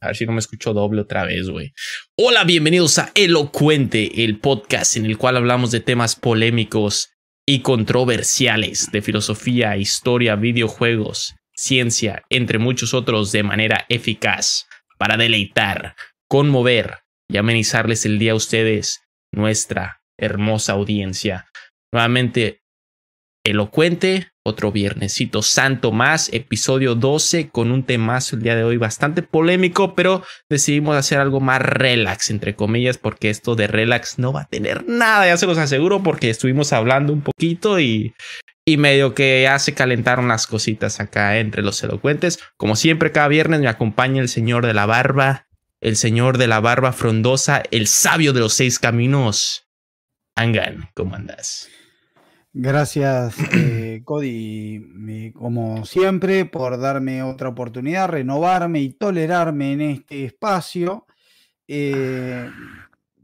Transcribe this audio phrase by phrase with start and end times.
[0.00, 1.72] A ver si no me escucho doble otra vez, güey.
[2.16, 7.10] Hola, bienvenidos a Elocuente, el podcast en el cual hablamos de temas polémicos
[7.44, 15.96] y controversiales de filosofía, historia, videojuegos, ciencia, entre muchos otros, de manera eficaz para deleitar,
[16.28, 19.00] conmover y amenizarles el día a ustedes,
[19.32, 21.46] nuestra hermosa audiencia.
[21.92, 22.62] Nuevamente,
[23.44, 29.22] elocuente, otro viernesito santo más, episodio 12 con un temazo el día de hoy bastante
[29.22, 34.42] polémico, pero decidimos hacer algo más relax, entre comillas, porque esto de relax no va
[34.42, 38.14] a tener nada, ya se los aseguro, porque estuvimos hablando un poquito y,
[38.64, 42.38] y medio que ya se calentaron las cositas acá entre los elocuentes.
[42.56, 45.46] Como siempre, cada viernes me acompaña el señor de la barba,
[45.80, 49.68] el señor de la barba frondosa, el sabio de los seis caminos.
[50.34, 51.68] Angan, ¿cómo andas?
[52.52, 61.06] Gracias, eh, Cody, como siempre, por darme otra oportunidad, renovarme y tolerarme en este espacio.
[61.66, 62.50] Eh,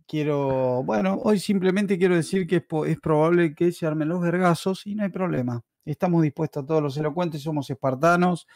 [0.07, 4.95] quiero, bueno, hoy simplemente quiero decir que es, probable que se armen los vergazos y
[4.95, 5.63] no hay problema.
[5.87, 8.47] Estamos dispuestos a todos los elocuentes, somos espartanos.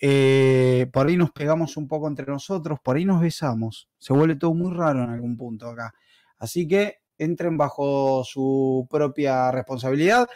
[0.00, 3.88] Eh, por ahí nos pegamos un poco entre nosotros, por ahí nos besamos.
[3.98, 5.94] Se vuelve todo muy raro en algún punto acá.
[6.38, 10.28] Así que entren bajo su propia responsabilidad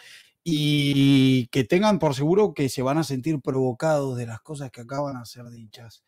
[0.43, 4.83] y que tengan por seguro que se van a sentir provocados de las cosas que
[4.83, 6.05] acaban de ser dichas.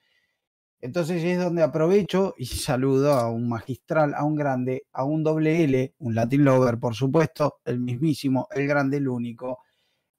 [0.81, 5.65] Entonces es donde aprovecho y saludo a un magistral, a un grande, a un doble
[5.65, 9.59] L, un Latin Lover, por supuesto, el mismísimo, el grande, el único.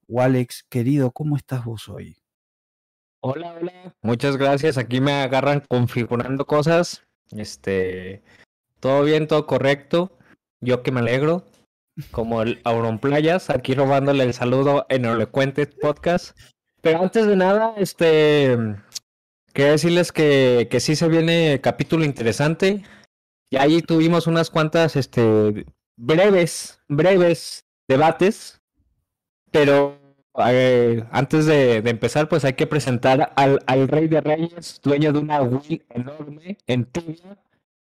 [0.09, 2.17] Walex, querido, ¿cómo estás vos hoy?
[3.21, 3.95] Hola, hola.
[4.01, 4.77] Muchas gracias.
[4.77, 7.05] Aquí me agarran configurando cosas.
[7.31, 8.21] Este,
[8.81, 10.18] todo bien, todo correcto.
[10.61, 11.43] Yo que me alegro.
[12.11, 16.37] Como el Auron Playas, aquí robándole el saludo en Elocuente Podcast.
[16.81, 18.57] Pero antes de nada, este,
[19.53, 22.83] quería decirles que, que sí se viene capítulo interesante.
[23.49, 25.65] Y ahí tuvimos unas cuantas, este,
[25.97, 28.61] breves, breves debates.
[29.51, 29.99] Pero
[30.47, 35.19] eh, antes de, empezar, pues hay que presentar al, al Rey de Reyes, dueño de
[35.19, 37.37] una Wii enorme en Tibia,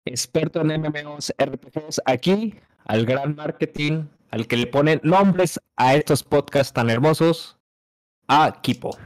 [0.10, 2.56] experto en MMOs RPGs aquí,
[2.86, 7.58] al gran marketing, al que le pone nombres a estos podcasts tan hermosos,
[8.28, 8.98] a Kipo.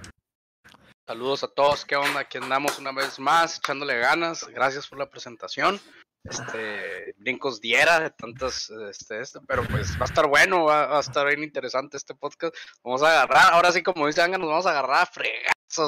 [1.07, 2.21] Saludos a todos, ¿qué onda?
[2.21, 4.47] Aquí andamos una vez más, echándole ganas.
[4.47, 5.79] Gracias por la presentación
[6.23, 10.99] este, brincos diera de tantas, este, este, pero pues va a estar bueno, va, a
[10.99, 12.55] estar bien interesante este podcast.
[12.83, 15.05] Vamos a agarrar, ahora sí como dice Anga, nos vamos a agarrar a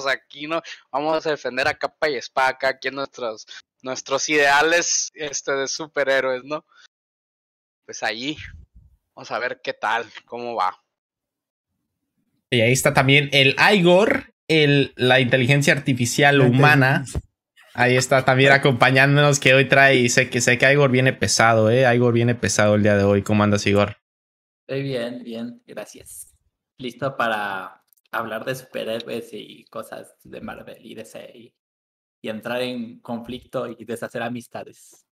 [0.08, 0.62] aquí, ¿no?
[0.92, 3.46] Vamos a defender a capa y espada acá, aquí en nuestros,
[3.82, 6.66] nuestros ideales este, de superhéroes, ¿no?
[7.86, 8.38] Pues ahí,
[9.14, 10.82] vamos a ver qué tal, cómo va.
[12.50, 17.06] Y ahí está también el Igor, el, la inteligencia artificial humana.
[17.74, 21.70] Ahí está también acompañándonos que hoy trae y sé que sé que Igor viene pesado,
[21.70, 21.94] eh.
[21.94, 23.22] Igor viene pesado el día de hoy.
[23.22, 23.98] ¿Cómo andas, Igor?
[24.62, 26.34] Estoy bien, bien, gracias.
[26.78, 31.54] Listo para hablar de superhéroes y cosas de Marvel y DC y,
[32.22, 35.06] y entrar en conflicto y deshacer amistades.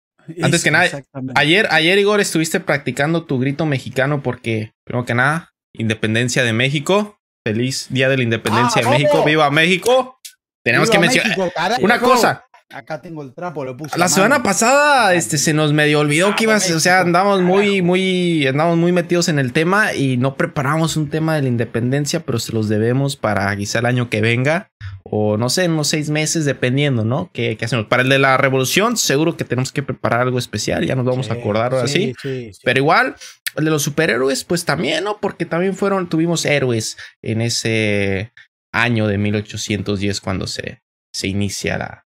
[0.42, 1.02] Antes que nada,
[1.34, 7.20] ayer, ayer Igor estuviste practicando tu grito mexicano porque, primero que nada, Independencia de México.
[7.46, 9.24] Feliz Día de la Independencia de México.
[9.24, 10.20] ¡Viva México!
[10.62, 11.38] Tenemos que mencionar
[11.80, 12.44] una cosa.
[12.72, 13.98] Acá tengo el trapo, lo puse.
[13.98, 17.82] La, semana pasada este, se nos medio olvidó ah, que ibas, o sea, andamos muy,
[17.82, 22.20] muy, andamos muy metidos en el tema y no preparamos un tema de la independencia,
[22.20, 24.70] pero se los debemos para quizá el año que venga
[25.02, 27.30] o no sé, unos seis meses, dependiendo, ¿no?
[27.32, 27.86] ¿Qué, hacemos?
[27.86, 31.30] Para el de la revolución, seguro que tenemos que preparar algo especial, ya nos vamos
[31.30, 32.14] a acordar ahora sí,
[32.62, 33.16] Pero igual,
[33.56, 35.18] el de los superhéroes, pues también, ¿no?
[35.20, 38.32] Porque también fueron, tuvimos héroes en ese
[38.72, 40.82] año de 1810 cuando se,
[41.12, 42.06] se inicia la,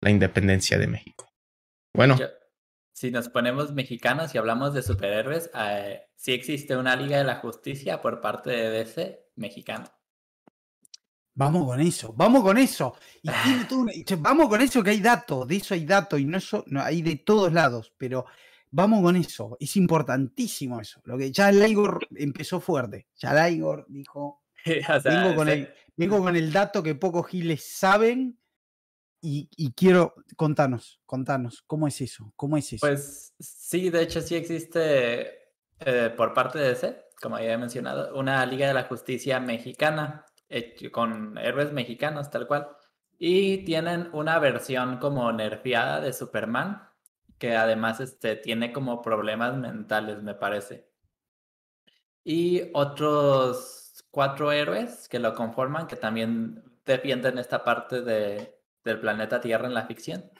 [0.00, 1.30] la independencia de México.
[1.92, 2.18] Bueno.
[2.92, 7.36] si nos ponemos mexicanos y hablamos de superhéroes, eh, sí existe una Liga de la
[7.36, 9.86] Justicia por parte de DC mexicano.
[11.34, 12.94] Vamos con eso, vamos con eso.
[13.22, 13.30] Y
[14.16, 17.02] vamos con eso que hay datos, de eso hay datos y no, eso, no hay
[17.02, 18.26] de todos lados, pero
[18.70, 19.56] vamos con eso.
[19.58, 21.00] Es importantísimo eso.
[21.04, 23.08] Lo que ya el Igor empezó fuerte.
[23.16, 24.42] Ya el Igor dijo,
[25.04, 28.38] vengo, con el, vengo con el dato que pocos giles saben
[29.22, 32.32] y, quiero, contanos, contanos, ¿cómo es eso?
[32.36, 32.86] ¿Cómo es eso?
[32.86, 38.16] Pues sí, de hecho sí existe eh, por parte de DC, como ya he mencionado,
[38.18, 40.24] una Liga de la Justicia mexicana,
[40.90, 42.68] con héroes mexicanos tal cual.
[43.18, 46.88] Y tienen una versión como nerfeada de Superman,
[47.38, 50.88] que además este, tiene como problemas mentales, me parece.
[52.24, 59.40] Y otros cuatro héroes que lo conforman, que también defienden esta parte de del planeta
[59.40, 60.30] Tierra en la ficción.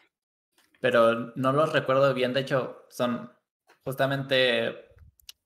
[0.81, 3.31] Pero no los recuerdo bien, de hecho, son
[3.85, 4.75] justamente,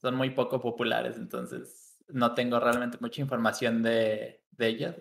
[0.01, 4.95] son muy poco populares, entonces no tengo realmente mucha información de, de ellos,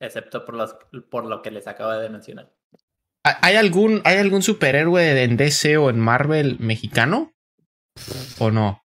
[0.00, 0.76] excepto por, los,
[1.10, 2.52] por lo que les acabo de mencionar.
[3.24, 7.34] ¿Hay algún, ¿Hay algún superhéroe en DC o en Marvel mexicano?
[8.38, 8.84] ¿O no?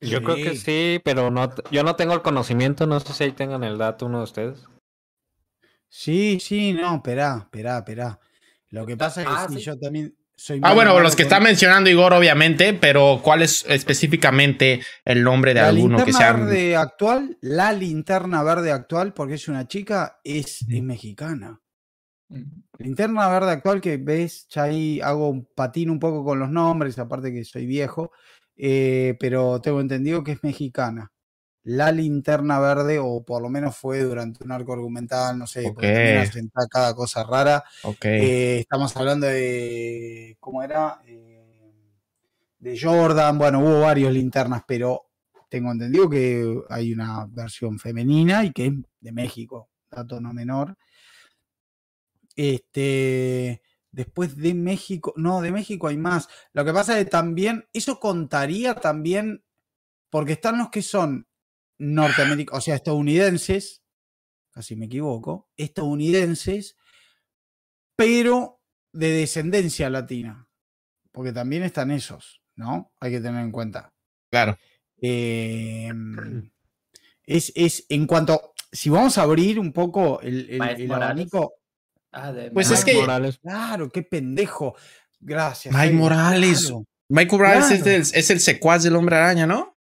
[0.00, 3.32] Yo creo que sí, pero no, yo no tengo el conocimiento, no sé si ahí
[3.32, 4.68] tengan el dato uno de ustedes.
[5.88, 8.20] Sí, sí, no, espera, espera, espera.
[8.70, 10.60] Lo que pasa es que ah, yo también soy...
[10.62, 15.60] Ah, bueno, los que está mencionando Igor, obviamente, pero ¿cuál es específicamente el nombre de
[15.60, 16.32] alguno que sea...
[16.32, 21.60] La verde actual, la linterna verde actual, porque es una chica, es, mexicana.
[22.78, 26.98] Linterna verde actual que ves, ya ahí hago un patín un poco con los nombres,
[26.98, 28.12] aparte que soy viejo,
[28.54, 31.10] eh, pero tengo entendido que es mexicana
[31.68, 36.26] la linterna verde, o por lo menos fue durante un arco argumental, no sé, porque
[36.70, 37.62] cada cosa rara.
[38.04, 41.02] Eh, estamos hablando de, ¿cómo era?
[41.06, 41.44] Eh,
[42.58, 45.10] de Jordan, bueno, hubo varios linternas, pero
[45.50, 50.74] tengo entendido que hay una versión femenina y que es de México, dato no menor.
[52.34, 53.60] Este,
[53.92, 56.30] después de México, no, de México hay más.
[56.54, 59.44] Lo que pasa es que también, eso contaría también,
[60.08, 61.27] porque están los que son
[61.78, 63.82] norteamericanos, o sea, estadounidenses,
[64.50, 66.76] casi me equivoco, estadounidenses,
[67.96, 68.60] pero
[68.92, 70.48] de descendencia latina,
[71.12, 72.92] porque también están esos, ¿no?
[73.00, 73.92] Hay que tener en cuenta.
[74.30, 74.58] Claro.
[75.00, 76.50] Em,
[77.24, 80.60] es, es, en cuanto, si vamos a abrir un poco el,
[80.90, 81.54] abanico.
[82.12, 82.94] Ah, pues es que.
[82.94, 83.38] Morales.
[83.38, 84.74] Claro, qué pendejo.
[85.20, 85.74] Gracias.
[85.74, 86.72] Mike Morales.
[87.08, 89.77] Mike Morales es, el, es el secuaz del hombre araña, ¿no?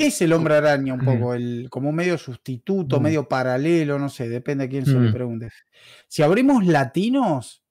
[0.00, 4.62] Es el hombre araña un poco, el, como medio sustituto, medio paralelo, no sé, depende
[4.62, 5.50] a quién se le pregunte.
[6.06, 7.64] Si abrimos latinos,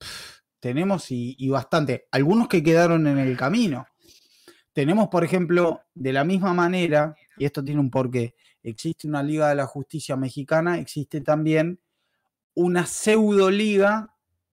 [0.59, 2.09] tenemos y, y, bastante.
[2.11, 3.87] Algunos que quedaron en el camino.
[4.73, 9.47] Tenemos, por ejemplo, de la misma manera, y esto tiene un porqué, existe una Liga
[9.47, 11.79] de la Justicia Mexicana, existe también
[12.55, 14.13] una pseudo liga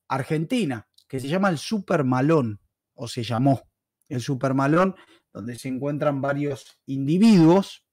[0.08, 2.62] argentina, que se llama el Super Malón,
[2.94, 3.64] o se llamó
[4.08, 4.96] el Super Malón,
[5.38, 7.86] donde se encuentran varios individuos,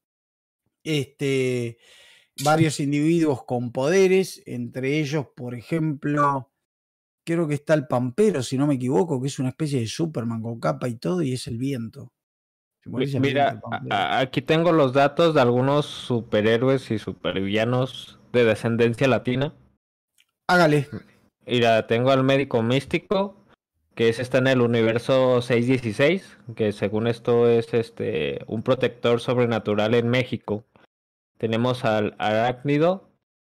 [0.82, 1.78] este,
[2.42, 6.50] varios individuos con poderes, entre ellos, por ejemplo,
[7.24, 10.42] creo que está el Pampero, si no me equivoco, que es una especie de Superman
[10.42, 12.12] con capa y todo, y es el viento.
[12.86, 13.60] Mira,
[14.18, 19.54] aquí tengo los datos de algunos superhéroes y supervillanos de descendencia latina.
[20.46, 20.88] Hágale.
[21.46, 23.43] Mira, tengo al médico místico,
[23.94, 29.94] que es está en el universo 616, que según esto es este un protector sobrenatural
[29.94, 30.64] en México.
[31.38, 33.08] Tenemos al Arácnido,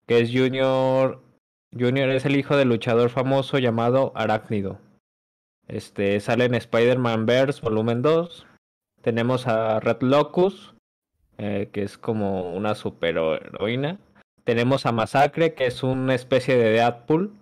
[0.06, 1.22] que es Junior.
[1.72, 4.78] Junior es el hijo del luchador famoso llamado Arácnido.
[5.68, 8.46] Este sale en Spider-Man Verse volumen 2.
[9.02, 10.74] Tenemos a Red Locus,
[11.38, 13.98] eh, que es como una superheroína.
[14.44, 17.32] Tenemos a Masacre, que es una especie de Deadpool.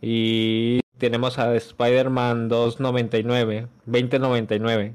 [0.00, 4.94] Y tenemos a Spider-Man 299, 2099,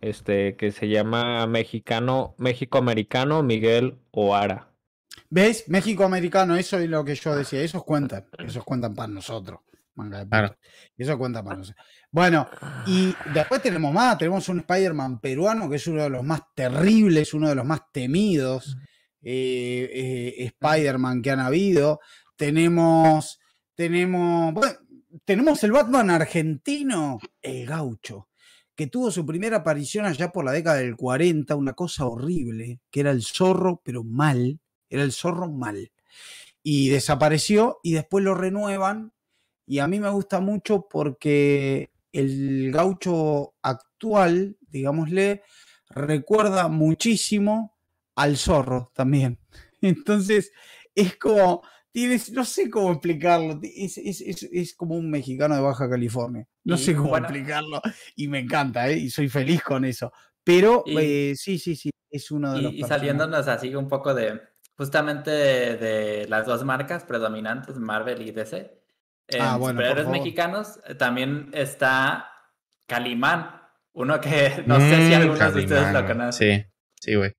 [0.00, 4.68] este, que se llama mexicano, México-americano Miguel Oara.
[5.30, 5.68] ¿Ves?
[5.68, 9.60] México-americano, eso es lo que yo decía, esos cuentan, esos cuentan para nosotros.
[10.96, 11.86] Eso cuenta para nosotros.
[12.10, 12.48] Bueno,
[12.86, 17.34] y después tenemos más, tenemos un Spider-Man peruano que es uno de los más terribles,
[17.34, 18.76] uno de los más temidos
[19.22, 22.00] eh, eh, Spider-Man que han habido.
[22.36, 23.40] Tenemos,
[23.74, 24.74] tenemos, bueno,
[25.24, 28.28] tenemos el Batman argentino, el gaucho,
[28.74, 33.00] que tuvo su primera aparición allá por la década del 40, una cosa horrible, que
[33.00, 35.92] era el zorro, pero mal, era el zorro mal.
[36.62, 39.12] Y desapareció y después lo renuevan.
[39.66, 45.42] Y a mí me gusta mucho porque el gaucho actual, digámosle,
[45.90, 47.76] recuerda muchísimo
[48.16, 49.38] al zorro también.
[49.80, 50.52] Entonces,
[50.94, 51.62] es como,
[52.32, 57.80] no sé cómo explicarlo, es, como un mexicano de Baja California, no sé cómo explicarlo
[58.16, 58.98] y me encanta, ¿eh?
[58.98, 62.74] y soy feliz con eso, pero eh, sí, sí, sí, es uno de y, los...
[62.74, 64.40] Y saliéndonos así un poco de,
[64.76, 68.82] justamente de, las dos marcas predominantes, Marvel y DC,
[69.28, 72.28] en ah, bueno, superhéroes mexicanos eh, también está
[72.86, 76.62] Calimán, uno que no sé si mm, algunos de ustedes lo conocen.
[76.62, 76.66] Sí,
[77.00, 77.32] sí, güey.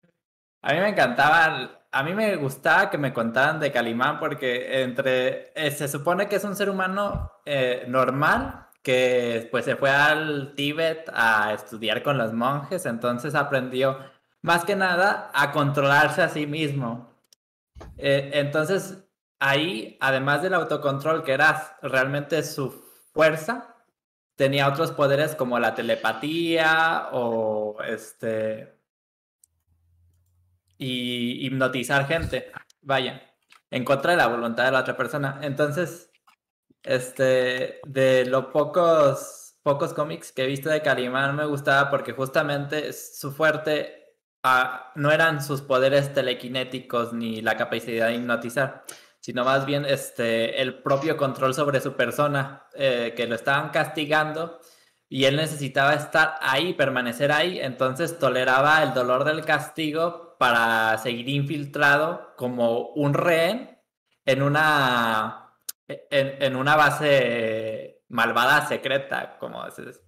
[0.62, 5.53] A mí me encantaba a mí me gustaba que me contaran de Calimán porque entre
[5.55, 10.55] eh, se supone que es un ser humano eh, normal que pues se fue al
[10.55, 13.97] Tíbet a estudiar con los monjes, entonces aprendió
[14.41, 17.13] más que nada a controlarse a sí mismo.
[17.97, 19.05] Eh, entonces
[19.39, 22.71] ahí, además del autocontrol, que era realmente su
[23.13, 23.73] fuerza,
[24.35, 28.75] tenía otros poderes como la telepatía o este.
[30.77, 32.51] Y hipnotizar gente.
[32.82, 33.22] Vaya,
[33.72, 35.39] en contra de la voluntad de la otra persona.
[35.41, 36.12] Entonces,
[36.84, 42.94] este, de los pocos, pocos cómics que he visto de Calimán me gustaba porque justamente
[42.94, 48.86] su fuerte ah, no eran sus poderes telequinéticos ni la capacidad de hipnotizar,
[49.20, 54.60] sino más bien este, el propio control sobre su persona, eh, que lo estaban castigando
[55.10, 61.29] y él necesitaba estar ahí, permanecer ahí, entonces toleraba el dolor del castigo para seguir
[61.29, 63.79] infiltrado como un rehén
[64.25, 65.53] en una,
[65.87, 70.01] en, en una base malvada secreta, como es.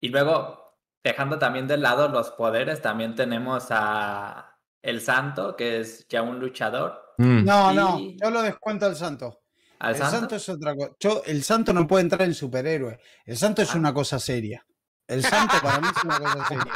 [0.00, 6.06] Y luego, dejando también de lado los poderes, también tenemos a el santo, que es
[6.08, 7.44] ya un luchador, Mm.
[7.44, 9.42] No, no, yo lo descuento al santo.
[9.78, 10.36] el santo?
[10.36, 11.20] es otra cosa.
[11.26, 12.98] el santo no puede entrar en superhéroe.
[13.26, 13.78] El santo es ah.
[13.78, 14.64] una cosa seria.
[15.10, 16.72] El santo para mí es una cosa seria.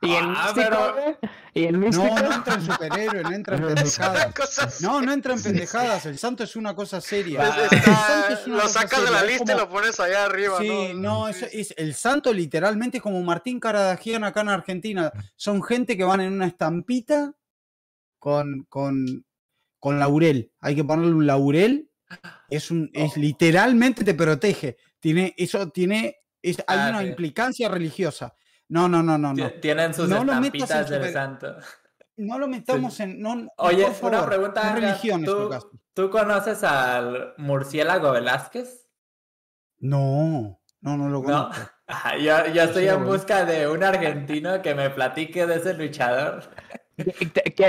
[0.00, 0.14] ¿Y
[1.64, 2.06] el ah, místico?
[2.06, 4.80] No, no entra en superhéroe, no entra en pendejadas.
[4.80, 6.06] No, no entra en pendejadas.
[6.06, 7.54] El santo es una cosa seria.
[8.46, 10.58] lo sacas de la lista y lo pones allá arriba.
[10.58, 15.12] Sí, no, es, el santo literalmente es como Martín Caradagian acá en Argentina.
[15.36, 17.34] Son gente que van en una estampita
[18.18, 19.24] con, con
[19.80, 20.52] con laurel.
[20.60, 21.90] Hay que ponerle un laurel.
[22.48, 23.20] Es un, es oh.
[23.20, 24.76] literalmente te protege.
[25.00, 28.34] Tiene, eso tiene, es, hay ah, una implicancia religiosa.
[28.68, 29.50] No, no, no, no, no.
[29.54, 31.56] Tienen sus no estampitas del santo.
[32.16, 33.20] No lo metamos en.
[33.20, 34.74] No, Oye, una pregunta.
[34.74, 35.50] religión ¿tú,
[35.94, 38.86] ¿Tú conoces al murciélago Velázquez?
[39.78, 41.54] No, no, no lo conozco.
[42.22, 46.42] yo, estoy en busca de un argentino que me platique de ese luchador.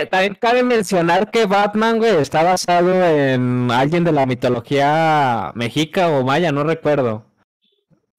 [0.09, 6.23] también cabe mencionar que Batman, güey, está basado en alguien de la mitología mexica o
[6.23, 7.30] maya, no recuerdo.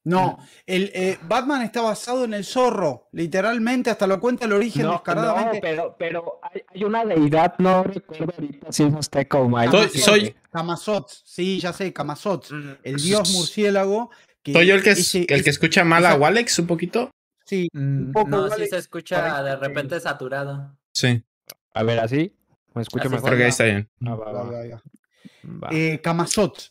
[0.05, 4.83] No, el eh, Batman está basado en el zorro, literalmente, hasta lo cuenta el origen
[4.83, 5.61] no, descaradamente.
[5.61, 9.89] pero, pero hay, una deidad, no recuerdo ahorita si es azteca o maya.
[9.89, 12.49] Soy, Camazot, sí, ya sé, Camazot,
[12.83, 14.11] el dios murciélago.
[14.45, 14.91] ¿Soy yo el que,
[15.29, 17.11] el que escucha mal a Walex un poquito?
[17.45, 18.29] Sí, un mm, poco.
[18.29, 20.77] No, sí se escucha de repente saturado.
[20.93, 21.23] Sí.
[21.75, 22.37] A ver, así.
[22.75, 23.31] ¿Me escucho mejor?
[23.31, 23.89] Creo que ahí está bien.
[24.05, 24.17] Ah,
[25.71, 26.01] eh,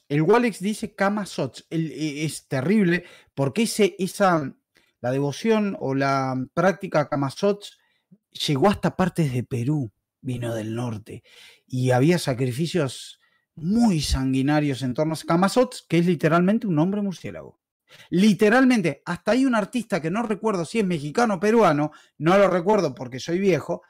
[0.09, 1.65] El Walex dice Camazot.
[1.69, 4.55] E, es terrible porque esa,
[5.01, 7.65] la devoción o la práctica Camazot
[8.31, 11.23] llegó hasta partes de Perú, vino del norte.
[11.67, 13.19] Y había sacrificios
[13.55, 17.59] muy sanguinarios en torno a Camazot, que es literalmente un hombre murciélago.
[18.09, 22.47] Literalmente, hasta hay un artista que no recuerdo si es mexicano o peruano, no lo
[22.49, 23.81] recuerdo porque soy viejo,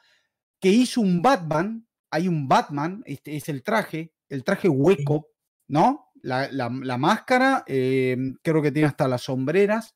[0.60, 5.28] que hizo un Batman, hay un Batman, este es el traje, el traje hueco,
[5.68, 6.10] ¿no?
[6.22, 9.94] La, máscara, eh, creo que tiene hasta las sombreras,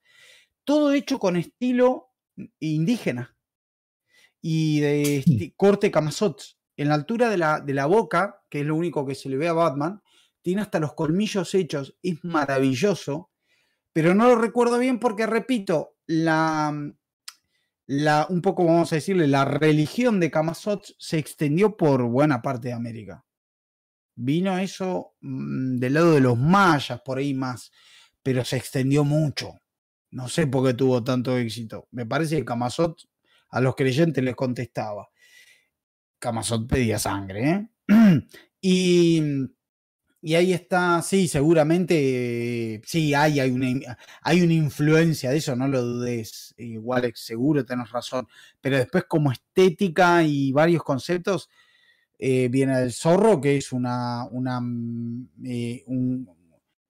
[0.64, 2.10] todo hecho con estilo
[2.58, 3.34] indígena
[4.42, 6.42] y de corte camazot.
[6.76, 9.38] En la altura de la, de la boca, que es lo único que se le
[9.38, 10.02] ve a Batman,
[10.42, 13.30] tiene hasta los colmillos hechos, es maravilloso,
[13.94, 16.92] pero no lo recuerdo bien porque, repito, la,
[17.86, 22.68] la, un poco, vamos a decirle, la religión de Camazot se extendió por buena parte
[22.68, 23.25] de América.
[24.16, 27.70] Vino eso mm, del lado de los mayas, por ahí más,
[28.22, 29.54] pero se extendió mucho.
[30.10, 31.88] No sé por qué tuvo tanto éxito.
[31.92, 32.98] Me parece que Camazot
[33.50, 35.08] a los creyentes les contestaba.
[36.18, 37.68] Camazot pedía sangre.
[37.88, 38.26] ¿eh?
[38.60, 39.46] y
[40.26, 45.68] y ahí está, sí, seguramente, sí, hay, hay, una, hay una influencia de eso, no
[45.68, 48.26] lo dudes, igual seguro tenés razón,
[48.60, 51.48] pero después como estética y varios conceptos,
[52.18, 54.60] eh, viene el zorro, que es una, una
[55.44, 56.28] eh, un,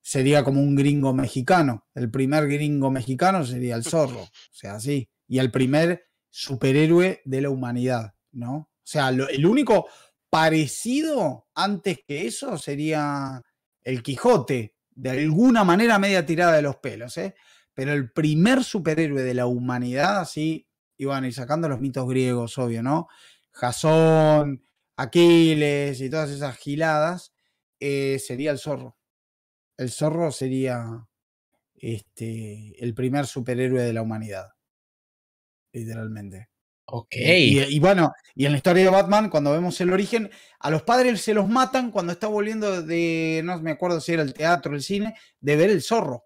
[0.01, 5.09] sería como un gringo mexicano, el primer gringo mexicano sería el zorro, o sea, sí,
[5.27, 8.55] y el primer superhéroe de la humanidad, ¿no?
[8.57, 9.89] O sea, el único
[10.31, 13.43] parecido antes que eso sería
[13.83, 17.35] el Quijote, de alguna manera media tirada de los pelos, ¿eh?
[17.75, 20.67] pero el primer superhéroe de la humanidad, así
[20.99, 23.09] iban a ir sacando los mitos griegos, obvio, ¿no?
[23.51, 24.66] Jasón,
[24.97, 27.33] Aquiles y todas esas giladas,
[27.81, 28.97] eh, sería el zorro.
[29.77, 31.07] El zorro sería
[31.75, 34.49] este, el primer superhéroe de la humanidad,
[35.73, 36.49] literalmente.
[36.89, 37.15] Ok.
[37.17, 41.21] Y, bueno, y en la historia de Batman, cuando vemos el origen, a los padres
[41.21, 44.83] se los matan cuando está volviendo de, no me acuerdo si era el teatro, el
[44.83, 46.25] cine, de ver el zorro.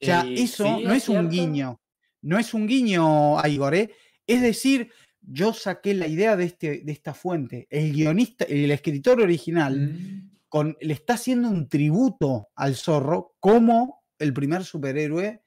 [0.00, 1.80] O sea, eso no es un guiño,
[2.22, 3.94] no es un guiño a Igor, ¿eh?
[4.26, 4.90] Es decir,
[5.26, 7.66] yo saqué la idea de, este, de esta fuente.
[7.70, 10.30] El guionista, el escritor original, Mm.
[10.48, 15.42] con, le está haciendo un tributo al zorro como el primer superhéroe.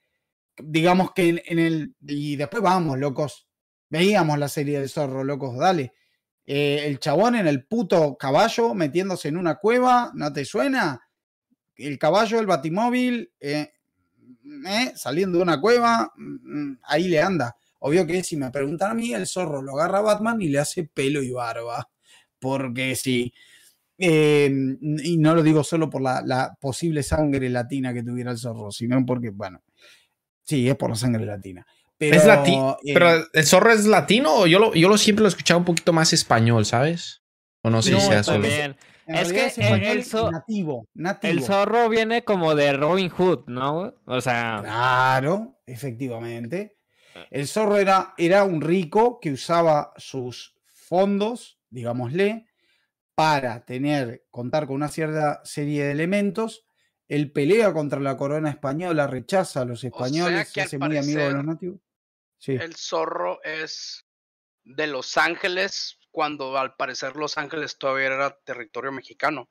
[0.58, 1.94] Digamos que en, en el.
[2.00, 3.48] Y después vamos, locos.
[3.90, 5.94] Veíamos la serie del zorro, locos, dale.
[6.50, 11.00] Eh, el chabón en el puto caballo metiéndose en una cueva, ¿no te suena?
[11.76, 13.72] El caballo, el batimóvil, eh,
[14.66, 17.54] eh, saliendo de una cueva, mm, mm, ahí le anda.
[17.80, 20.58] Obvio que si me preguntan a mí, el zorro lo agarra a Batman y le
[20.58, 21.88] hace pelo y barba.
[22.38, 23.32] Porque sí.
[23.98, 24.50] Eh,
[25.02, 28.70] y no lo digo solo por la, la posible sangre latina que tuviera el zorro,
[28.70, 29.62] sino porque, bueno,
[30.44, 31.66] sí, es por la sangre latina.
[31.96, 32.76] Pero, ¿Es latino?
[32.84, 35.64] eh, ¿Pero el zorro es latino o yo lo, yo lo siempre lo escuchaba un
[35.64, 37.22] poquito más español, ¿sabes?
[37.62, 38.42] O no sé No, si sea solo.
[38.42, 38.76] También.
[39.08, 41.32] en es que español el zo- nativo, nativo.
[41.32, 43.94] El zorro viene como de Robin Hood, ¿no?
[44.06, 46.77] O sea, Claro, efectivamente.
[47.30, 52.48] El zorro era, era un rico que usaba sus fondos, digámosle,
[53.14, 56.64] para tener, contar con una cierta serie de elementos.
[57.08, 61.32] Él pelea contra la corona española, rechaza a los españoles, que hace muy amigo de
[61.32, 61.80] los nativos.
[62.38, 62.52] Sí.
[62.52, 64.06] El zorro es
[64.64, 69.48] de Los Ángeles, cuando al parecer Los Ángeles todavía era territorio mexicano.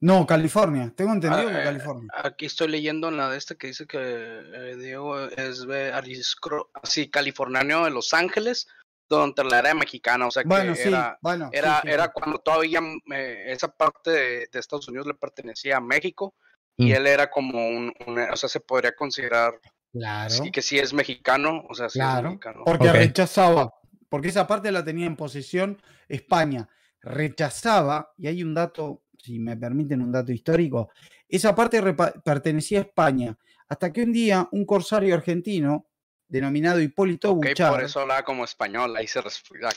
[0.00, 0.92] No, California.
[0.96, 2.08] Tengo entendido Ah, que eh, California.
[2.24, 6.70] Aquí estoy leyendo en la de este que dice que eh, Diego es de Ariscro,
[6.82, 8.66] así, californiano de Los Ángeles,
[9.08, 11.50] durante la era mexicana, o sea que Bueno, sí, era, bueno.
[11.52, 12.80] era, sí, era cuando todavía
[13.12, 16.34] eh, esa parte de, de Estados Unidos le pertenecía a México
[16.76, 16.94] y Mm.
[16.96, 19.52] él era como un, un- o sea, se podría considerar
[19.92, 20.30] Claro.
[20.30, 22.62] sí, que sí es mexicano, o sea, sí es Claro, mexicano.
[22.64, 23.74] porque rechazaba,
[24.08, 26.68] porque esa parte la tenía en posesión España.
[27.02, 30.90] Rechazaba, y hay un dato, si me permiten un dato histórico,
[31.28, 31.82] esa parte
[32.24, 35.86] pertenecía a España, hasta que un día un corsario argentino,
[36.28, 39.20] denominado Hipólito Ok, Buchar, por eso hablaba como español, ahí se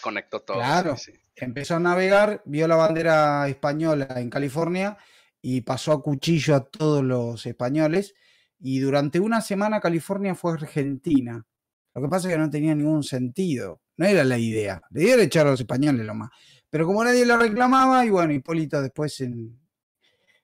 [0.02, 0.58] conectó todo.
[0.58, 0.96] Claro.
[0.98, 1.14] sí.
[1.36, 4.98] empezó a navegar, vio la bandera española en California
[5.42, 8.14] y pasó a cuchillo a todos los españoles.
[8.60, 11.46] Y durante una semana California fue Argentina.
[11.94, 13.82] Lo que pasa es que no tenía ningún sentido.
[13.98, 14.82] No era la idea.
[14.91, 16.30] Le dieron echar a los españoles lo más.
[16.74, 19.60] Pero como nadie lo reclamaba, y bueno, Hipólito después en,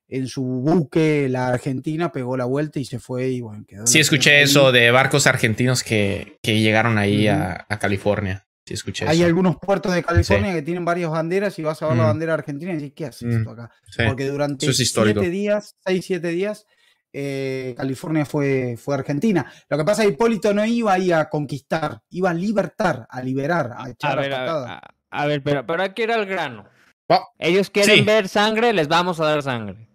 [0.08, 3.30] en su buque, la Argentina, pegó la vuelta y se fue.
[3.30, 3.88] Y bueno, quedó.
[3.88, 4.44] Sí, escuché ahí.
[4.44, 8.46] eso de barcos argentinos que, que llegaron ahí a, a California.
[8.64, 9.26] Sí, escuché Hay eso.
[9.26, 12.08] algunos puertos de California que tienen varias banderas y vas a ver la Mm.
[12.08, 13.54] bandera argentina y decís, ¿qué hace esto Mm.
[13.54, 13.72] acá?
[13.90, 14.04] Sí.
[14.08, 16.68] porque durante es siete días, seis, siete días,
[17.12, 19.52] eh, California fue, fue Argentina.
[19.68, 23.24] Lo que pasa es que Hipólito no iba ahí a conquistar, iba a libertar, a
[23.24, 24.70] liberar, a echar a, ver, a, patadas.
[24.70, 26.66] a- a ver, pero, pero aquí era el grano.
[27.10, 28.02] Oh, Ellos quieren sí.
[28.02, 29.88] ver sangre, les vamos a dar sangre.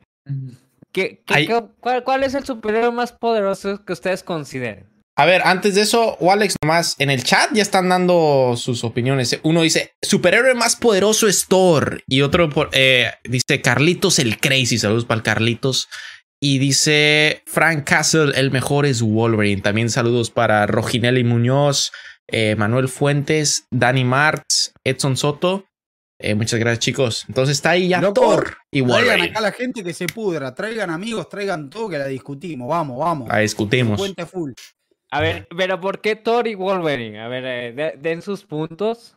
[0.92, 4.88] ¿Qué, qué- Hay- qué- cuál, cuál es el superhéroe más poderoso que ustedes consideren?
[5.16, 9.38] A ver, antes de eso, Alex, nomás en el chat ya están dando sus opiniones.
[9.44, 12.02] Uno dice, superhéroe más poderoso es Thor.
[12.08, 14.76] Y otro eh, dice, Carlitos el Crazy.
[14.76, 15.88] Saludos para el Carlitos.
[16.42, 19.62] Y dice, Frank Castle, el mejor es Wolverine.
[19.62, 21.92] También saludos para Roginelli Muñoz,
[22.28, 25.64] eh, Manuel Fuentes, Dani Martz, Edson Soto.
[26.20, 27.24] Eh, muchas gracias, chicos.
[27.28, 29.28] Entonces está ahí ya Loco, Thor y Traigan Wolverine.
[29.30, 32.68] acá a la gente que se pudra, traigan amigos, traigan todo que la discutimos.
[32.68, 33.28] Vamos, vamos.
[33.28, 33.98] La discutimos.
[33.98, 34.52] Cuente full.
[35.10, 37.20] A ver, pero ¿por qué Thor y Wolverine?
[37.20, 39.16] A ver, eh, de- den sus puntos.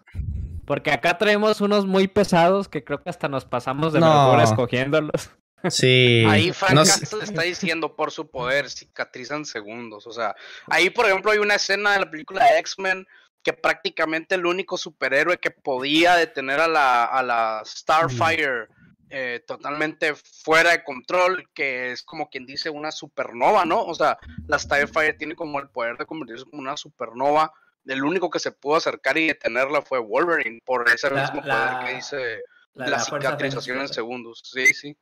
[0.65, 4.41] Porque acá traemos unos muy pesados que creo que hasta nos pasamos de No.
[4.41, 5.31] escogiéndolos.
[5.71, 6.25] Sí.
[6.27, 10.07] Ahí Frank No sé- Castle está diciendo por su poder cicatrizan segundos.
[10.07, 10.35] O sea,
[10.67, 13.05] ahí por ejemplo hay una escena de la película de X-Men
[13.43, 18.67] que prácticamente el único superhéroe que podía detener a la, a la Starfire
[19.09, 23.81] eh, totalmente fuera de control, que es como quien dice una supernova, ¿no?
[23.83, 27.53] O sea, la Starfire tiene como el poder de convertirse en una supernova.
[27.85, 31.79] El único que se pudo acercar y detenerla fue Wolverine por ese La- mismo la-
[31.79, 32.41] poder que dice
[32.73, 34.41] La, la, la fuerza cicatrización en segundos.
[34.43, 34.97] Sí, sí.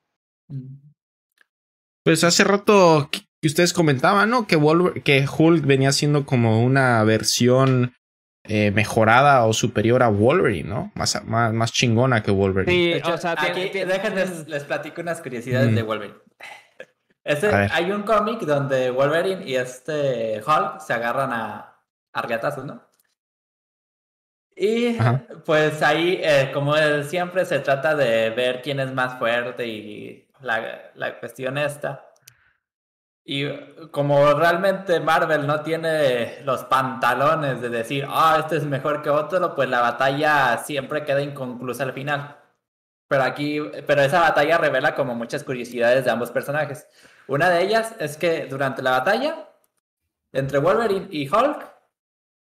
[0.47, 0.77] Mm.
[2.03, 4.45] Pues hace rato que ustedes comentaban, ¿no?
[4.47, 7.93] Que, Wolver- que Hulk venía siendo como una versión
[8.47, 10.91] eh, mejorada o superior a Wolverine, ¿no?
[10.93, 12.71] Más, más, más chingona que Wolverine.
[12.71, 15.75] Sí, hecho, o sea, aquí, déjenles, les platico unas curiosidades Mm.
[15.75, 16.17] de Wolverine.
[17.27, 21.75] Este, hay un cómic donde Wolverine y este Hulk se agarran a,
[22.13, 22.21] a
[22.63, 22.87] ¿no?
[24.55, 25.25] Y Ajá.
[25.43, 26.75] pues ahí, eh, como
[27.09, 32.05] siempre, se trata de ver quién es más fuerte y la, la cuestión esta.
[33.27, 33.49] Y
[33.89, 39.55] como realmente Marvel no tiene los pantalones de decir, ah, este es mejor que otro,
[39.55, 42.37] pues la batalla siempre queda inconclusa al final.
[43.07, 46.87] Pero aquí, pero esa batalla revela como muchas curiosidades de ambos personajes.
[47.27, 49.49] Una de ellas es que durante la batalla
[50.31, 51.65] entre Wolverine y Hulk,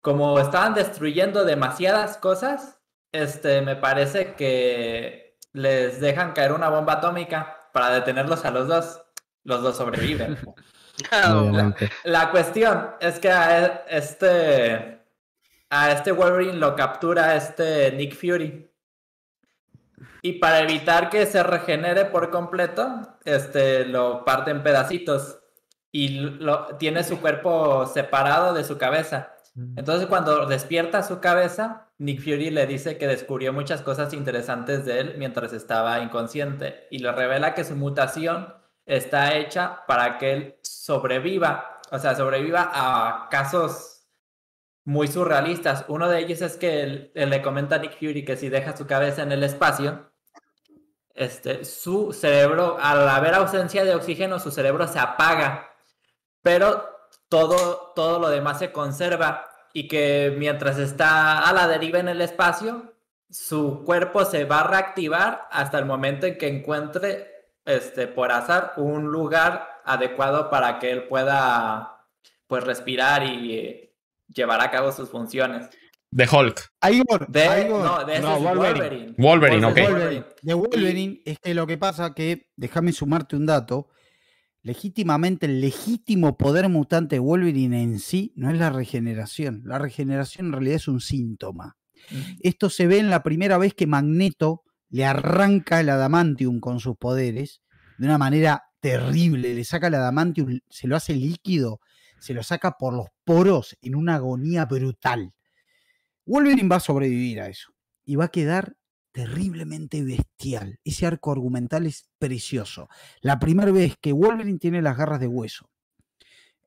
[0.01, 2.81] como estaban destruyendo demasiadas cosas,
[3.13, 9.03] este, me parece que les dejan caer una bomba atómica para detenerlos a los dos.
[9.45, 10.39] Los dos sobreviven.
[12.05, 15.01] La cuestión es que a e- este,
[15.71, 18.71] a este Wolverine lo captura este Nick Fury.
[20.21, 25.41] Y para evitar que se regenere por completo, este, lo parte en pedacitos.
[25.91, 29.32] Y lo, tiene su cuerpo separado de su cabeza.
[29.55, 35.01] Entonces cuando despierta su cabeza, Nick Fury le dice que descubrió muchas cosas interesantes de
[35.01, 38.55] él mientras estaba inconsciente y le revela que su mutación
[38.87, 44.07] está hecha para que él sobreviva, o sea, sobreviva a casos
[44.85, 45.85] muy surrealistas.
[45.89, 48.87] Uno de ellos es que él, le comenta a Nick Fury que si deja su
[48.87, 50.11] cabeza en el espacio,
[51.15, 55.71] este, su cerebro, al haber ausencia de oxígeno, su cerebro se apaga,
[56.41, 56.92] pero
[57.33, 62.21] todo, todo lo demás se conserva y que mientras está a la deriva en el
[62.21, 62.93] espacio,
[63.31, 68.75] su cuerpo se va a reactivar hasta el momento en que encuentre, este, por azar,
[68.77, 72.05] un lugar adecuado para que él pueda,
[72.47, 73.95] pues, respirar y eh,
[74.29, 75.71] llevar a cabo sus funciones.
[76.11, 76.71] De Hulk.
[76.91, 79.15] Igor, De, Igor, no, de No, Wolverine.
[79.17, 79.17] Wolverine.
[79.17, 79.79] Wolverine, ok.
[79.79, 80.25] Wolverine.
[80.43, 83.89] De Wolverine es que lo que pasa que, déjame sumarte un dato,
[84.63, 89.63] legítimamente el legítimo poder mutante de Wolverine en sí no es la regeneración.
[89.65, 91.77] La regeneración en realidad es un síntoma.
[92.41, 96.97] Esto se ve en la primera vez que Magneto le arranca el adamantium con sus
[96.97, 97.63] poderes
[97.99, 99.55] de una manera terrible.
[99.55, 101.81] Le saca el adamantium, se lo hace líquido,
[102.19, 105.33] se lo saca por los poros en una agonía brutal.
[106.25, 107.73] Wolverine va a sobrevivir a eso
[108.05, 108.77] y va a quedar
[109.13, 110.81] terriblemente bestial.
[110.85, 112.89] Ese arco argumental es precioso.
[113.21, 115.69] La primera vez que Wolverine tiene las garras de hueso,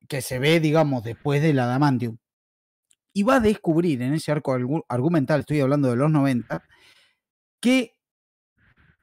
[0.08, 2.18] que se ve, digamos, después del adamantium,
[3.14, 6.64] y va a descubrir en ese arco argu- argumental, estoy hablando de los 90,
[7.60, 7.94] que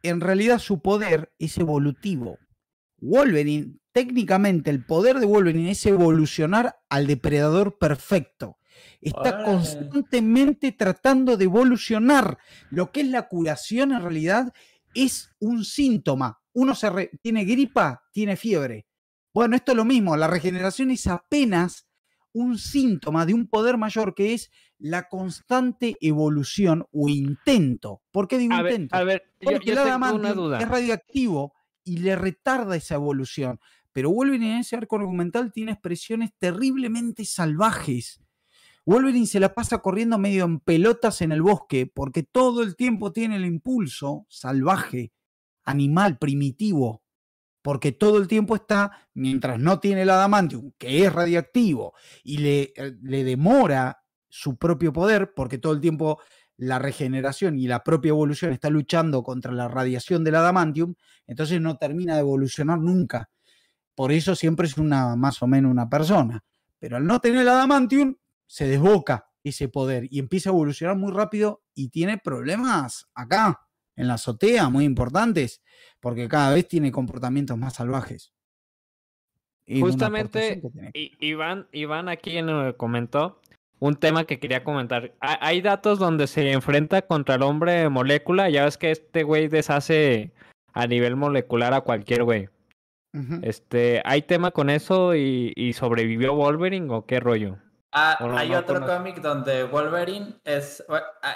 [0.03, 2.39] en realidad su poder es evolutivo.
[2.99, 8.59] Wolverine, técnicamente el poder de Wolverine es evolucionar al depredador perfecto.
[9.01, 12.39] Está constantemente tratando de evolucionar.
[12.71, 14.53] Lo que es la curación en realidad
[14.95, 16.41] es un síntoma.
[16.53, 18.87] Uno se re- tiene gripa, tiene fiebre.
[19.35, 20.17] Bueno, esto es lo mismo.
[20.17, 21.87] La regeneración es apenas
[22.35, 28.03] un síntoma de un poder mayor que es la constante evolución o intento.
[28.11, 28.97] ¿Por qué digo A ver, intento?
[28.97, 30.59] a ver, yo, Porque yo una duda.
[30.61, 31.55] es radioactivo
[31.85, 33.59] y le retarda esa evolución.
[33.93, 38.21] Pero Wolverine en ese arco argumental tiene expresiones terriblemente salvajes.
[38.85, 43.13] Wolverine se la pasa corriendo medio en pelotas en el bosque porque todo el tiempo
[43.13, 45.13] tiene el impulso salvaje,
[45.63, 47.03] animal, primitivo.
[47.63, 52.73] Porque todo el tiempo está, mientras no tiene el adamantium, que es radiactivo, y le,
[52.75, 56.19] eh, le demora su propio poder, porque todo el tiempo
[56.57, 60.95] la regeneración y la propia evolución está luchando contra la radiación del adamantium,
[61.29, 63.31] entonces no termina de evolucionar nunca.
[63.95, 66.45] Por eso siempre es una más o menos una persona.
[66.79, 68.17] Pero al no tener el adamantium,
[68.53, 73.61] se desboca ese poder y empieza a evolucionar muy rápido y tiene problemas acá,
[73.97, 75.63] en la azotea, muy importantes,
[76.01, 78.35] porque cada vez tiene comportamientos más salvajes.
[79.65, 80.61] Y Justamente,
[81.21, 82.37] Iván, Iván aquí
[82.77, 83.41] comentó
[83.79, 85.15] un tema que quería comentar.
[85.21, 88.51] Ha- Hay datos donde se enfrenta contra el hombre molécula.
[88.51, 90.33] Ya ves que este güey deshace
[90.75, 92.49] a nivel molecular a cualquier güey.
[93.43, 97.59] Este, ¿hay tema con eso y, y sobrevivió Wolverine o qué rollo?
[97.93, 100.83] Ah, no- hay no otro cómic donde Wolverine es.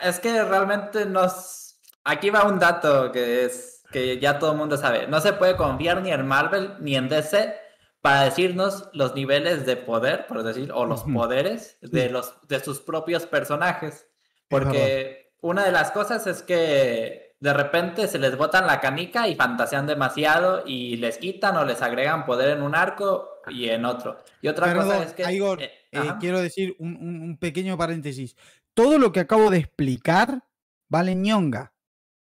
[0.02, 1.78] Es que realmente nos.
[2.04, 5.06] Aquí va un dato que es que ya todo el mundo sabe.
[5.06, 7.54] No se puede confiar ni en Marvel ni en DC
[8.00, 12.80] para decirnos los niveles de poder, por decir, o los poderes de los de sus
[12.80, 13.94] propios personajes.
[13.94, 14.06] Es
[14.48, 19.34] Porque una de las cosas es que de repente se les botan la canica y
[19.36, 24.18] fantasean demasiado y les quitan o les agregan poder en un arco y en otro.
[24.40, 25.32] Y otra cosa es que.
[25.32, 28.36] Igor, eh, eh, quiero decir un, un- un pequeño paréntesis.
[28.74, 30.44] Todo lo que acabo de explicar
[30.88, 31.72] vale ñonga,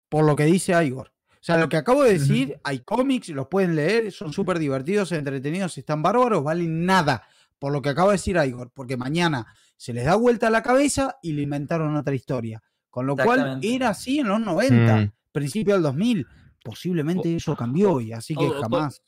[0.09, 1.13] por lo que dice Igor.
[1.33, 5.11] O sea, lo que acabo de decir, hay cómics, los pueden leer, son súper divertidos,
[5.13, 7.27] entretenidos, están bárbaros, valen nada,
[7.59, 9.47] por lo que acabo de decir Igor, porque mañana
[9.77, 12.63] se les da vuelta la cabeza y le inventaron otra historia.
[12.91, 15.13] Con lo cual era así en los 90, Mm.
[15.33, 16.27] principio del 2000.
[16.63, 19.03] Posiblemente eso cambió y así que o- o- jamás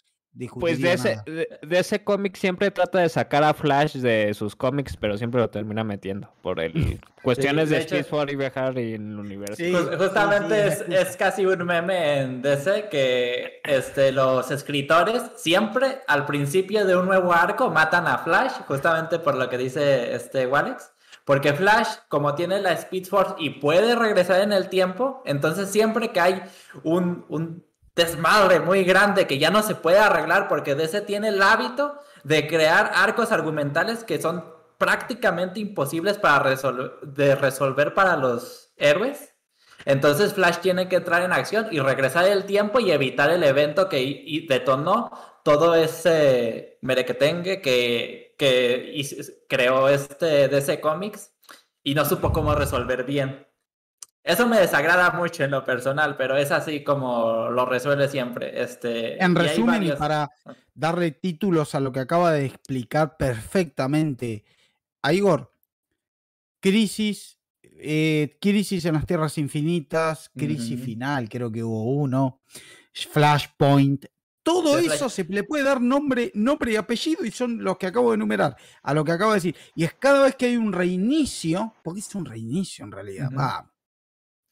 [0.59, 4.57] Pues de ese, de, de ese cómic siempre trata de sacar a Flash de sus
[4.57, 6.73] cómics, pero siempre lo termina metiendo por el
[7.23, 9.57] cuestiones de de, hecho- Speed for y viajar y en el universo.
[9.57, 9.75] Sí.
[9.99, 16.25] Justamente sí, es, es casi un meme en DC que este, los escritores siempre al
[16.25, 20.92] principio de un nuevo arco matan a Flash, justamente por lo que dice este Walex,
[21.25, 26.11] Porque Flash, como tiene la Speed Force y puede regresar en el tiempo, entonces siempre
[26.11, 26.43] que hay
[26.83, 31.43] un, un desmadre muy grande que ya no se puede arreglar porque DC tiene el
[31.43, 34.45] hábito de crear arcos argumentales que son
[34.79, 36.57] prácticamente imposibles para
[37.03, 39.35] de resolver para los héroes.
[39.85, 43.89] Entonces Flash tiene que entrar en acción y regresar el tiempo y evitar el evento
[43.89, 45.11] que detonó
[45.43, 49.01] todo ese merequetengue que, que
[49.49, 51.33] creó este DC Comics
[51.85, 53.47] y no supo cómo resolver bien.
[54.25, 58.61] Eso me desagrada mucho en lo personal, pero es así como lo resuelve siempre.
[58.61, 60.29] Este, en resumen, y para
[60.75, 64.45] darle títulos a lo que acaba de explicar perfectamente
[65.03, 65.55] a Igor,
[66.59, 72.41] crisis, eh, crisis en las tierras infinitas, crisis final, creo que hubo uno,
[72.93, 74.07] Flashpoint,
[74.43, 78.11] todo eso se le puede dar nombre, nombre y apellido y son los que acabo
[78.11, 79.57] de enumerar, a lo que acabo de decir.
[79.75, 83.31] Y es cada vez que hay un reinicio, porque es un reinicio en realidad,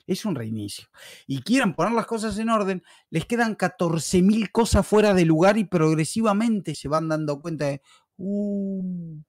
[0.07, 0.89] es un reinicio.
[1.27, 5.65] Y quieran poner las cosas en orden, les quedan 14.000 cosas fuera de lugar y
[5.65, 7.83] progresivamente se van dando cuenta de,
[8.17, 9.21] uh,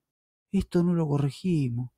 [0.52, 1.92] esto no lo corregimos.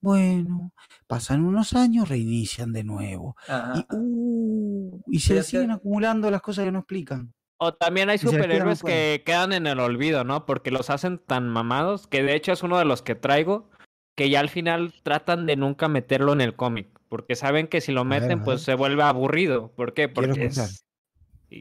[0.00, 0.72] Bueno,
[1.06, 3.36] pasan unos años, reinician de nuevo.
[3.74, 7.34] Y, uh, y se siguen acumulando las cosas que no explican.
[7.62, 10.46] O también hay superhéroes que quedan en el olvido, ¿no?
[10.46, 13.68] Porque los hacen tan mamados, que de hecho es uno de los que traigo,
[14.16, 17.92] que ya al final tratan de nunca meterlo en el cómic, porque saben que si
[17.92, 19.72] lo meten, pues se vuelve aburrido.
[19.76, 20.08] ¿Por qué?
[20.08, 20.70] Porque quiero escuchar.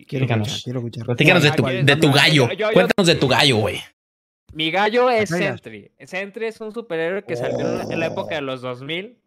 [0.07, 2.47] Quiero, escuchar, Cuéntanos de tu, de tu gallo.
[2.47, 3.81] Cuéntanos de tu gallo, güey.
[4.53, 5.91] Mi gallo es Sentry.
[6.05, 9.17] Sentry es un superhéroe que salió en la época de los 2000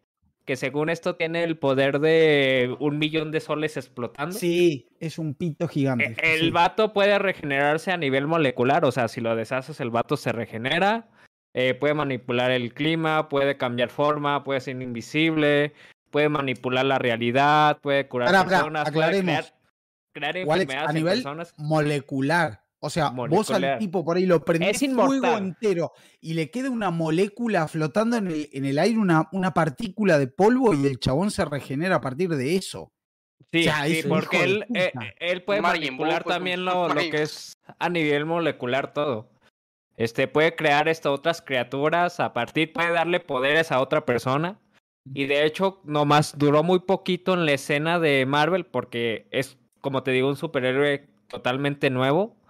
[0.45, 4.37] que según esto tiene el poder de un millón de soles explotando.
[4.37, 6.15] Sí, es un pito gigante.
[6.21, 10.17] E, el vato puede regenerarse a nivel molecular, o sea, si lo deshaces, el vato
[10.17, 11.07] se regenera.
[11.53, 15.73] Eh, puede manipular el clima, puede cambiar forma, puede ser invisible,
[16.09, 19.21] puede manipular la realidad, puede curar personas, puede
[20.13, 21.23] crear, enfermedades a nivel
[21.57, 22.62] molecular.
[22.85, 26.91] O sea, vos al tipo por ahí lo prendés fuego entero y le queda una
[26.91, 31.31] molécula flotando en el, en el aire, una, una, partícula de polvo y el chabón
[31.31, 32.91] se regenera a partir de eso.
[33.53, 33.69] Sí,
[34.09, 34.91] porque él, eh,
[35.21, 39.31] él, puede manipular pues, también lo, lo, que es a nivel molecular todo.
[39.95, 44.59] Este puede crear estas otras criaturas, a partir puede darle poderes a otra persona.
[45.13, 50.03] Y de hecho, nomás duró muy poquito en la escena de Marvel porque es, como
[50.03, 52.42] te digo, un superhéroe totalmente nuevo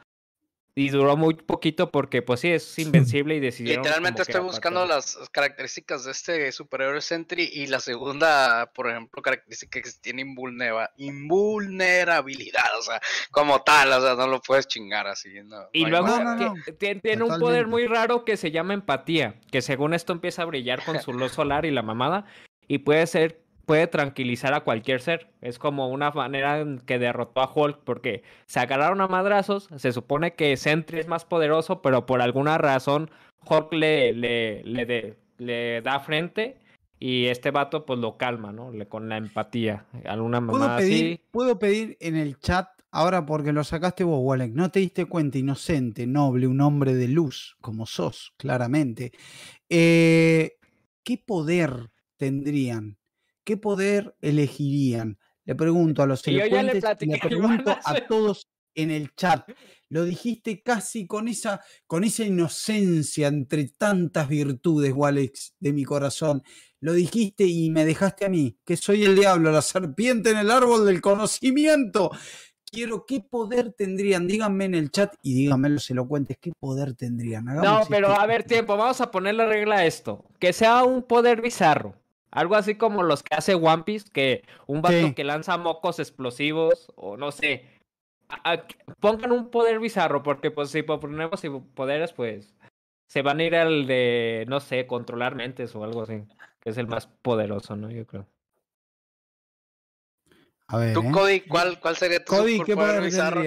[0.76, 2.80] y duró muy poquito porque, pues sí, es
[3.20, 3.84] invencible y decidieron.
[3.84, 9.80] Literalmente estoy buscando las características de este superhéroe Sentry y la segunda, por ejemplo, característica
[9.82, 13.00] que tiene invulnerabilidad, o sea,
[13.32, 15.30] como tal, o sea, no lo puedes chingar así.
[15.74, 16.18] y luego
[16.78, 20.84] tiene un poder muy raro que se llama empatía, que según esto empieza a brillar
[20.84, 22.26] con su luz solar y la mamada,
[22.68, 25.30] y puede ser puede tranquilizar a cualquier ser.
[25.42, 29.70] Es como una manera en que derrotó a Hulk porque se agarraron a madrazos.
[29.78, 33.10] Se supone que Sentry es más poderoso, pero por alguna razón
[33.46, 36.58] Hulk le, le, le, le da frente
[37.00, 38.72] y este vato pues lo calma, ¿no?
[38.72, 39.86] Le, con la empatía.
[40.06, 41.20] Alguna mamá así.
[41.32, 45.38] Puedo pedir en el chat, ahora porque lo sacaste vos, Walek, no te diste cuenta,
[45.38, 49.12] inocente, noble, un hombre de luz, como sos, claramente.
[49.70, 50.58] Eh,
[51.04, 52.98] ¿Qué poder tendrían
[53.44, 55.18] ¿qué poder elegirían?
[55.46, 59.48] Le pregunto a los elocuentes y le pregunto a todos en el chat.
[59.90, 66.42] Lo dijiste casi con esa, con esa inocencia entre tantas virtudes, Walex, de mi corazón.
[66.80, 70.50] Lo dijiste y me dejaste a mí, que soy el diablo, la serpiente en el
[70.50, 72.10] árbol del conocimiento.
[72.66, 74.26] Quiero, ¿qué poder tendrían?
[74.26, 77.46] Díganme en el chat y díganme los elocuentes, ¿qué poder tendrían?
[77.46, 80.26] no, pero a ver, tiempo, vamos a poner la regla a esto.
[80.40, 82.03] Que sea un poder bizarro.
[82.34, 86.92] Algo así como los que hace One Piece, que un vato que lanza mocos explosivos,
[86.96, 87.66] o no sé.
[89.00, 91.42] pongan un poder bizarro, porque pues si ponemos
[91.76, 92.56] poderes, pues
[93.08, 96.24] se van a ir al de, no sé, controlar mentes o algo así,
[96.60, 97.92] que es el más poderoso, ¿no?
[97.92, 98.26] Yo creo.
[100.68, 101.12] A ver, ¿Tú, ¿eh?
[101.12, 103.44] Cody, cuál, cuál sería tu Cody, ¿qué poder bizarro?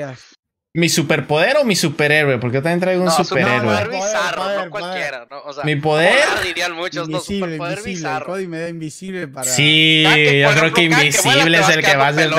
[0.77, 2.37] ¿Mi superpoder o mi superhéroe?
[2.37, 3.61] Porque yo también traigo un superhéroe.
[3.61, 5.27] No, poder bizarro, no cualquiera.
[5.31, 5.41] ¿no?
[5.47, 6.23] O sea, mi poder.
[6.45, 7.93] dirían muchos, invisible, no, superpoder invisible.
[7.95, 8.27] bizarro.
[8.27, 9.51] Cody me da invisible para.
[9.51, 12.31] Sí, yo creo que invisible es el que va a ser.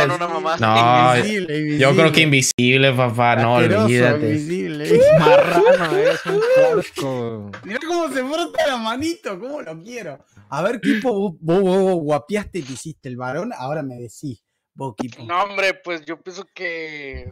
[0.59, 3.37] No, invisible, yo creo que invisible, papá.
[3.37, 4.29] No, olvídate.
[4.29, 5.01] Invisible.
[5.19, 7.51] Marrano, eres un porco.
[7.63, 10.23] Mira cómo se frota la manito, cómo lo quiero.
[10.49, 14.43] A ver, Kipo, vos, vos, guapiaste que hiciste el varón, ahora me decís.
[14.75, 15.23] Vos, Kipo.
[15.23, 17.31] No, hombre, pues yo pienso que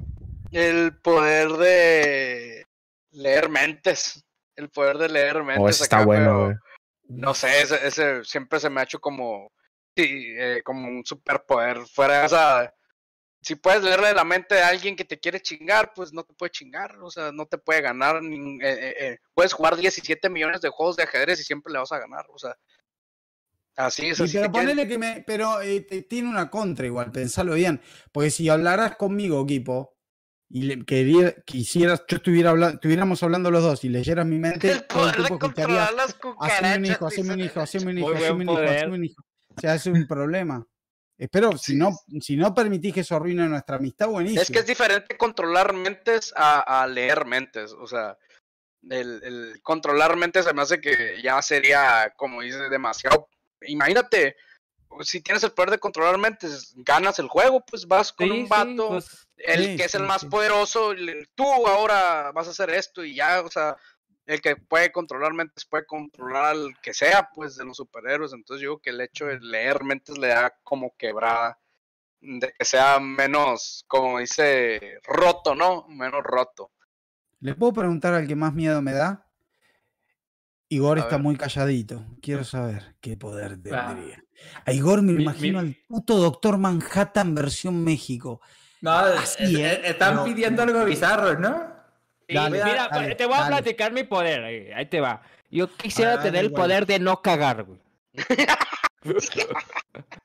[0.56, 2.66] el poder de
[3.12, 4.26] leer mentes.
[4.56, 5.82] El poder de leer mentes.
[5.82, 6.54] Oh, está bueno,
[7.10, 9.52] No sé, ese, ese siempre se me ha hecho como,
[9.96, 11.80] sí, eh, como un superpoder.
[11.88, 12.74] Fuera de esa.
[13.42, 16.52] Si puedes leerle la mente a alguien que te quiere chingar, pues no te puede
[16.52, 18.24] chingar, o sea, no te puede ganar.
[18.24, 21.92] ni- eh, eh, puedes jugar 17 millones de juegos de ajedrez y siempre le vas
[21.92, 22.56] a ganar, o sea.
[23.76, 25.24] Así es, Sí, así pero te quieres- ponele que me.
[25.28, 27.82] Pero eh, te- tiene una contra igual, pensalo bien.
[28.14, 29.95] Porque si hablaras conmigo, equipo,
[30.50, 34.72] y le, quería- quisieras, yo estuviera hablando, estuviéramos hablando los dos y leyeras mi mente,
[34.72, 37.98] El todo el poder de controlar las Haceme un hijo, haceme un hijo, haceme un
[37.98, 38.78] hijo, haceme un hijo, poder.
[38.78, 39.24] haceme un hijo.
[39.56, 40.66] O sea, es un problema.
[41.18, 44.42] Espero, si no, si no permitís que eso arruine nuestra amistad, buenísimo.
[44.42, 47.72] Es que es diferente controlar mentes a, a leer mentes.
[47.72, 48.18] O sea,
[48.90, 53.30] el, el controlar mentes se me hace que ya sería, como dices, demasiado.
[53.62, 54.36] Imagínate,
[55.02, 58.44] si tienes el poder de controlar mentes, ganas el juego, pues vas con Sí, un
[58.44, 60.28] sí, vato, pues, el Sí, que es el sí, más sí.
[60.28, 60.94] poderoso,
[61.36, 63.76] tú ahora vas a hacer esto y ya, o sea,
[64.26, 68.34] el que puede controlar mentes puede controlar al que sea, pues, de los superhéroes.
[68.34, 71.60] Entonces yo digo que el hecho de leer mentes le da como quebrada,
[72.22, 75.86] de que sea menos, como dice, roto, ¿no?
[75.90, 76.72] Menos roto.
[77.40, 79.28] ¿Le puedo preguntar al que más miedo me da?
[80.70, 81.24] Igor A está ver.
[81.24, 82.04] muy calladito.
[82.22, 83.94] Quiero saber qué poder Ah.
[83.94, 84.24] tendría.
[84.66, 88.42] A Igor me lo Mi- imagino mi- al puto Doctor Manhattan versión México.
[88.82, 89.80] No, Así, es- ¿eh?
[89.84, 91.74] es- están Pero- pidiendo algo bizarro, ¿no?
[92.28, 93.56] Sí, Dale, mira, dale, te voy a dale.
[93.58, 94.44] platicar mi poder.
[94.44, 95.22] Ahí, ahí te va.
[95.52, 97.80] Yo quisiera Ah, tener el poder de no cagar, güey.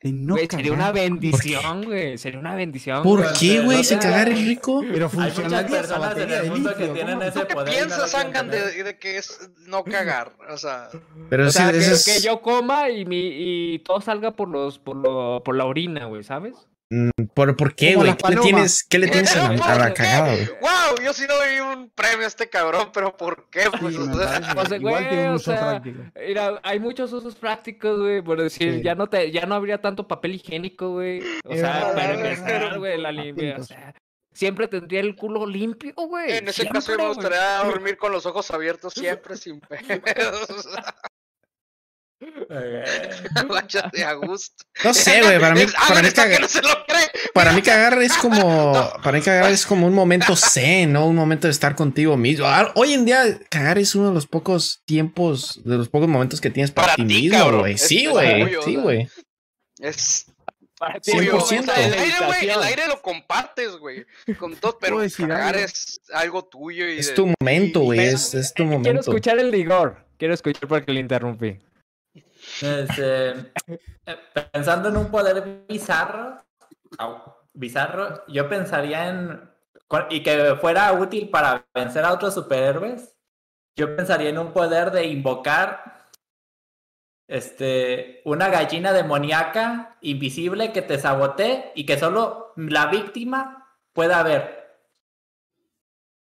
[0.03, 0.95] De no Güey, sería una cagar.
[0.95, 2.17] bendición, güey.
[2.17, 3.03] Sería una bendición.
[3.03, 3.35] ¿Por güey.
[3.39, 3.77] qué, güey?
[3.79, 4.83] no ¿Se te- cagar el rico?
[4.91, 8.51] Pero Hay muchas personas en el mundo que tienen ese ¿Tú qué poder piensas, Angan,
[8.51, 10.33] de, de que es no cagar?
[10.49, 10.89] O sea,
[11.29, 13.19] Pero O sea, que, es- que yo coma y, mi,
[13.75, 16.55] y todo salga por los por, lo- por la orina, güey, ¿sabes?
[16.93, 18.17] Mm, ¿Por, por qué, güey?
[18.17, 20.03] ¿Qué le tienes, qué le tienes a la, a la ¿Por qué?
[20.03, 20.47] cagada, güey?
[20.61, 23.69] wow, yo sí le doy un premio a este cabrón, pero ¿por qué?
[23.81, 25.81] Pues, Sí, o sea, O igual güey, o.
[26.27, 28.83] Mira, hay muchos usos prácticos, güey, por decir, Sí.
[28.83, 31.23] ya no te, ya no habría tanto papel higiénico, güey.
[31.45, 33.95] O sea, verdad, para empezar, güey, la limpia, o sea,
[34.33, 36.33] siempre tendría el culo limpio, güey.
[36.39, 37.09] en ese siempre, caso me güey.
[37.15, 40.69] gustaría dormir con los ojos abiertos siempre sin pedos.
[43.49, 44.65] Váyate a gusto.
[44.85, 45.39] No sé, güey.
[45.41, 47.11] Para mí, Es- para mí, esta que cagar, no se lo cree.
[47.35, 48.73] para mí cagar es como.
[49.03, 51.07] Para mí cagar es como un momento zen, ¿no?
[51.07, 52.47] Un momento de estar contigo mismo.
[52.47, 56.41] Ah, Hoy en día, cagar es uno de los pocos tiempos, de los pocos momentos
[56.41, 57.75] que tienes para, Para ti mismo, güey.
[57.75, 58.55] Es- Sí, güey.
[58.65, 59.09] Sí, güey.
[59.79, 60.27] Es
[60.79, 61.61] Para ti, tuyo, güey, 100%.
[61.61, 64.05] o sea, el de aire, güey, el aire lo compartes, güey,
[64.39, 68.01] con todo, pero ¿Puedo decir cagar es algo tuyo y Es de- tu momento, güey.
[68.01, 69.01] Es, es tu Quiero momento.
[69.01, 70.05] escuchar el rigor.
[70.19, 71.59] Quiero escuchar porque le interrumpí.
[72.63, 74.17] Este, eh,
[74.53, 76.37] pensando en un poder bizarro,
[77.53, 79.51] bizarro, yo pensaría en
[80.09, 83.17] y que fuera útil para vencer a otros superhéroes.
[83.77, 86.09] Yo pensaría en un poder de invocar
[87.27, 94.61] este una gallina demoníaca invisible que te sabotee y que solo la víctima pueda ver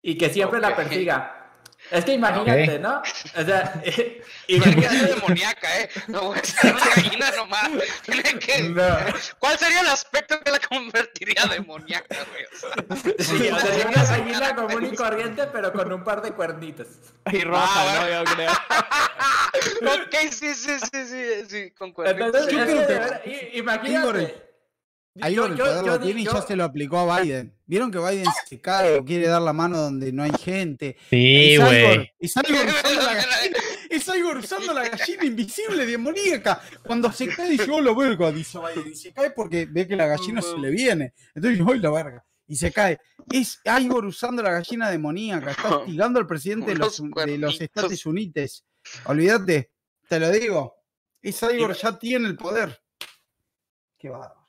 [0.02, 1.43] y que siempre la persiga.
[1.90, 2.80] Es que imagínate, Ok.
[2.80, 3.02] ¿no?
[3.40, 3.82] O sea,
[4.46, 5.14] Imagínate imagínate.
[5.14, 5.90] demoníaca, ¿eh?
[6.08, 7.70] No voy a ser una gallina nomás.
[8.04, 8.62] Tiene que...
[8.62, 8.96] No.
[9.38, 12.44] ¿Cuál sería el aspecto que la convertiría demoníaca, güey?
[12.44, 16.32] O sea, Sí, o sería una gallina común y corriente, pero con un par de
[16.32, 16.86] cuernitos.
[17.30, 18.24] Y roja, Ah, ¿no?
[18.24, 18.52] Yo creo.
[20.04, 22.26] ok, sí, sí, sí, sí, sí, con cuernitos.
[22.26, 24.53] Entonces, Yo es creo que imagínate.
[25.20, 27.56] Ahí yo- el poder lo tiene y ya se lo aplicó a Biden.
[27.66, 30.96] ¿Vieron que Biden se cae o quiere dar la mano donde no hay gente?
[31.10, 32.12] Sí, güey.
[33.90, 36.60] Es Igor usando la gallina, invisible demoníaca.
[36.84, 38.92] Cuando se cae dice, oh la verga, dice Biden.
[38.92, 41.14] Y se cae porque ve que la gallina se le viene.
[41.34, 42.24] Entonces dice, oh la verga.
[42.46, 42.98] Y se cae.
[43.30, 45.52] Es Igor usando la gallina demoníaca.
[45.52, 47.00] Está hostigando al presidente de los,
[47.58, 47.64] de.
[47.64, 48.64] Estados Unidos.
[49.06, 49.70] Olvídate,
[50.08, 50.74] te lo digo.
[51.22, 52.78] Es Igor ya tiene el poder.
[53.96, 54.43] Qué va.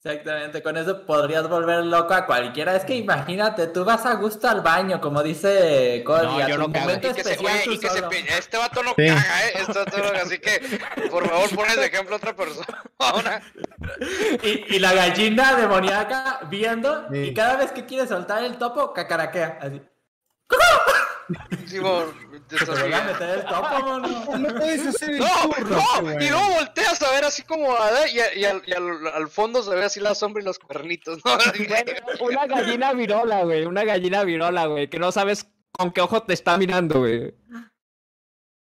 [0.00, 2.76] Exactamente, con eso podrías volver loco a cualquiera.
[2.76, 6.56] Es que imagínate, tú vas a gusto al baño, como dice Cody, No, a yo
[6.56, 6.84] no cago.
[6.84, 9.08] momento Y que se, tú y que se pe- este vato no Sí.
[9.08, 9.52] caga, ¿eh?
[9.56, 10.78] Este vato no- así que,
[11.10, 12.66] por favor, pones de ejemplo a otra persona.
[14.42, 17.18] Y, y la gallina demoníaca viendo, Sí.
[17.18, 19.58] y cada vez que quiere soltar el topo, cacaraquea.
[19.60, 19.82] Así.
[21.66, 22.06] Simón,
[22.48, 23.98] te meter el topo.
[24.38, 28.20] No puedes hacer el No, y luego volteas a ver así como a ver, y,
[28.20, 31.18] a- y al, y al- al fondo se ve así la sombra y los cuernitos,
[31.24, 31.32] ¿no?
[32.20, 33.66] Una gallina virola, güey.
[33.66, 34.88] Una gallina virola, güey.
[34.88, 37.34] Que no sabes con qué ojo te está mirando, güey.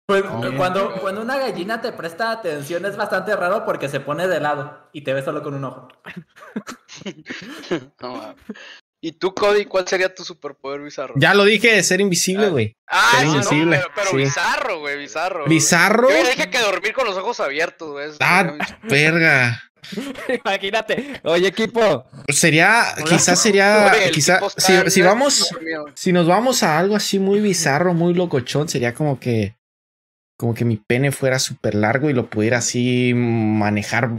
[0.08, 0.56] Pues No.
[0.56, 4.88] cuando, cuando una gallina te presta atención es bastante raro porque se pone de lado
[4.94, 5.88] y te ve solo con un ojo.
[8.02, 8.36] No.
[9.08, 11.14] ¿Y tú, Cody, cuál sería tu superpoder bizarro?
[11.18, 12.50] Ya lo dije, ser invisible, Ah.
[12.50, 12.74] güey.
[12.88, 14.16] Ah, Ser sí, no, invisible, pero, pero sí.
[14.18, 15.46] bizarro, güey, bizarro.
[15.46, 16.10] ¿Bizarro?
[16.10, 18.10] Yo dije que dormir con los ojos abiertos, güey.
[18.20, 19.64] Ah, sería verga.
[20.44, 21.22] Imagínate.
[21.24, 22.06] Oye, equipo.
[22.30, 23.06] Sería, Hola.
[23.06, 25.50] quizás sería, Oye, el quizá, tipo está si, si vamos,
[25.94, 29.56] si nos vamos a algo así muy bizarro, muy locochón, sería como que,
[30.38, 34.10] como que mi pene fuera súper largo y lo pudiera así manejar,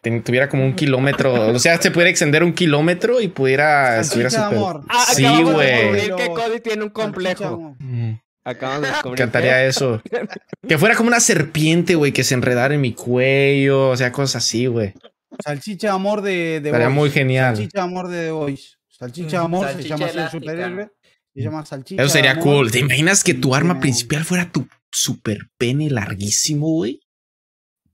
[0.00, 4.46] ten- tuviera como un kilómetro, o sea, se pudiera extender un kilómetro y pudiera, estuviera
[4.46, 4.82] amor.
[4.88, 6.14] Ah, Sí, güey.
[6.16, 7.44] que Cody tiene un complejo.
[7.44, 7.76] amor.
[7.80, 8.12] Mm,
[8.44, 9.18] Acabamos de descubrir.
[9.18, 10.00] Cantaría eso.
[10.68, 14.44] Que fuera como una serpiente, güey, que se enredara en mi cuello, o sea, cosas
[14.44, 14.94] así, güey.
[15.44, 17.56] Salchicha de amor de, de Estaría muy genial.
[17.56, 18.68] Salchicha de amor de The Voice.
[18.88, 20.88] Salchicha de amor se Salchicha llama así el superhéroe.
[21.34, 22.02] Se llama salchicha.
[22.02, 22.44] Eso sería amor.
[22.44, 22.70] cool.
[22.70, 27.00] ¿Te imaginas que tu arma principal fuera tu super pene larguísimo, güey?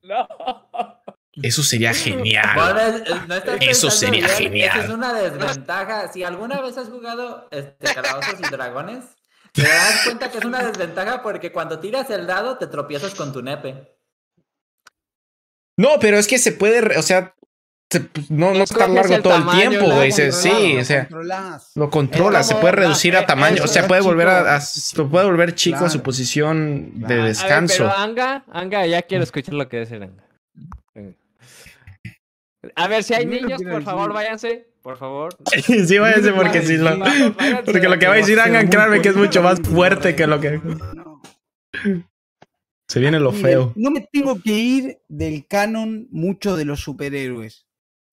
[0.02, 0.28] No.
[1.42, 2.56] Eso sería genial.
[3.28, 4.68] No estás Eso sería bien, genial.
[4.78, 6.12] Esa es una desventaja.
[6.12, 9.04] Si alguna vez has jugado este, Calabozos y Dragones,
[9.52, 13.32] te das cuenta que es una desventaja porque cuando tiras el dado te tropiezas con
[13.32, 13.96] tu nepe.
[15.78, 17.39] No, pero es que se puede, o sea, se-
[18.28, 20.12] no, no No está largo el todo el tiempo, güey.
[20.12, 21.08] Sí, lo o sea,
[21.74, 24.60] lo controla, se puede reducir a tamaño, o sea, puede volver a,
[24.96, 27.12] lo puede volver chico a su posición de Claro.
[27.12, 27.76] A ver, A ver, descanso.
[27.78, 30.24] pero Anga, Anga, ya quiero escuchar lo que dice Anga.
[32.76, 34.68] A ver, si hay niños, por favor, váyanse.
[34.82, 35.36] Por favor.
[35.86, 36.90] sí, váyanse porque si lo,
[37.64, 40.40] porque lo que va a decir Angan, créanme que es mucho más fuerte que lo
[40.40, 40.60] que
[42.88, 43.72] se viene lo feo.
[43.76, 47.66] No me tengo que ir del canon mucho de los superhéroes.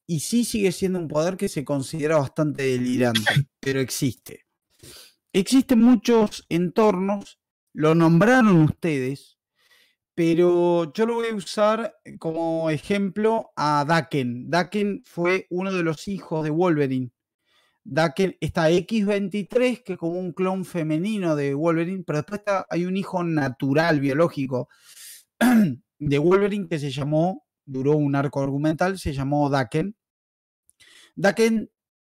[0.07, 3.21] Y sí sigue siendo un poder que se considera bastante delirante,
[3.59, 4.45] pero existe.
[5.33, 7.39] Existen muchos entornos,
[7.73, 9.37] lo nombraron ustedes,
[10.15, 14.49] pero yo lo voy a usar como ejemplo a Daken.
[14.49, 17.11] Daken fue uno de los hijos de Wolverine.
[17.83, 22.85] Daken está X23, que es como un clon femenino de Wolverine, pero después está- hay
[22.85, 24.69] un hijo natural, biológico,
[25.99, 29.96] de Wolverine que se llamó, duró un arco argumental, se llamó Daken.
[31.17, 31.69] Daken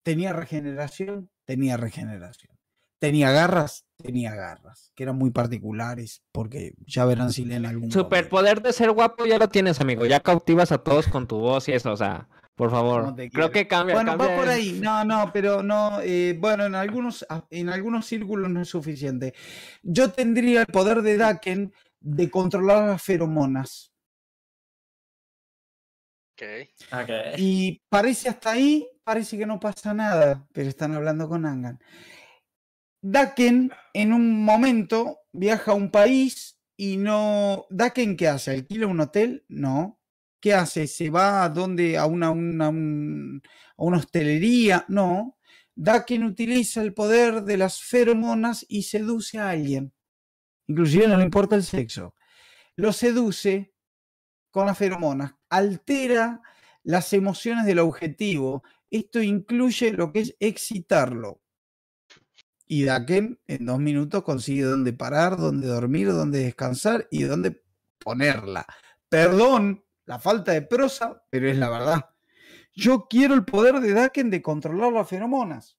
[0.04, 2.56] tenía regeneración, tenía regeneración.
[3.00, 7.92] Tenía garras, tenía garras, que eran muy particulares, porque ya verán si leen algún.
[7.92, 10.06] Superpoder de ser guapo ya lo tienes, amigo.
[10.06, 13.16] Ya cautivas a todos con tu voz y eso, o sea, por favor.
[13.34, 13.96] Creo que cambia.
[13.96, 14.80] Bueno, cambia va por ahí.
[14.80, 16.00] No, no, pero no.
[16.02, 19.34] eh, bueno, en algunos, a- en algunos círculos no es suficiente.
[19.82, 23.92] Yo tendría el poder de Daken de controlar las feromonas.
[26.36, 26.44] Ok.
[26.94, 27.10] Ok.
[27.38, 31.80] Y parece hasta ahí, parece que no pasa nada, pero están hablando con Angan.
[33.04, 37.66] Daken en un momento viaja a un país y no.
[37.70, 38.52] ¿Daken qué hace?
[38.52, 39.46] ¿Alquila un hotel?
[39.50, 40.00] No.
[40.40, 40.88] ¿Qué hace?
[40.88, 41.98] ¿Se va a donde?
[41.98, 43.42] ¿A una, una, un-
[43.78, 44.86] a una hostelería?
[44.88, 45.38] No.
[45.76, 49.94] Daken utiliza el poder de las feromonas y seduce a alguien.
[50.68, 52.16] Inclusive no le importa el sexo.
[52.76, 53.74] Lo seduce
[54.52, 55.34] con las feromonas.
[55.50, 56.42] Altera
[56.84, 58.64] las emociones del objetivo.
[58.92, 61.42] Esto incluye lo que es excitarlo.
[62.68, 67.64] Y Daken en dos minutos consigue dónde parar, dónde dormir, dónde descansar y dónde
[67.98, 68.66] ponerla.
[69.10, 72.10] Perdón la falta de prosa, pero es la verdad.
[72.74, 75.78] Yo quiero el poder de Daken de controlar las feromonas.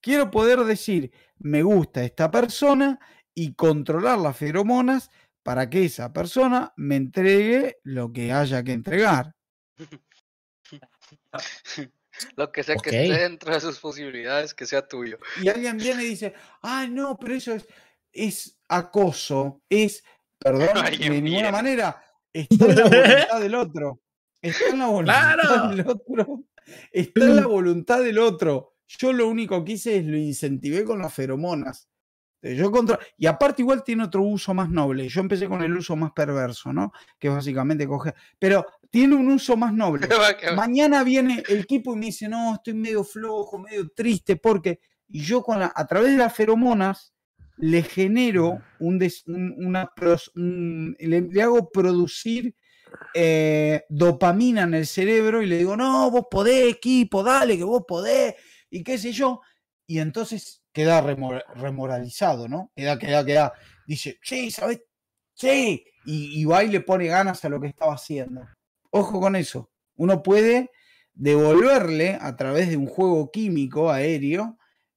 [0.00, 2.98] Quiero poder decir, me gusta esta persona
[3.34, 5.10] y controlar las feromonas
[5.42, 9.34] para que esa persona me entregue lo que haya que entregar.
[12.36, 15.18] Lo que sea que esté dentro de sus posibilidades, que sea tuyo.
[15.42, 16.32] y alguien viene y dice,
[16.62, 17.66] ah, no, pero eso es,
[18.12, 20.04] es acoso, es,
[20.38, 22.00] perdón, de ninguna manera,
[22.32, 24.00] está en la voluntad del otro,
[24.40, 25.68] está en la voluntad Claro.
[25.70, 26.44] del otro,
[26.92, 28.74] está en la voluntad del otro.
[28.86, 31.88] Yo lo único que hice es lo incentivé con las feromonas.
[32.42, 32.98] Eh, Yo contra...
[33.16, 35.08] Y aparte igual tiene otro uso más noble.
[35.08, 36.92] Yo empecé con el uso más perverso, ¿no?
[37.18, 38.14] Que básicamente coger...
[38.38, 40.06] Pero tiene un uso más noble.
[40.56, 44.78] Mañana viene el equipo y me dice, no, estoy medio flojo, medio triste, porque
[45.08, 47.12] y yo con la, a través de las feromonas
[47.56, 49.90] le genero un, des- un- una
[50.36, 52.54] un- le, le hago producir
[53.14, 57.82] eh, dopamina en el cerebro y le digo, no, vos podés, equipo, dale, que vos
[57.88, 58.36] podés,
[58.70, 59.40] y qué sé yo.
[59.88, 62.70] Y entonces queda remor- remoralizado, ¿no?
[62.76, 63.52] Queda, queda, queda.
[63.88, 64.82] Dice, sí, ¿sabes?
[65.34, 65.84] Sí.
[66.06, 68.42] Y, y va y le pone ganas a lo que estaba haciendo.
[68.96, 69.70] Ojo con eso.
[69.96, 70.70] Uno puede
[71.14, 74.56] devolverle a través de un juego químico aéreo,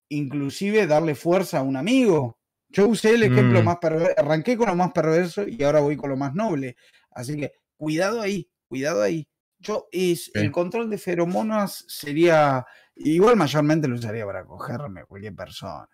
[0.10, 2.38] inclusive darle fuerza a un amigo.
[2.70, 3.66] Yo usé el ejemplo Mm.
[3.66, 6.76] más perverso, arranqué con lo más perverso y ahora voy con lo más noble.
[7.12, 9.28] Así que cuidado ahí, cuidado ahí.
[9.60, 12.66] Yo es el control de feromonas sería
[13.00, 15.88] Igual mayormente lo usaría para cogerme cualquier persona.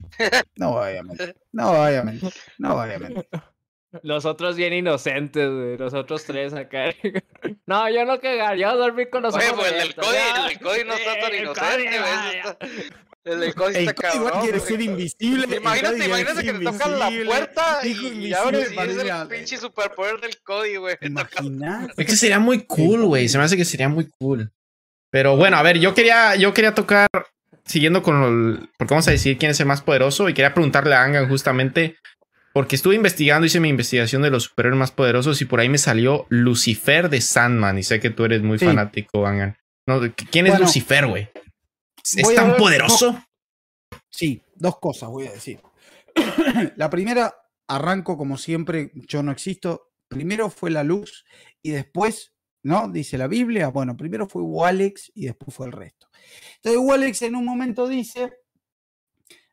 [0.56, 1.36] No voy a mentir.
[1.52, 2.32] No voy a mentir.
[2.58, 3.28] No voy a mentir.
[4.02, 5.76] Los otros bien inocentes, güey.
[5.76, 6.94] Los otros tres acá.
[7.66, 10.42] No, yo no cagaría, yo dormí con los Oye, pues el del Cody, ya.
[10.42, 12.94] el del Cody no está tan inocente, güey,
[13.24, 14.42] El del Cody está Cody igual cabrón.
[14.42, 15.56] quiere ser invisible.
[15.56, 20.20] Imagínate, imagínate que te tocan la puerta y, abres y invisible, es el pinche superpoder
[20.20, 20.96] del Cody, güey.
[21.96, 23.28] Es que sería muy cool, güey.
[23.28, 24.50] Se me hace que sería muy cool.
[25.10, 27.08] Pero bueno, a ver, yo quería, yo quería tocar,
[27.64, 30.94] siguiendo con el, porque vamos a decir quién es el más poderoso, y quería preguntarle
[30.94, 31.96] a Angan justamente,
[32.56, 35.76] porque estuve investigando, hice mi investigación de los superhéroes más poderosos y por ahí me
[35.76, 38.64] salió Lucifer de Sandman, y sé que tú eres muy Sí.
[38.64, 39.58] fanático, Angan.
[39.86, 40.00] No,
[40.30, 41.28] ¿Quién es Bueno, Lucifer, güey?
[42.16, 43.22] ¿Es tan ver- poderoso?
[44.08, 45.60] Sí, dos cosas voy a decir.
[46.76, 47.34] la primera,
[47.68, 49.90] arranco como siempre, yo no existo.
[50.08, 51.26] Primero fue la luz
[51.60, 52.32] y después,
[52.62, 52.88] ¿no?
[52.88, 53.68] Dice la Biblia.
[53.68, 56.08] Bueno, primero fue Walex y después fue el resto.
[56.62, 58.32] Entonces, Walex en un momento dice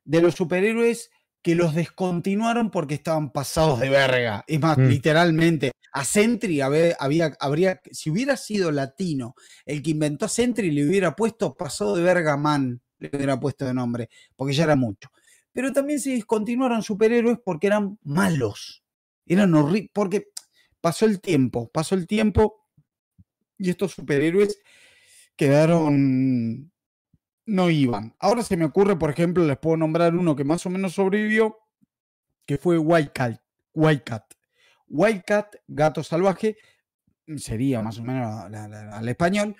[0.06, 1.12] de los superhéroes
[1.44, 4.44] que los descontinuaron porque estaban pasados de verga.
[4.48, 4.88] Es más, Mm.
[4.88, 6.96] literalmente, a Sentry había,
[7.40, 9.36] habría, si hubiera sido latino
[9.66, 13.66] el que inventó a Sentry, le hubiera puesto pasado de verga man, le hubiera puesto
[13.66, 15.10] de nombre, porque ya era mucho.
[15.52, 18.84] Pero también se descontinuaron superhéroes porque eran malos.
[19.26, 20.30] Eran horribles, porque
[20.82, 22.68] pasó el tiempo, pasó el tiempo
[23.58, 24.60] y estos superhéroes
[25.36, 26.72] quedaron
[27.46, 28.16] no iban.
[28.20, 31.58] Ahora se me ocurre, por ejemplo, les puedo nombrar uno que más o menos sobrevivió,
[32.46, 33.42] que fue White Cat.
[33.74, 34.34] White Cat,
[34.88, 36.58] White Cat, gato salvaje,
[37.38, 39.56] sería más o menos la- al español,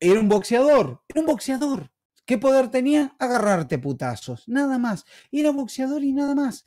[0.00, 1.90] era un boxeador, era un boxeador.
[2.24, 3.14] ¿Qué poder tenía?
[3.18, 5.04] Agarrarte putazos, nada más.
[5.30, 6.66] Era boxeador y nada más.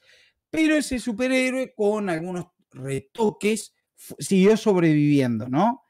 [0.50, 3.74] Pero ese superhéroe, con algunos retoques,
[4.20, 5.84] siguió sobreviviendo, ¿no?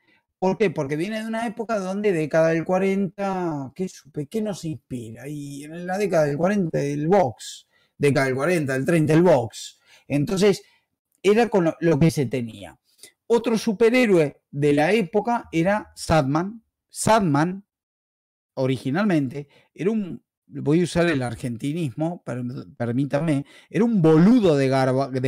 [0.45, 0.69] ¿Por qué?
[0.69, 4.27] Porque viene de una época donde década del 40, ¿qué, supe?
[4.27, 5.27] ¿Qué nos inspira?
[5.27, 7.67] Y en la década del 40 el box,
[7.97, 9.79] década del 40, del 30 el box.
[10.07, 10.61] Entonces,
[11.23, 12.77] era con lo, que se tenía.
[13.25, 16.61] Otro superhéroe de la época era Sadman.
[16.89, 17.65] Sadman,
[18.53, 22.43] originalmente, era un, voy a usar el argentinismo, per-
[22.77, 24.67] permítame, era un boludo de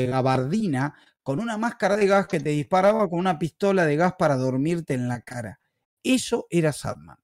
[0.05, 0.93] gabardina
[1.27, 4.93] con una máscara de gas que te disparaba con una pistola de gas para dormirte
[4.93, 5.59] en la cara.
[6.01, 7.17] Eso era Sadman.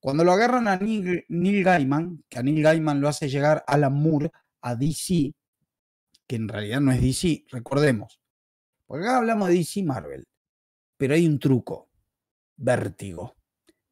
[0.00, 4.32] Cuando lo agarran a Neil, Gaiman, que a Neil Gaiman lo hace llegar Alan Moore
[4.60, 5.36] a DC,
[6.26, 8.20] que en realidad no es DC, recordemos.
[8.84, 10.26] Porque acá hablamos de DC Marvel,
[10.96, 11.90] pero hay un truco.
[12.56, 13.36] Vértigo.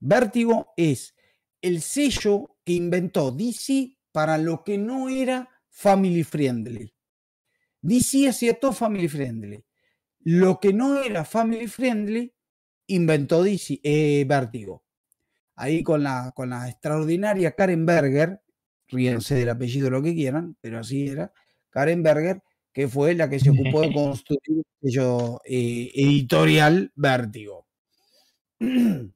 [0.01, 1.15] Vértigo es
[1.63, 6.96] el sello que inventó DC para lo que no era family friendly.
[7.87, 9.65] DC hacía todo family friendly.
[10.21, 12.35] Lo que no era family friendly,
[12.89, 14.85] inventó DC, eh, Vértigo.
[15.57, 18.41] Ahí con la, con la extraordinaria Karen Berger,
[18.89, 21.33] ríense del apellido lo que quieran, pero así era,
[21.71, 27.67] Karen Berger, que fue la que se ocupó de construir el sello eh, editorial Vértigo.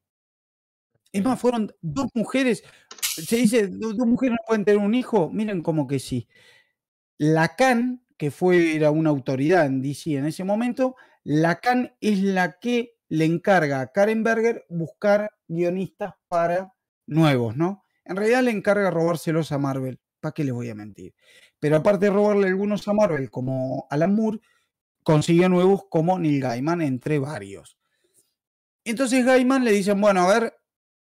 [1.12, 2.62] Es más, fueron dos mujeres.
[3.00, 5.30] Se dice, "Do- dos mujeres no pueden tener un hijo.
[5.30, 6.28] Miren como que sí.
[7.18, 10.94] Lacan, que fue, era una autoridad en DC en ese momento,
[11.24, 16.74] Lacan es la que le encarga a Karen Berger buscar guionistas para
[17.06, 17.82] nuevos, ¿no?
[18.04, 20.00] En realidad le encarga robárselos a Marvel.
[20.20, 21.14] ¿Para qué les voy a mentir?
[21.58, 24.40] Pero aparte de robarle algunos a Marvel, como Alan Moore,
[25.02, 27.78] consiguió nuevos como Neil Gaiman, entre varios.
[28.84, 30.54] Entonces Gaiman le dicen, bueno, a ver,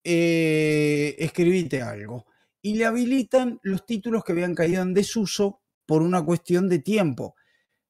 [0.04, 2.26] eh, escribite algo.
[2.60, 7.34] Y le habilitan los títulos que habían caído en desuso por una cuestión de tiempo.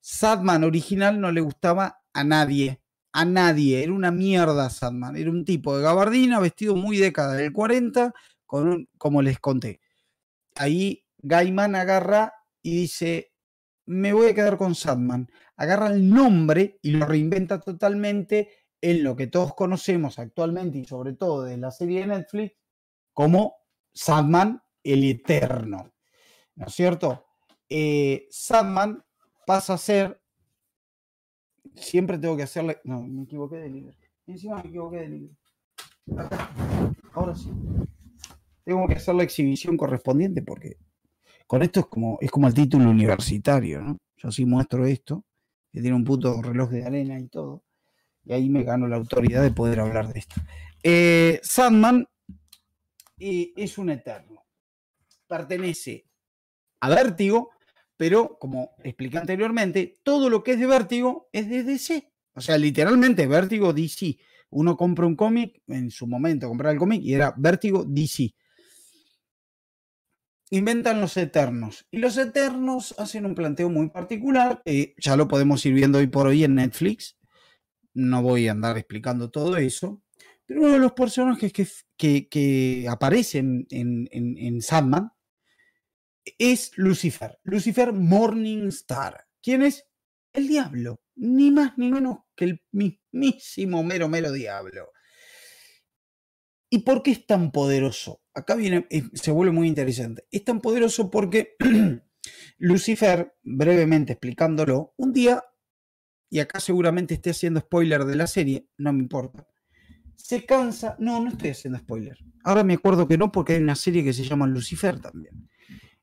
[0.00, 2.80] Sadman original no le gustaba a nadie,
[3.12, 7.52] a nadie, era una mierda Sadman, era un tipo de gabardina, vestido muy década del
[7.52, 8.12] 40,
[8.44, 9.80] con como les conté.
[10.54, 12.32] Ahí Gaiman agarra
[12.62, 13.32] y dice,
[13.86, 15.30] me voy a quedar con Sadman.
[15.56, 21.14] Agarra el nombre y lo reinventa totalmente en lo que todos conocemos actualmente y sobre
[21.14, 22.54] todo de la serie de Netflix
[23.12, 23.56] como
[23.94, 25.92] Sadman el Eterno.
[26.54, 27.25] ¿No es cierto?
[27.68, 29.04] Eh, Sadman
[29.46, 30.20] pasa a ser,
[31.74, 33.94] siempre tengo que hacerle, no, me equivoqué de libro.
[34.26, 35.36] Encima me equivoqué de libro.
[37.12, 37.50] Ahora sí.
[38.64, 40.76] Tengo que hacer la exhibición correspondiente porque
[41.46, 43.98] con esto es como, es como el título universitario, ¿no?
[44.16, 45.24] Yo sí muestro esto,
[45.72, 47.62] que tiene un puto reloj de arena y todo,
[48.24, 50.34] y ahí me gano la autoridad de poder hablar de esto.
[50.82, 52.06] Eh, Sandman
[53.18, 54.44] eh, es un eterno.
[55.28, 56.06] Pertenece
[56.80, 57.50] a Vértigo,
[57.96, 62.12] pero como expliqué anteriormente, todo lo que es de Vértigo es de DC.
[62.34, 64.18] O sea, literalmente Vértigo DC.
[64.50, 68.34] Uno compra un cómic, en su momento compraba el cómic y era Vértigo DC.
[70.50, 71.86] inventan los Eternos.
[71.90, 76.06] Y los Eternos hacen un planteo muy particular, que ya lo podemos ir viendo hoy
[76.06, 77.18] por hoy en Netflix.
[77.94, 80.02] No voy a andar explicando todo eso.
[80.44, 81.52] Pero uno de los personajes
[81.96, 85.10] que, que, aparecen en, en, en Sandman
[86.38, 87.38] es Lucifer.
[87.42, 89.26] Lucifer Morningstar.
[89.42, 89.84] ¿Quién es?
[90.32, 91.00] El diablo.
[91.14, 94.90] Ni más ni menos que el mismísimo mero mero diablo.
[96.68, 98.22] ¿Y por qué es tan poderoso?
[98.34, 100.26] Acá viene, se vuelve muy interesante.
[100.30, 101.56] Es tan poderoso porque
[102.58, 105.42] Lucifer, brevemente explicándolo, un día,
[106.28, 109.46] y acá seguramente esté haciendo spoiler de la serie, no me importa,
[110.16, 112.18] se cansa, no, no estoy haciendo spoiler.
[112.42, 115.48] Ahora me acuerdo que no, porque hay una serie que se llama Lucifer también.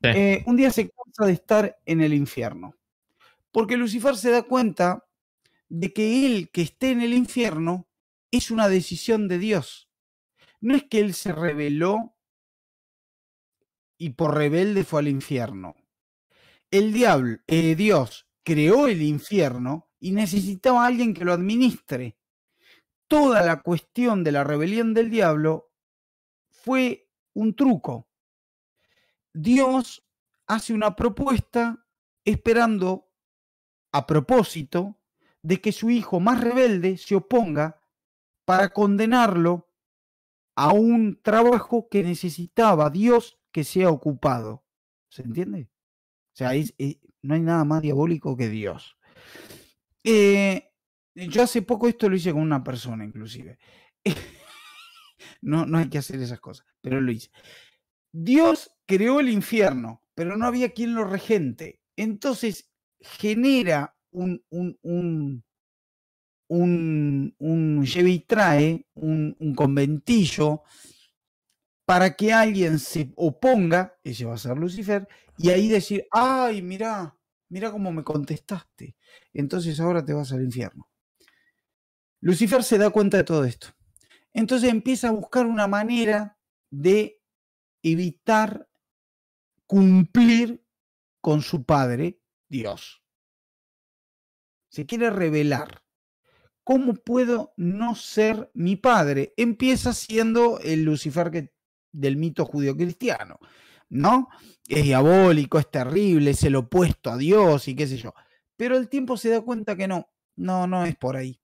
[0.04, 2.76] Eh, un día se cansa de estar en el infierno,
[3.52, 5.06] porque Lucifer se da cuenta
[5.68, 7.88] de que él que esté en el infierno
[8.30, 9.88] es una decisión de Dios.
[10.60, 12.16] No es que él se rebeló
[13.98, 15.76] y por rebelde fue al infierno.
[16.70, 22.16] El diablo, eh, Dios creó el infierno y necesitaba a alguien que lo administre.
[23.06, 25.70] Toda la cuestión de la rebelión del diablo
[26.50, 28.08] fue un truco.
[29.34, 30.06] Dios
[30.46, 31.84] hace una propuesta
[32.24, 33.10] esperando
[33.92, 34.98] a propósito
[35.42, 37.80] de que su hijo más rebelde se oponga
[38.46, 39.68] para condenarlo
[40.56, 44.64] a un trabajo que necesitaba Dios que sea ocupado.
[45.08, 45.68] ¿Se entiende?
[46.32, 48.96] O sea, eh, no hay nada más diabólico que Dios.
[50.02, 50.70] Eh,
[51.14, 53.58] yo hace poco esto lo hice con una persona, inclusive.
[55.42, 57.30] no, no hay que hacer esas cosas, pero lo hice.
[58.12, 61.80] Dios creó el infierno, pero no había quien lo regente.
[61.96, 62.70] Entonces
[63.00, 65.44] genera un, un, un,
[66.48, 70.62] un, un trae, un, un conventillo,
[71.86, 75.06] para que alguien se oponga, ese va a ser Lucifer,
[75.36, 77.16] y ahí decir, ay, mira,
[77.50, 78.96] mira cómo me contestaste,
[79.32, 80.88] entonces ahora te vas al infierno.
[82.20, 83.68] Lucifer se da cuenta de todo esto.
[84.32, 86.38] Entonces empieza a buscar una manera
[86.70, 87.20] de
[87.82, 88.66] evitar
[89.66, 90.64] cumplir
[91.20, 93.02] con su padre, Dios.
[94.68, 95.82] Se quiere revelar.
[96.64, 99.34] ¿Cómo puedo no ser mi padre?
[99.36, 101.52] Empieza siendo el Lucifer
[101.92, 103.38] del mito judío-cristiano,
[103.90, 104.28] ¿no?
[104.66, 108.14] Es diabólico, es terrible, es el opuesto a Dios y qué sé yo.
[108.56, 111.40] Pero el tiempo se da cuenta que no, no, no es por ahí.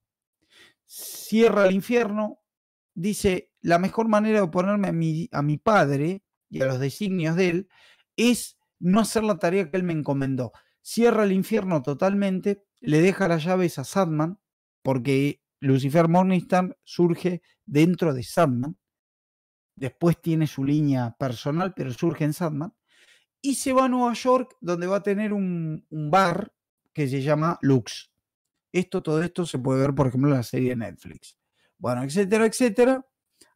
[0.86, 2.40] Cierra el infierno,
[2.94, 7.36] dice, la mejor manera de oponerme a mi, a mi padre y a los designios
[7.36, 7.68] de él
[8.28, 10.52] es no hacer la tarea que él me encomendó.
[10.82, 14.38] Cierra el infierno totalmente, le deja las llaves a Sadman,
[14.82, 18.76] porque Lucifer Morningstar surge dentro de Sadman,
[19.80, 22.74] Después tiene su línea personal, pero surge en Sandman.
[23.40, 26.52] Y se va a Nueva York, donde va a tener un, bar
[26.92, 28.12] que se llama Lux.
[28.72, 31.38] Esto, todo esto se puede ver, por ejemplo, en la serie de Netflix.
[31.78, 33.06] Bueno, etcétera, etcétera.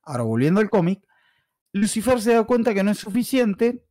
[0.03, 1.07] Ahora, volviendo al cómic,
[1.73, 3.85] Lucifer se da cuenta que no es suficiente.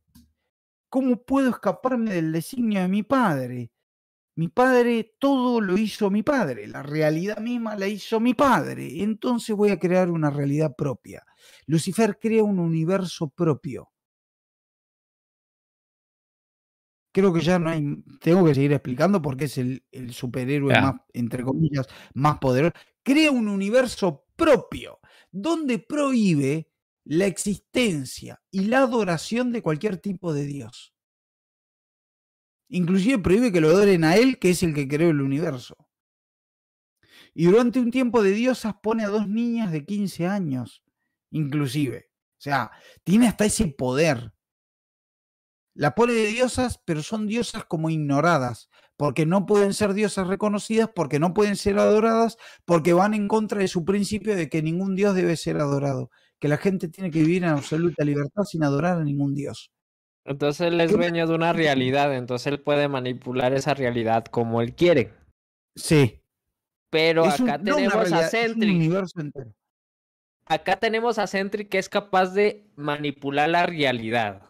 [0.94, 3.72] ¿Cómo puedo escaparme del designio de mi padre?
[4.36, 9.56] Mi padre, todo lo hizo mi padre, la realidad misma la hizo mi padre, entonces
[9.56, 11.24] voy a crear una realidad propia.
[11.66, 13.90] Lucifer crea un universo propio.
[17.12, 17.82] Creo que ya no hay,
[18.20, 19.82] tengo que seguir explicando porque es el,
[20.12, 22.74] superhéroe más, entre comillas, más poderoso.
[23.02, 25.00] Crea un universo propio,
[25.32, 26.70] donde prohíbe
[27.04, 30.94] la existencia y la adoración de cualquier tipo de Dios.
[32.68, 35.76] Inclusive prohíbe que lo adoren a él, que es el que creó el universo.
[37.34, 40.82] Y durante un tiempo de diosas pone a dos niñas de 15 años,
[41.30, 42.10] inclusive.
[42.38, 42.70] O sea,
[43.02, 44.32] tiene hasta ese poder.
[45.74, 50.88] La pone de diosas, pero son diosas como ignoradas, porque no pueden ser diosas reconocidas,
[50.94, 54.94] porque no pueden ser adoradas, porque van en contra de su principio de que ningún
[54.94, 56.10] dios debe ser adorado,
[56.44, 59.70] que la gente tiene que vivir en absoluta libertad sin adorar a ningún dios.
[60.26, 64.74] Entonces él es dueño de una realidad, entonces él puede manipular esa realidad como él
[64.74, 65.10] quiere.
[65.74, 66.20] Sí.
[66.90, 68.92] Pero acá tenemos a Sentry.
[70.44, 74.42] Acá tenemos a Sentry que es capaz de manipular la realidad.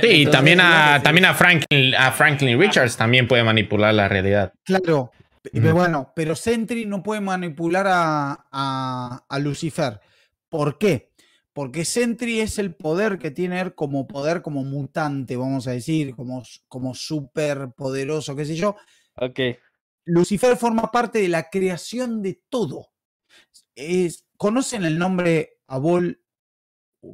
[0.00, 4.54] Sí, y también a, también a Franklin, a Franklin Richards también puede manipular la realidad.
[4.64, 5.12] Claro,
[5.52, 10.00] pero bueno, pero Sentry no puede manipular a, a, a Lucifer.
[10.48, 11.12] ¿Por qué?
[11.56, 16.14] porque Sentry es el poder que tiene él como poder como mutante, vamos a decir,
[16.14, 18.76] como, como súper poderoso, qué sé yo.
[19.14, 19.40] Ok.
[20.04, 22.92] Lucifer forma parte de la creación de todo.
[23.74, 26.20] Es, ¿Conocen el nombre Abol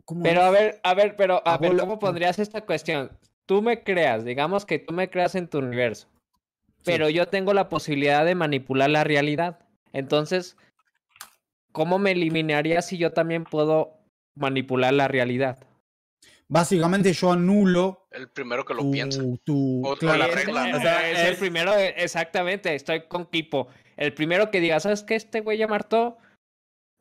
[0.05, 0.47] ¿cómo Pero es?
[0.47, 3.17] a ver, a ver, pero a ver, ¿cómo pondrías esta cuestión?
[3.47, 6.09] Tú me creas, digamos que tú me creas en tu universo,
[6.85, 9.59] pero yo tengo la posibilidad de manipular la realidad.
[9.93, 10.57] Entonces,
[11.73, 13.99] ¿cómo me eliminarías si yo también puedo
[14.35, 15.59] manipular la realidad?
[16.49, 19.23] Básicamente yo anulo El primero que lo tu, piensa.
[19.45, 20.69] tu- O- la regla.
[20.69, 23.69] es- O sea, es el primero, exactamente, estoy con Kipo.
[23.97, 25.15] El primero que diga, ¿sabes qué?
[25.15, 26.19] Este güey ya martó,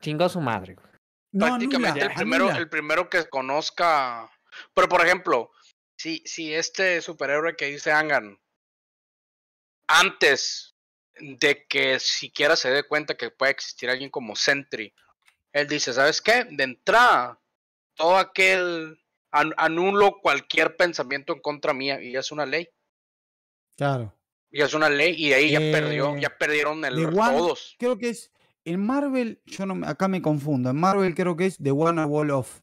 [0.01, 0.75] chingo a su madre.
[0.75, 0.87] güey".
[1.33, 2.59] no, prácticamente anula, el primero, anula.
[2.59, 4.29] el primero que conozca.
[4.73, 5.49] Pero por ejemplo,
[5.97, 8.37] si, si este superhéroe que dice Angan,
[9.99, 10.75] antes
[11.19, 14.93] de que siquiera se dé cuenta que puede existir alguien como Sentry,
[15.53, 16.45] él dice, ¿sabes qué?
[16.49, 17.39] De entrada,
[17.95, 18.99] todo aquel
[19.31, 22.69] an- anulo cualquier pensamiento en contra mía y ya es una ley.
[23.75, 24.15] Claro.
[24.51, 27.75] Ya es una ley y ahí ya Eh, perdió, ya perdieron el One- todos.
[27.79, 28.31] Creo que es.
[28.63, 30.69] En Marvel, yo no acá me confundo.
[30.69, 32.61] En Marvel creo que es The One Wall of.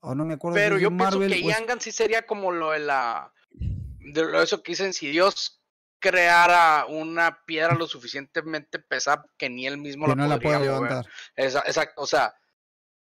[0.00, 2.50] O no me acuerdo Pero si yo en pienso Marvel que Yangan sí sería como
[2.52, 3.32] lo de la.
[3.50, 5.60] De lo- eso que dicen, si Dios
[6.04, 10.58] creara una piedra lo suficientemente pesada que ni él mismo que la no la puede
[10.58, 10.70] mover.
[10.70, 11.06] levantar.
[11.34, 12.34] Exacto, o sea,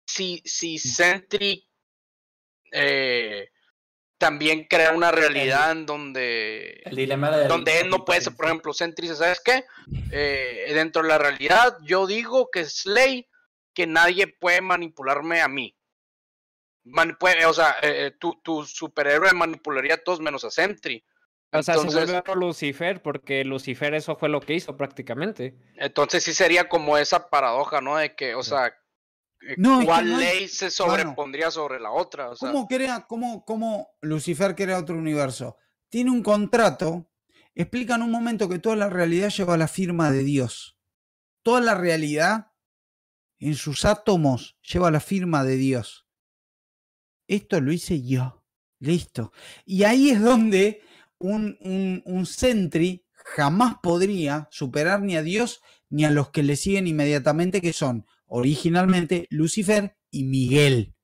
[0.06, 1.68] si, si Sentry
[2.70, 3.50] eh,
[4.18, 7.48] también crea una realidad en donde El dilema de.
[7.48, 9.64] donde él no puede ser, por ejemplo, Sentry dice, ¿sabes qué?
[10.14, 13.26] Eh, dentro de la realidad, yo digo que es ley
[13.74, 15.74] que nadie puede manipularme a mí.
[17.46, 21.02] O sea, eh, eh, tu, tu superhéroe manipularía a todos menos a Sentry.
[21.52, 25.56] O sea, se vuelve otro Lucifer, porque Lucifer eso fue lo que hizo prácticamente.
[25.76, 27.96] Entonces sí sería como esa paradoja, ¿no?
[27.98, 31.78] De que, o sea, eh, No, es que ¿cuál no hay- ley se sobrepondría sobre
[31.78, 32.30] la otra?
[32.30, 35.56] O sea, ¿Cómo crea, cómo, cómo Lucifer crea otro universo?
[35.90, 37.08] Tiene un contrato.
[37.54, 40.78] Explica en un momento que toda la realidad lleva la firma de Dios.
[41.42, 42.52] Toda la realidad
[43.38, 46.06] en sus átomos lleva la firma de Dios.
[47.28, 48.42] Esto lo hice yo.
[48.78, 49.32] Listo.
[49.66, 50.82] Y ahí es donde
[51.22, 56.56] un, un, un Sentry jamás podría superar ni a Dios ni a los que le
[56.56, 60.94] siguen inmediatamente, que son originalmente Lucifer y Miguel.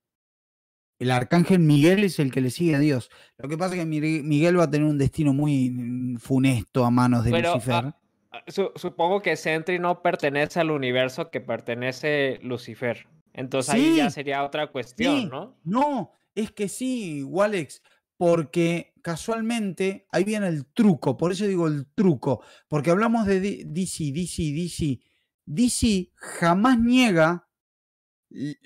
[0.98, 3.10] El arcángel Miguel es el que le sigue a Dios.
[3.36, 6.90] Lo que pasa es que Miguel va a tener un destino muy mm, funesto a
[6.90, 7.74] manos de Pero, Lucifer.
[7.74, 8.00] ah,
[8.32, 13.06] ah, su- supongo que Sentry no pertenece al universo que pertenece Lucifer.
[13.32, 15.26] Entonces ahí ya sería otra cuestión, sí.
[15.26, 15.56] ¿no?
[15.62, 17.80] No, es que sí, Walex,
[18.18, 24.12] porque casualmente ahí viene el truco, por eso digo el truco, porque hablamos de DC,
[24.12, 25.00] DC, DC.
[25.46, 27.48] DC jamás niega,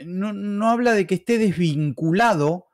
[0.05, 2.67] no, no habla de que esté desvinculado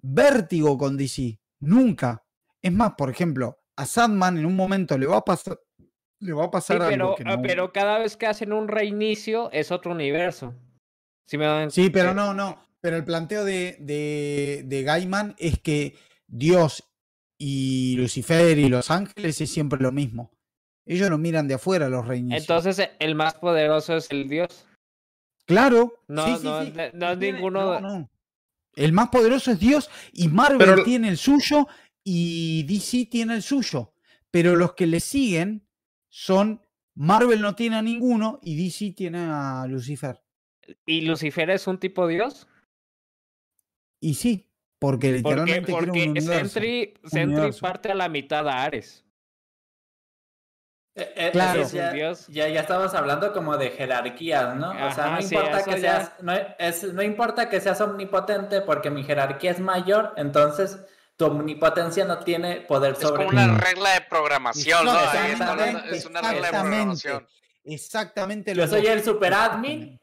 [0.00, 2.24] vértigo con DC, nunca.
[2.62, 5.58] Es más, por ejemplo, a Sandman en un momento le va a pasar,
[6.20, 8.52] le va a Sí, pasar algo pero, que ah, no- pero cada vez que hacen
[8.52, 10.54] un reinicio es otro universo.
[11.26, 12.62] ¿Sí me dan- Sí, pero no, no.
[12.80, 15.96] Pero el planteo de, de, de Gaiman es que
[16.28, 16.84] Dios
[17.38, 20.30] y Lucifer y los ángeles es siempre lo mismo.
[20.86, 22.42] Ellos lo miran de afuera los reinicios.
[22.42, 24.66] Entonces el más poderoso es el Dios.
[25.46, 25.94] claro.
[26.08, 28.10] No, sí, sí, no, sí, no es ninguno- no, no.
[28.74, 31.66] El más poderoso es Dios y Marvel Pero- tiene el suyo
[32.04, 33.92] y DC tiene el suyo.
[34.30, 35.66] Pero los que le siguen
[36.10, 36.62] son
[36.94, 40.22] Marvel no tiene a ninguno y DC tiene a Lucifer.
[40.86, 42.46] ¿Y Lucifer es un tipo Dios?
[44.00, 44.47] Y sí,
[44.78, 46.32] porque Porque, literalmente un porque universo.
[46.32, 47.60] Sentry, Sentry universo.
[47.60, 49.04] parte a la mitad a Ares.
[50.94, 51.62] Eh, eh, Claro.
[51.68, 52.26] ya, Dios.
[52.28, 54.70] ya, ya estamos hablando como de jerarquías, ¿no?
[54.70, 58.62] o sea, no sí, importa que ya- seas, no, es, no importa que seas omnipotente
[58.62, 60.78] porque mi jerarquía es mayor, entonces
[61.16, 63.44] tu omnipotencia no tiene poder es sobre como mí.
[63.44, 64.90] una regla de programación, ¿no?
[64.92, 66.70] Ahí está hablando- Exactamente, es una regla de exactamente.
[66.76, 67.26] programación.
[67.64, 68.94] Exactamente Yo lo soy mismo.
[68.94, 69.97] el super admin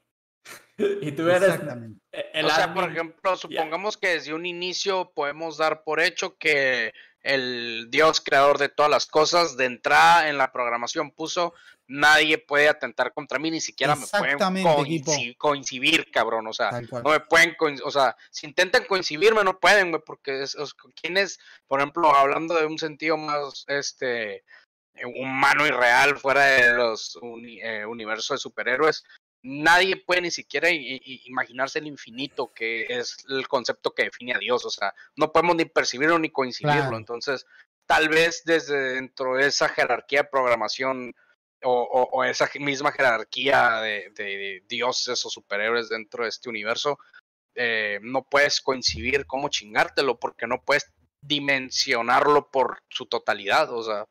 [1.01, 1.99] y tú eres Exactamente.
[2.11, 6.93] el o sea, por ejemplo, supongamos que desde un inicio podemos dar por hecho que
[7.21, 11.53] el Dios creador de todas las cosas de entrada en la programación puso
[11.87, 14.37] nadie puede atentar contra mí, ni siquiera me pueden
[15.37, 16.71] coincidir, cabrón, o sea,
[17.03, 21.17] no me pueden, o sea, si intentan coincidirme no pueden, güey, porque es, es- quién
[21.17, 24.43] es, por ejemplo, hablando de un sentido más, este,
[25.15, 29.03] humano y real fuera de los uni- eh, universos de superhéroes,
[29.47, 34.65] nadie puede ni siquiera imaginarse el infinito, que es el concepto que define a Dios,
[34.65, 36.97] o sea, no podemos ni percibirlo ni coincidirlo, Claro.
[36.97, 37.45] entonces,
[37.85, 41.13] tal vez desde dentro de esa jerarquía de programación
[41.63, 46.97] o, o- o esa misma jerarquía de, de dioses o superhéroes dentro de este universo,
[47.53, 50.91] eh, no puedes coincidir cómo chingártelo porque no puedes
[51.21, 54.05] dimensionarlo por su totalidad, o sea,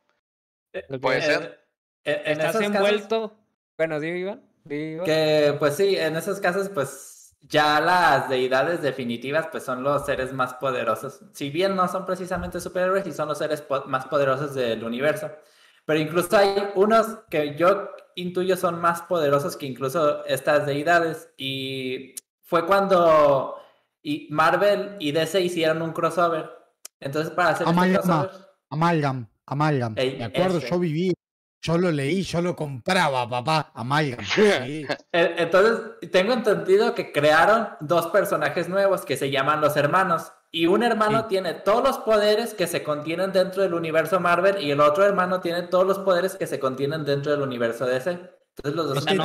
[1.01, 1.67] puede Eh, ser.
[2.05, 3.37] eh, en ¿Estás casos- envuelto?
[3.77, 4.51] Bueno, digo Iván.
[4.65, 5.05] Digo.
[5.05, 10.33] Que pues sí, en esos casos pues ya las deidades definitivas pues son los seres
[10.33, 11.21] más poderosos.
[11.33, 15.31] Si bien no son precisamente superhéroes, y son los seres más poderosos del universo.
[15.85, 21.29] Pero incluso hay unos que yo intuyo son más poderosos que incluso estas deidades.
[21.37, 23.57] Y fue cuando
[24.31, 26.51] Marvel y DC hicieron un crossover.
[27.01, 28.49] Entonces, para hacer Amalgam, este crossover.
[28.71, 29.95] Amalgam, Amalgam.
[29.95, 31.13] Me acuerdo, yo viví
[31.65, 33.73] yo lo leí, yo lo compraba, papá.
[33.75, 34.25] Amalgam.
[34.37, 40.31] E, entonces, tengo entendido que crearon dos personajes nuevos que se llaman los hermanos.
[40.51, 44.71] Y un hermano tiene todos los poderes que se contienen dentro del universo Marvel y
[44.71, 48.11] el otro hermano tiene todos los poderes que se contienen dentro del universo DC.
[48.11, 49.21] Entonces los dos el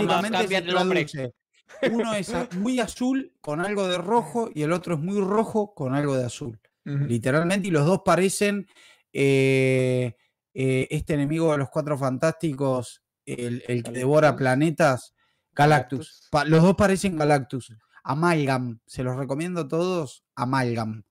[1.91, 5.93] Uno es muy azul con algo de rojo y el otro es muy rojo con
[5.93, 6.59] algo de azul.
[6.83, 8.65] Literalmente, y los dos parecen
[9.13, 10.15] eh,
[10.53, 15.13] eh, este enemigo de los cuatro fantásticos, el, que devora planetas,
[15.53, 16.29] Galactus.
[16.45, 17.73] los dos parecen Galactus.
[18.03, 21.03] Amalgam, se los recomiendo a todos, Amalgam.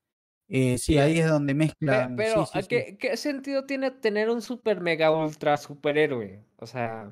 [0.48, 2.16] Eh, sí, ahí es donde mezclan.
[2.16, 6.42] Pero, ¿qué, sentido tiene tener un super mega ultra superhéroe?
[6.56, 7.10] O sea.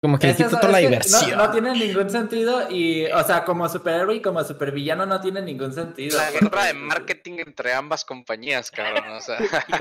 [0.00, 1.36] Como que toda la diversión.
[1.36, 5.72] No, tiene ningún sentido y, o sea, como superhéroe y como supervillano no tiene ningún
[5.72, 6.16] sentido.
[6.18, 9.38] La guerra de marketing entre ambas compañías, cabrón, o sea.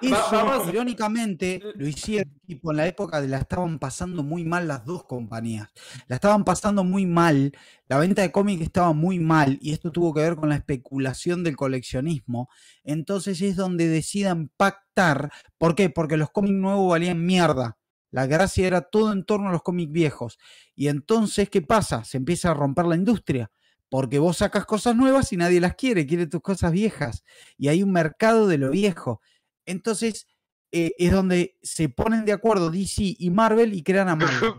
[0.00, 4.86] Pero, irónicamente, lo hicieron tipo en la época de la estaban pasando muy mal las
[4.86, 5.68] dos compañías.
[6.06, 7.52] La estaban pasando muy mal,
[7.86, 11.44] la venta de cómics estaba muy mal y esto tuvo que ver con la especulación
[11.44, 12.48] del coleccionismo.
[12.82, 15.30] Entonces es donde decidan pactar.
[15.58, 15.90] ¿Por qué?
[15.90, 17.76] Porque los cómics nuevos valían mierda
[18.10, 20.38] la gracia era todo en torno a los cómics viejos.
[20.74, 22.04] Y entonces, ¿qué pasa?
[22.04, 23.50] Se empieza a romper la industria.
[23.88, 27.24] Porque vos sacas cosas nuevas y nadie las quiere, quiere tus cosas viejas.
[27.56, 29.20] Y hay un mercado de lo viejo.
[29.66, 30.28] Entonces,
[30.72, 34.54] eh, es donde se ponen de acuerdo DC y Marvel y crean a Marvel.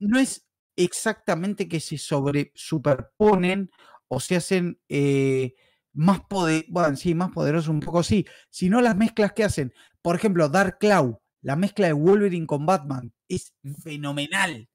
[0.00, 3.70] no es exactamente que se sobre superponen
[4.08, 5.54] o se hacen eh,
[5.92, 9.72] más poder, bueno, sí, más poderosos un poco sí, sino las mezclas que hacen.
[10.06, 14.68] Por ejemplo, Dark Claw, la mezcla de Wolverine con Batman, es fenomenal.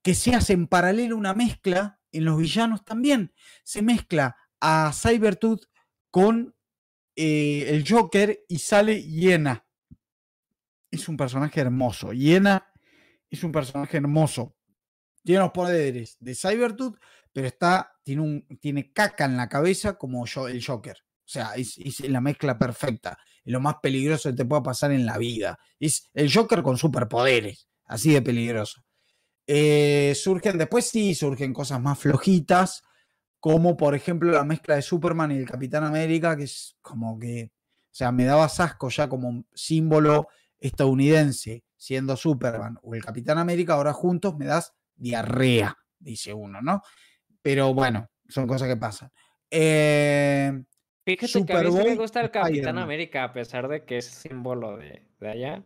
[0.00, 3.34] Que se hace en paralelo una mezcla en los villanos también.
[3.62, 5.66] Se mezcla a Cybertooth
[6.10, 6.56] con
[7.14, 9.66] eh, el Joker y sale Hiena.
[10.90, 12.14] Es un personaje hermoso.
[12.14, 12.66] Hiena
[13.28, 14.56] es un personaje hermoso.
[15.22, 16.96] Tiene los poderes de Cybertooth,
[17.34, 20.96] pero está, tiene, un, tiene caca en la cabeza como yo, el Joker.
[21.18, 23.18] O sea, es la mezcla perfecta
[23.52, 25.58] lo más peligroso que te pueda pasar en la vida.
[25.78, 28.82] Es el Joker con superpoderes, así de peligroso.
[29.46, 32.82] Eh, surgen, después sí, surgen cosas más flojitas,
[33.40, 37.52] como por ejemplo la mezcla de Superman y el Capitán América, que es como que,
[37.54, 40.28] o sea, me daba asco ya como símbolo
[40.58, 46.80] estadounidense, siendo Superman o el Capitán América, ahora juntos me das diarrea, dice uno, ¿no?
[47.42, 49.10] Pero bueno, son cosas que pasan.
[49.50, 50.50] Eh,
[51.04, 54.06] Fíjate que a mí sí me gusta el Capitán América, a pesar de que es
[54.06, 55.62] símbolo de, de allá.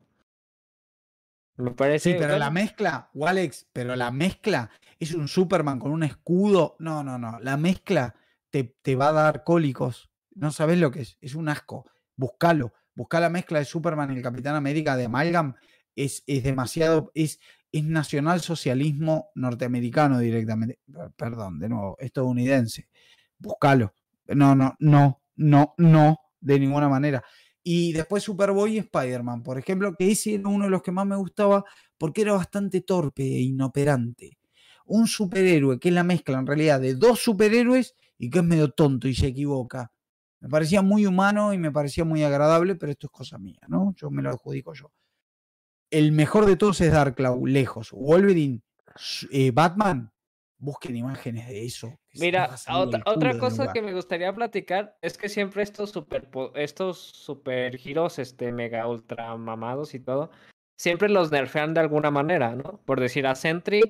[1.57, 2.12] Me parece.
[2.12, 6.76] Sí, pero la mezcla, Walex, pero la mezcla es un Superman con un escudo.
[6.80, 7.39] No, no, no.
[7.41, 8.16] La mezcla
[8.51, 10.11] te, te va a dar cólicos.
[10.34, 11.18] No sabes lo que es.
[11.20, 11.89] Es un asco.
[12.16, 12.72] Búscalo.
[12.95, 15.55] Busca la mezcla de Superman y el Capitán América de Amalgam.
[15.95, 17.12] Es, es demasiado.
[17.14, 17.39] Es,
[17.70, 20.80] es nacionalsocialismo norteamericano directamente.
[21.16, 22.89] Perdón, de nuevo, estadounidense.
[23.39, 23.95] Búscalo.
[24.26, 27.24] No, no, no no, no, de ninguna manera.
[27.62, 31.07] Y después Superboy y Spider-Man, por ejemplo, que ese era uno de los que más
[31.07, 31.64] me gustaba
[31.97, 34.39] porque era bastante torpe e inoperante.
[34.86, 38.70] Un superhéroe que es la mezcla en realidad de dos superhéroes y que es medio
[38.70, 39.93] tonto y se equivoca.
[40.41, 43.95] Me parecía muy humano y me parecía muy agradable, pero esto es cosa mía, ¿no?
[43.97, 44.93] Yo me lo adjudico yo.
[45.91, 47.91] El mejor de todos es Darklau, lejos.
[47.93, 48.62] Wolverine,
[49.30, 50.12] eh, Batman,
[50.59, 52.01] busquen imágenes de eso.
[52.19, 52.51] Mira,
[53.05, 58.53] otra, cosa que me gustaría platicar es que siempre estos super estos super giros, este
[58.53, 60.31] mega ultra mamados y todo,
[60.77, 62.81] siempre los nerfean de alguna manera, ¿no?
[62.85, 63.81] Por decir a Sentry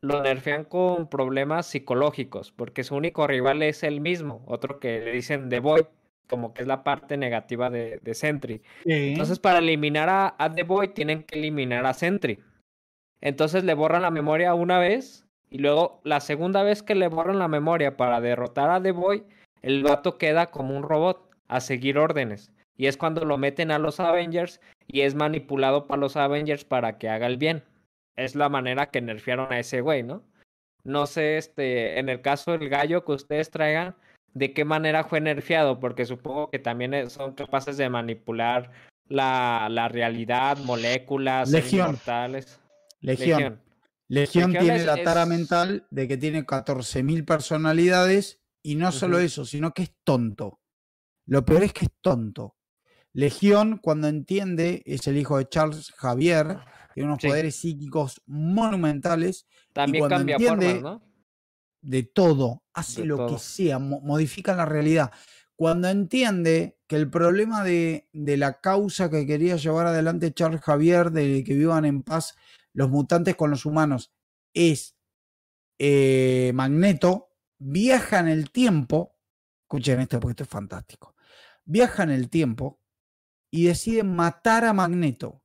[0.00, 5.10] lo nerfean con problemas psicológicos, porque su único rival es el mismo, otro que le
[5.10, 5.86] dicen The Boy,
[6.28, 8.62] como que es la parte negativa de, de Sentry.
[8.84, 12.38] Entonces, para eliminar a, a The Boy, tienen que eliminar a Sentry.
[13.20, 17.38] Entonces le borran la memoria una vez y luego, la segunda vez que le borran
[17.38, 19.24] la memoria para derrotar a The Boy,
[19.62, 22.52] el vato queda como un robot a seguir órdenes.
[22.76, 26.98] Y es cuando lo meten a los Avengers y es manipulado para los Avengers para
[26.98, 27.64] que haga el bien.
[28.16, 30.22] Es la manera que nerfearon a ese güey, ¿no?
[30.84, 33.96] No sé, este, en el caso del gallo que ustedes traigan,
[34.34, 38.70] de qué manera fue nerfeado, porque supongo que también son capaces de manipular
[39.08, 41.98] la, la realidad, moléculas, Legión.
[42.06, 42.44] Legión.
[43.00, 43.60] Legión,
[44.08, 49.18] Legión tiene es- la tara es- mental de que tiene 14.000 personalidades y no solo
[49.18, 50.60] eso, sino que es tonto.
[51.26, 52.56] Lo peor es que es tonto.
[53.12, 56.58] Legión, cuando entiende, es el hijo de Charles Javier,
[56.94, 57.28] tiene unos Sí.
[57.28, 61.08] poderes psíquicos monumentales También cuando cambia entiende- formas, ¿no?
[61.80, 65.12] de todo, hace De lo que sea, mo- modifica la realidad.
[65.54, 71.10] Cuando entiende que el problema de, de la causa que quería llevar adelante Charles Javier,
[71.12, 72.34] de que vivan en paz
[72.78, 74.12] los mutantes con los humanos,
[74.54, 74.96] es
[75.78, 79.16] eh, Magneto, viaja en el tiempo,
[79.62, 81.16] escuchen esto porque esto es fantástico,
[81.64, 82.80] viaja en el tiempo
[83.50, 85.42] y decide matar a Magneto.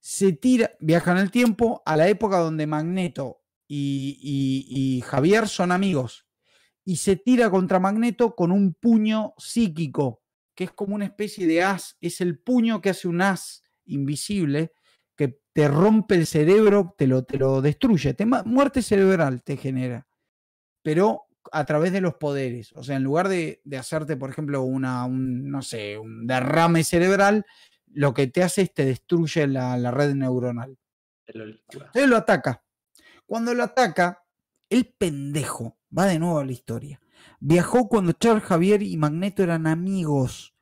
[0.00, 5.48] Se tira, viaja en el tiempo a la época donde Magneto y, y- y Javier
[5.48, 6.26] son amigos
[6.84, 10.22] y se tira contra Magneto con un puño psíquico,
[10.54, 14.72] que es como una especie de as, es el puño que hace un as invisible
[15.54, 20.06] te rompe el cerebro, te lo, te lo destruye, te muerte cerebral te genera,
[20.82, 22.72] pero a través de los poderes.
[22.72, 26.82] O sea, en lugar de, de hacerte, por ejemplo, una, un, no sé, un derrame
[26.82, 27.46] cerebral,
[27.86, 30.76] lo que te hace es te destruye la, la red neuronal.
[31.28, 31.86] Licúa.
[31.86, 32.64] Entonces lo ataca.
[33.24, 34.24] Cuando lo ataca,
[34.68, 37.00] el pendejo, va de nuevo a la historia.
[37.38, 40.56] Viajó cuando Charles Javier y Magneto eran amigos.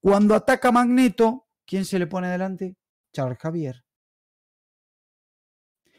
[0.00, 2.76] Cuando ataca a Magneto, ¿quién se le pone delante?
[3.12, 3.84] Charles Javier.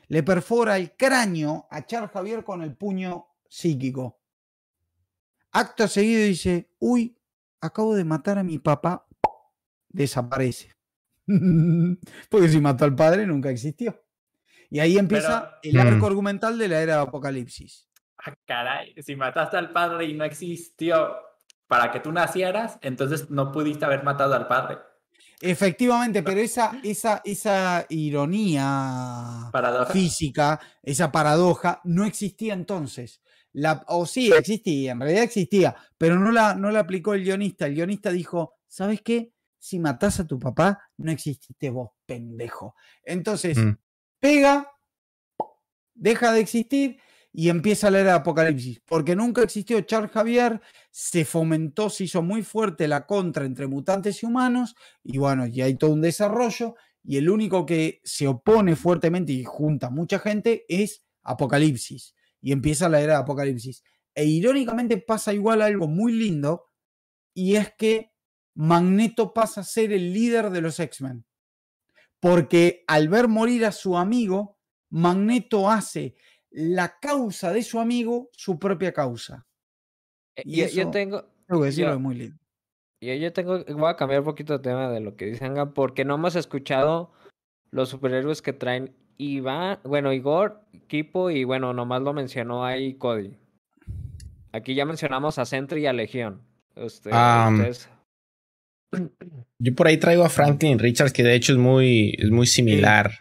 [0.08, 4.20] Le perfora el cráneo a Charles Javier con el puño psíquico.
[5.52, 7.18] Acto seguido dice, uy,
[7.62, 9.06] acabo de matar a mi papá.
[9.90, 10.76] Desaparece.
[12.30, 14.04] Porque si mató al padre nunca existió.
[14.70, 15.80] Y ahí empieza el Mm.
[15.80, 17.88] arco argumental de la era de Apocalipsis.
[18.18, 21.16] Ah, caray, si mataste al padre y no existió
[21.68, 24.78] para que tú nacieras, entonces no pudiste haber matado al padre.
[25.42, 29.92] Efectivamente, pero esa, esa, esa ironía Paradoja.
[29.94, 33.22] física, esa paradoja, no existía entonces.
[33.54, 37.66] La, o sí, existía, en realidad existía, pero no la, no la aplicó el guionista.
[37.68, 39.34] El guionista dijo, ¿sabes qué?
[39.60, 42.76] Si matás a tu papá, no exististe vos, pendejo.
[43.04, 43.78] Entonces, Mm.
[44.20, 44.72] pega,
[45.94, 46.98] deja de existir
[47.38, 48.82] y empieza era de Apocalipsis.
[48.86, 54.24] Porque nunca existió Charles Javier, se fomentó, se hizo muy fuerte la contra entre mutantes
[54.24, 54.74] y humanos,
[55.04, 59.44] y bueno, y hay todo un desarrollo, y el único que se opone fuertemente y
[59.44, 62.16] junta mucha gente es Apocalipsis.
[62.40, 63.84] Y empieza la era de Apocalipsis.
[64.14, 66.68] E irónicamente pasa igual algo muy lindo,
[67.34, 68.14] y es que
[68.54, 71.26] Magneto pasa a ser el líder de los X-Men.
[72.22, 74.58] Porque al ver morir a su amigo,
[74.90, 76.16] Magneto hace
[76.58, 79.46] la causa de su amigo su propia causa.
[80.38, 82.38] Eh, Y yo, yo eso- tengo, Tengo que decirlo, Yo- es muy lindo.
[83.02, 85.74] yo, yo tengo, voy a cambiar un poquito de tema de lo que dice Anga,
[85.74, 87.12] porque no hemos escuchado
[87.72, 93.38] los superhéroes que traen Iván, bueno, Igor, Kipo y bueno, nomás lo mencionó ahí Cody.
[94.52, 96.42] Aquí ya mencionamos a Sentry y a Legión.
[96.76, 97.90] Usted- Am, ustedes-
[99.60, 103.12] Yo por ahí traigo a Franklin Richards, que de hecho es muy, es muy similar,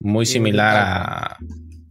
[0.00, 1.38] muy Sí, similar a,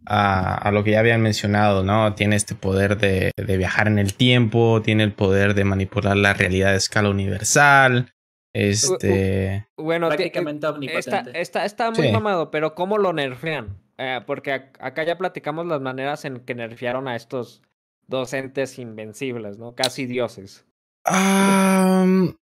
[0.09, 2.13] a, a lo que ya habían mencionado, ¿no?
[2.15, 6.33] Tiene este poder de, de viajar en el tiempo, tiene el poder de manipular la
[6.33, 8.11] realidad a escala universal.
[8.53, 9.67] Este.
[9.77, 11.39] Bueno, ti- Prácticamente Está, omnipotente.
[11.41, 12.11] está, está muy Sí.
[12.11, 13.77] mamado, pero ¿cómo lo nerfean?
[13.97, 17.61] Eh, porque ac- acá ya platicamos las maneras en que nerfearon a estos
[18.07, 19.75] docentes invencibles, ¿no?
[19.75, 20.65] Casi dioses.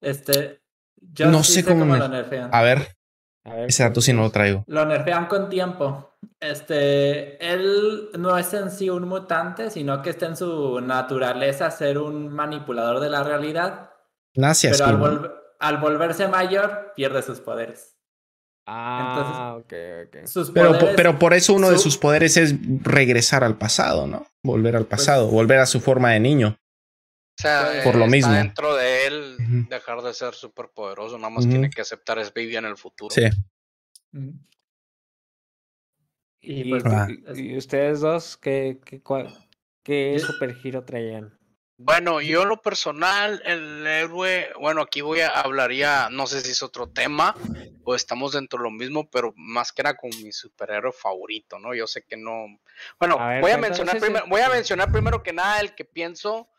[0.00, 0.60] Este,
[1.00, 2.50] yo No sí sé cómo cómo me- lo nerfean.
[2.52, 2.88] a ver,
[3.50, 4.64] A ver, ese dato sí no lo traigo.
[4.68, 6.14] Lo nerfean con tiempo.
[6.38, 11.98] Este, él no es en sí un mutante, sino que está en su naturaleza ser
[11.98, 13.90] un manipulador de la realidad.
[14.42, 14.68] Así.
[14.70, 17.96] Pero al, volverse mayor, pierde sus poderes.
[18.66, 19.72] Ah, ok,
[20.06, 20.26] ok.
[20.26, 23.56] Sus Pero, po- poderes pero por eso uno de su- sus poderes es regresar al
[23.58, 24.26] pasado, ¿no?
[24.44, 26.56] Volver al Pues pasado, volver a su forma de niño.
[27.40, 28.32] O sea, Por lo está mismo.
[28.34, 29.36] dentro de él
[29.70, 33.14] dejar de ser súper poderoso, nada más tiene que aceptar es Baby en el futuro.
[33.14, 33.22] Sí.
[34.12, 34.34] Ujú.
[36.42, 37.08] ¿Y, Y pues, Ah.
[37.34, 39.32] y- ustedes dos qué, qué, cuál-
[39.82, 41.34] qué supergiro traían?
[41.78, 46.50] Bueno, yo en lo personal, el héroe, bueno, aquí voy a hablaría, no sé si
[46.50, 47.34] es otro tema
[47.84, 51.74] o estamos dentro de lo mismo, pero más que era como mi superhéroe favorito, ¿no?
[51.74, 52.58] Yo sé que no.
[52.98, 55.86] Bueno, A ver, voy a mencionar primero, voy a mencionar primero que nada el que
[55.86, 56.50] pienso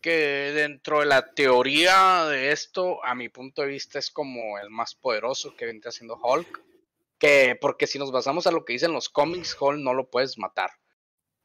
[0.00, 4.70] que dentro de la teoría de esto, a mi punto de vista, es como el
[4.70, 6.62] más poderoso que viene haciendo Hulk.
[7.18, 10.38] Que, porque si nos basamos a lo que dicen los cómics, Hulk no lo puedes
[10.38, 10.70] matar.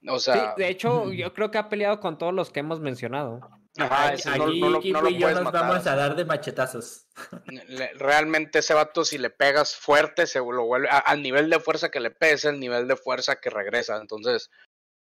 [0.07, 2.79] O Sí, sea, de hecho, yo creo que ha peleado con todos los que hemos
[2.79, 3.41] mencionado.
[3.77, 6.15] Ajá, ese no- no lo- Kiko no lo y yo nos matar vamos a dar
[6.15, 7.07] de machetazos.
[7.47, 11.59] Le- Realmente ese vato si le pegas fuerte se lo vuelve a- al nivel de
[11.59, 14.49] fuerza que le pegues el nivel de fuerza que regresa entonces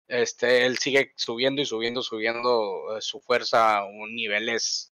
[0.09, 4.93] este él sigue subiendo y subiendo subiendo eh, su fuerza a niveles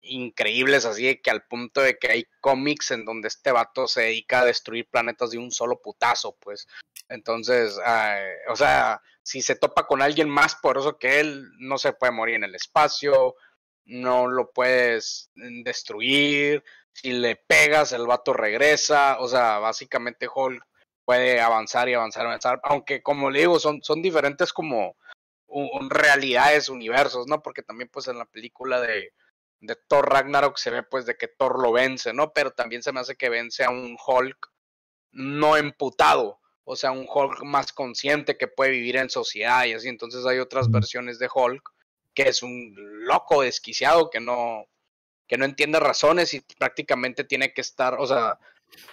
[0.00, 4.40] increíbles así que al punto de que hay cómics en donde este vato se dedica
[4.40, 6.66] a destruir planetas de un solo putazo pues
[7.08, 11.92] entonces eh, o sea si se topa con alguien más poderoso que él no se
[11.92, 13.34] puede morir en el espacio
[13.88, 16.62] no lo puedes mm, destruir.
[16.92, 19.18] Si le pegas, el vato regresa.
[19.20, 20.64] O sea, básicamente Hulk
[21.08, 22.60] puede avanzar y avanzar, avanzar.
[22.64, 24.94] Aunque, como le digo, son, son diferentes como
[25.46, 27.40] un- realidades, universos, ¿no?
[27.42, 29.14] Porque también, pues, en la película de,
[29.60, 32.34] de Thor Ragnarok se ve, pues, de que Thor lo vence, ¿no?
[32.34, 34.50] Pero también se me hace que vence a un Hulk
[35.12, 36.40] no emputado.
[36.64, 39.88] O sea, un Hulk más consciente que puede vivir en sociedad y así.
[39.88, 41.70] Entonces hay otras versiones de Hulk
[42.12, 42.74] que es un
[43.06, 44.66] loco desquiciado que no
[45.26, 48.38] que no entiende razones y prácticamente tiene que estar, o sea,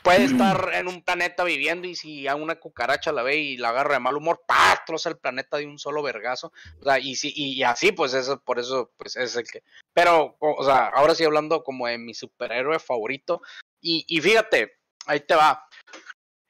[0.02, 3.70] puede estar en un planeta viviendo y si a una cucaracha la ve y la
[3.70, 4.84] agarra de mal humor, ¡pah!
[4.86, 6.52] troza el planeta de un solo vergazo.
[6.80, 9.64] O sea, y sí, y, y así, pues eso, por eso, pues es el que.
[9.94, 13.42] Pero, o, o sea, ahora sí hablando como de mi superhéroe favorito.
[13.82, 14.74] Y, y fíjate,
[15.06, 15.68] ahí te va.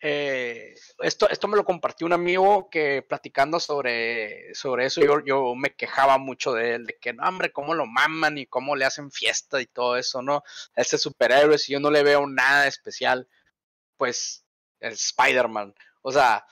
[0.07, 5.55] Eh, esto, esto me lo compartió un amigo que platicando sobre, sobre eso, yo, yo
[5.55, 8.85] me quejaba mucho de él, de que no, hombre, cómo lo maman y cómo le
[8.85, 10.43] hacen fiesta y todo eso, ¿no?
[10.75, 13.27] Ese superhéroe, si yo no le veo nada especial,
[13.97, 14.45] pues
[14.79, 15.73] el Spider-Man.
[16.03, 16.45] O sea,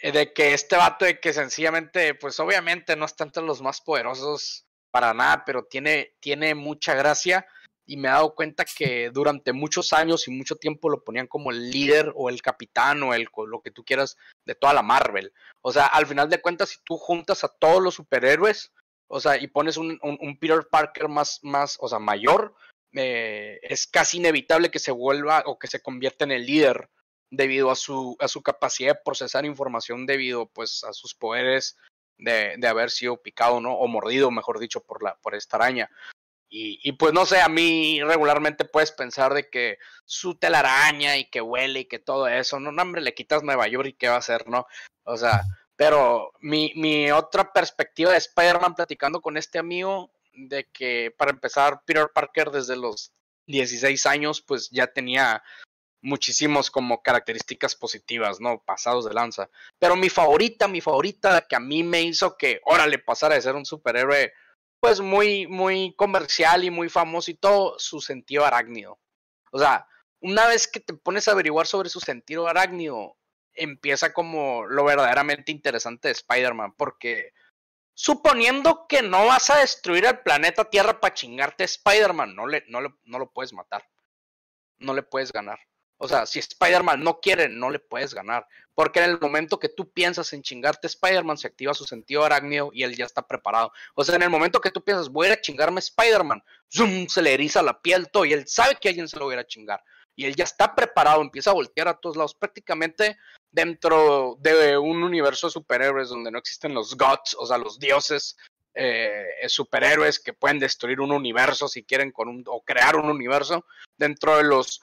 [0.00, 3.82] eh, de que este vato de que sencillamente, pues obviamente no está entre los más
[3.82, 7.46] poderosos para nada, pero tiene, tiene mucha gracia
[7.88, 11.50] y me he dado cuenta que durante muchos años y mucho tiempo lo ponían como
[11.50, 15.32] el líder o el capitán o el lo que tú quieras de toda la Marvel.
[15.62, 18.72] O sea, al final de cuentas, si tú juntas a todos los superhéroes,
[19.08, 22.54] o sea, y pones un, un- un Peter Parker más, más, o sea, mayor,
[22.92, 26.90] eh, es casi inevitable que se vuelva o que se convierta en el líder
[27.30, 31.78] debido a su, a su capacidad de procesar información, debido pues a sus poderes
[32.18, 33.74] de, de haber sido picado, ¿no?
[33.74, 35.90] O mordido, mejor dicho, por, la, por esta araña.
[36.50, 41.28] Y, y pues no sé, a mí regularmente puedes pensar de que su telaraña y
[41.28, 44.08] que huele y que todo eso, no, no, hombre, le quitas Nueva York y qué
[44.08, 44.66] va a hacer, ¿no?
[45.04, 45.42] O sea,
[45.76, 51.82] pero mi, mi otra perspectiva de Spider-Man platicando con este amigo, de que para empezar,
[51.84, 53.12] Peter Parker desde los
[53.46, 55.42] 16 años, pues ya tenía
[56.00, 58.62] muchísimos como características positivas, ¿no?
[58.64, 59.50] Pasados de lanza.
[59.78, 63.56] Pero mi favorita, mi favorita, que a mí me hizo que, órale, pasara de ser
[63.56, 64.32] un superhéroe,
[64.80, 68.98] pues muy, muy comercial y muy famoso y todo, su sentido arácnido.
[69.50, 69.86] O sea,
[70.20, 73.16] una vez que te pones a averiguar sobre su sentido arácnido,
[73.54, 77.32] empieza como lo verdaderamente interesante de Spider-Man, porque
[77.94, 82.80] suponiendo que no vas a destruir el planeta Tierra para chingarte Spider-Man, no, le, no,
[83.04, 83.88] no lo puedes matar.
[84.78, 85.58] No le puedes ganar.
[85.98, 88.46] O sea, si Spider-Man no quiere, no le puedes ganar.
[88.74, 92.70] Porque en el momento que tú piensas en chingarte Spider-Man, se activa su sentido arácnido
[92.72, 93.72] y él ya está preparado.
[93.94, 96.42] O sea, en el momento que tú piensas, voy a ir a chingarme Spider-Man,
[96.72, 99.32] zoom, se le eriza la piel todo y él sabe que alguien se lo va
[99.32, 99.82] a ir a chingar.
[100.14, 102.34] Y él ya está preparado, empieza a voltear a todos lados.
[102.34, 103.18] Prácticamente
[103.50, 108.36] dentro de un universo de superhéroes donde no existen los gods, o sea, los dioses
[108.74, 113.64] eh, superhéroes que pueden destruir un universo si quieren con un, o crear un universo
[113.96, 114.80] dentro de los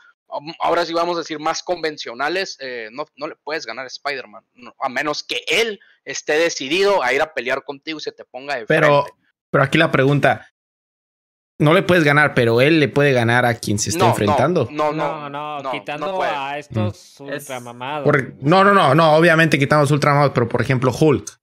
[0.59, 4.43] ahora sí vamos a decir más convencionales eh, no, no le puedes ganar a Spider-Man
[4.55, 8.25] no, a menos que él esté decidido a ir a pelear contigo y se te
[8.25, 9.19] ponga de Pero, frente.
[9.49, 10.47] pero aquí la pregunta.
[11.57, 14.67] No le puedes ganar, pero él le puede ganar a quien se está No, enfrentando.
[14.71, 18.03] no No, no no, no, quitando a estos Es- ultramamados.
[18.03, 21.39] Por- no, no, no, no, obviamente quitamos Ultramamados, pero por ejemplo, Hulk.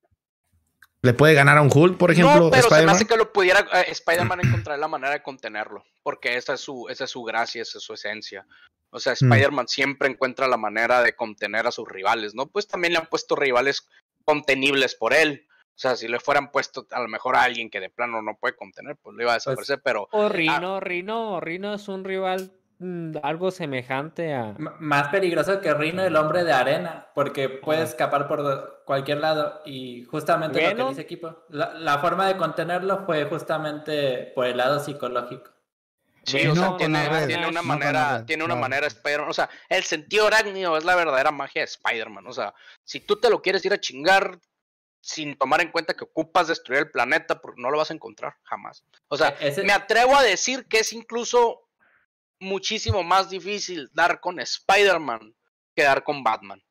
[1.04, 3.32] ¿Le puede ganar a un Hulk, por ejemplo, no, pero se me hace que lo
[3.32, 7.24] pudiera eh, Spider-Man encontrar la manera de contenerlo, porque esa es su, esa es su
[7.24, 8.46] gracia, esa es su esencia.
[8.90, 9.32] O sea, Mm.
[9.32, 12.46] Spider-Man siempre encuentra la manera de contener a sus rivales, ¿no?
[12.46, 13.88] Pues también le han puesto rivales
[14.24, 15.46] contenibles por él.
[15.74, 18.36] O sea, si le fueran puesto a lo mejor a alguien que de plano no
[18.36, 22.52] puede contener, pues lo iba a desaparecer, pero O Rino, Rino, Rino es un rival
[23.22, 24.50] algo semejante a.
[24.58, 29.62] M- Más peligroso que Rino, el hombre de arena, porque puede escapar por cualquier lado.
[29.64, 34.56] Y justamente lo que dice equipo, la, la forma de contenerlo fue justamente por el
[34.56, 35.50] lado psicológico.
[36.24, 36.98] Sí, No o sea, tiene,
[37.48, 41.32] una no manera, tiene una manera Spider-Man, o sea, el sentido arácnido es la verdadera
[41.32, 42.54] magia de Spider-Man, o sea,
[42.84, 44.38] si tú te lo quieres ir a chingar
[45.00, 48.36] sin tomar en cuenta que ocupas destruir el planeta, porque no lo vas a encontrar
[48.44, 48.84] jamás.
[49.08, 51.61] O sea, E- ese- me atrevo a decir que es incluso
[52.42, 55.34] muchísimo más difícil dar con Spider-Man
[55.74, 56.62] que dar con Batman.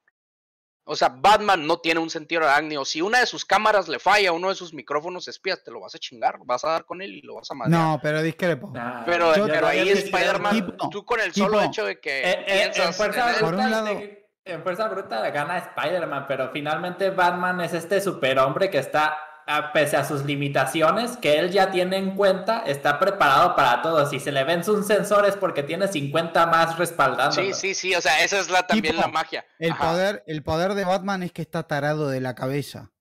[0.84, 2.84] O sea, Batman no tiene un sentido arácnido.
[2.86, 5.94] Si una de sus cámaras le falla, uno de sus micrófonos espías, te lo vas
[5.96, 7.72] a chingar, vas a dar con él y lo vas a matar.
[7.72, 8.72] No, pero discrepo.
[8.74, 12.20] Nah, Pero, Yo- pero yo- ahí Spider-Man, tú con el tipo, solo hecho de que
[12.22, 16.26] Eh, eh, en, piensas fuerza en un bruta, lado- de- en fuerza bruta gana Spider-Man,
[16.28, 19.18] pero finalmente Batman es este superhombre que está,
[19.58, 24.06] a- pese a sus limitaciones, que él ya tiene en cuenta, está preparado para todo.
[24.10, 27.42] Si se le ven sus sensores porque tiene 50 más respaldándolo.
[27.42, 29.46] Sí, sí, sí, o sea, esa es la, también Tipo, la magia.
[29.60, 29.90] El Ajá.
[29.90, 32.92] poder, el poder de Batman es que está tarado de la cabeza.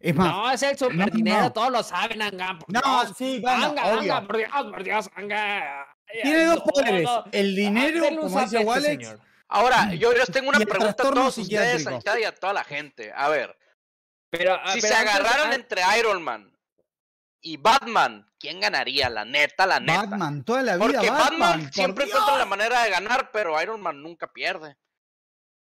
[0.00, 1.52] Es más, No, es el no, super dinero, no.
[1.52, 2.58] todos lo saben, Anga.
[2.66, 3.16] No, Dios.
[3.16, 4.14] sí, Anga, obvio.
[4.14, 5.86] Anga, por Dios, por Dios, Anga.
[6.22, 7.04] tiene dos poderes.
[7.04, 7.24] no.
[7.32, 9.16] El dinero, como dice este.
[9.50, 11.86] Ahora, yo les tengo una pregunta a todos ustedes,
[12.20, 13.12] y a toda la gente.
[13.16, 13.56] A ver,
[14.30, 16.52] Pero, ah, si pero se antes- agarraran entre Iron Man
[17.40, 19.08] y Batman, ¿quién ganaría?
[19.08, 20.02] La neta, la neta.
[20.02, 22.16] Batman, toda la vida Porque Batman, siempre Dios.
[22.16, 24.76] encuentra la manera de ganar, pero Iron Man nunca pierde.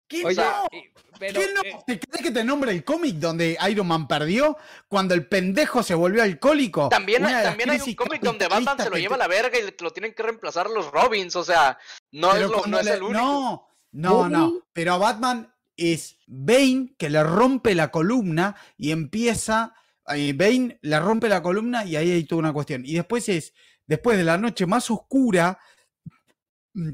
[0.10, 0.68] ¿Qué Oye, no?
[0.72, 1.62] y- pero, ¿Qué no?
[1.64, 4.58] eh, ¿Te crees que te nombre el cómic donde Iron Man perdió
[4.88, 6.88] cuando el pendejo se volvió alcohólico?
[6.88, 9.76] También, también hay un cómic donde Batman se lo lleva a la verga y le-
[9.80, 11.36] lo tienen que reemplazar los Robins.
[11.36, 11.78] O sea,
[12.12, 13.20] no, es, lo- no es el único.
[13.22, 14.54] No, no, no.
[14.72, 19.74] Pero a Batman es Bane que le rompe la columna y empieza.
[20.08, 22.84] eh, Bane le rompe la columna y ahí hay toda una cuestión.
[22.86, 23.54] Y después es,
[23.86, 25.60] después de la noche más oscura,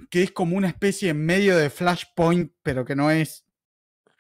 [0.10, 3.46] que es como una especie en medio de Flashpoint, pero que no es.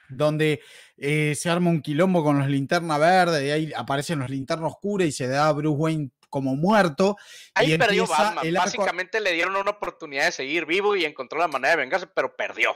[0.09, 0.61] Donde
[0.97, 5.07] eh, se arma un quilombo con los linterna verde y ahí aparecen los linternas oscuras
[5.07, 7.15] y se da a Bruce Wayne como muerto.
[7.55, 8.53] Ahí y perdió Batman.
[8.53, 12.35] Básicamente le dieron una oportunidad de seguir vivo y encontró la manera de vengarse, pero
[12.35, 12.75] perdió.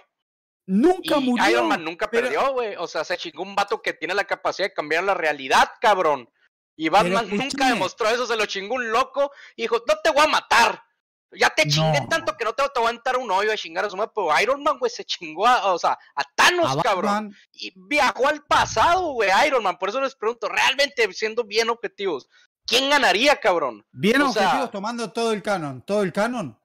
[0.67, 1.49] Nunca Y murió.
[1.49, 2.75] Iron Man nunca pero- perdió, güey.
[2.75, 6.29] O sea, se chingó un vato que tiene la capacidad de cambiar la realidad, cabrón.
[6.75, 10.21] Y Batman nunca demostró eso, se lo chingó un loco y dijo, no te voy
[10.25, 10.83] a matar.
[11.31, 12.07] Ya te chingué No.
[12.07, 14.11] tanto que no te, te voy a entrar un hoyo a chingar a su madre,
[14.15, 17.35] pero Iron Man, güey, se chingó a, o sea, a Thanos, a cabrón.
[17.51, 19.77] Y viajó al pasado, güey, Iron Man.
[19.77, 22.27] Por eso les pregunto, realmente, siendo bien objetivos,
[22.67, 23.85] ¿quién ganaría, cabrón?
[23.91, 26.57] Bien O sea- objetivos tomando todo el canon, todo el canon,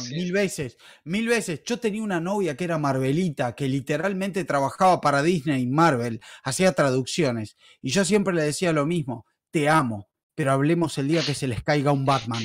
[0.00, 0.14] sí.
[0.14, 1.62] mil veces, mil veces.
[1.66, 6.72] Yo tenía una novia que era Marvelita, que literalmente trabajaba para Disney y Marvel, hacía
[6.72, 11.34] traducciones, y yo siempre le decía lo mismo, te amo, pero hablemos el día que
[11.34, 12.42] se les caiga un Batman.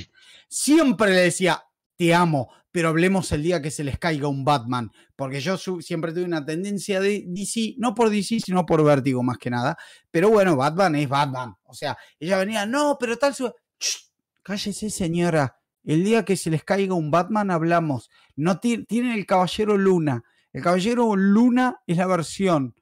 [0.49, 1.64] Siempre le decía,
[1.95, 6.11] te amo, pero hablemos el día que se les caiga un Batman, porque yo siempre
[6.11, 9.77] tuve una tendencia de DC, no por DC, sino por vértigo más que nada,
[10.11, 13.53] pero bueno, Batman es Batman, o sea, ella venía, no, pero tal su...
[14.41, 19.25] Cállese señora, el día que se les caiga un Batman hablamos, no ti- tienen el
[19.25, 22.75] Caballero Luna, el Caballero Luna es la versión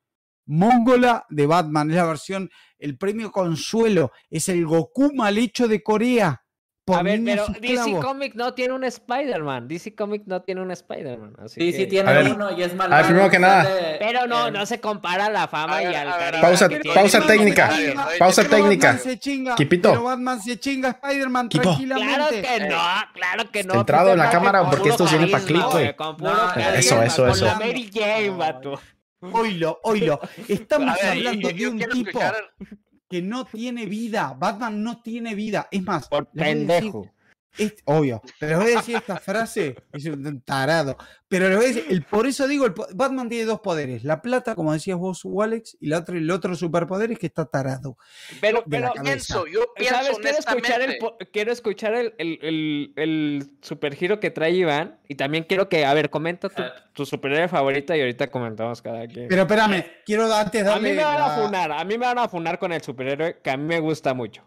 [0.45, 2.49] mongola de Batman, es la versión,
[2.79, 6.43] el premio Consuelo, es el Goku mal hecho de Corea.
[6.91, 8.05] Por a ver, pero DC esclavos.
[8.05, 9.67] Comic no tiene un Spider-Man.
[9.67, 11.35] DC Comic no tiene un Spider-Man.
[11.47, 13.01] Sí, que- sí A tiene ver, uno y es a malvado.
[13.01, 13.67] ver, primero que nada.
[13.99, 17.69] Pero no, no se compara la fama A y al a a Pausa- pausa técnica.
[18.19, 18.99] Pausa técnica.
[19.55, 19.89] Quipito.
[19.91, 22.15] pero Batman se chinga a Spider-Man tranquilamente.
[22.15, 22.77] Claro que no,
[23.13, 23.73] claro que no.
[23.73, 25.95] Centrado en la cámara, porque esto viene pa' carisma, clip, güey.
[26.77, 27.45] Eso, eso, con eso.
[27.45, 28.79] la Mary Jane, vato.
[29.33, 30.19] Oilo, oilo.
[30.47, 32.19] Estamos A hablando de un tipo
[33.11, 34.33] que no tiene vida.
[34.39, 35.67] Batman no tiene vida.
[35.69, 36.93] Es más, Por decir-
[37.85, 40.97] obvio, pero les voy a decir esta frase, es un tarado.
[41.27, 44.21] Pero les voy a decir, el, por eso digo, el Batman tiene dos poderes: la
[44.21, 47.97] plata, como decías vos, Walex, y la otra, el otro superpoder es que está tarado.
[48.41, 48.91] Pero, pero.
[49.01, 50.17] Pienso, yo pienso ¿sabes?
[50.19, 50.97] Quiero escuchar, el,
[51.31, 54.99] quiero escuchar el, el, el, el supergiro que trae Iván.
[55.07, 56.73] Y también quiero que, a ver, comenta tu, Ah.
[56.93, 59.27] tu superhéroe favorita y ahorita comentamos cada quien.
[59.29, 60.93] Pero espérame, quiero antes a mí darle.
[60.95, 63.49] me van a la- funar, a mí me van a funar con el superhéroe que
[63.51, 64.41] a mí me gusta mucho.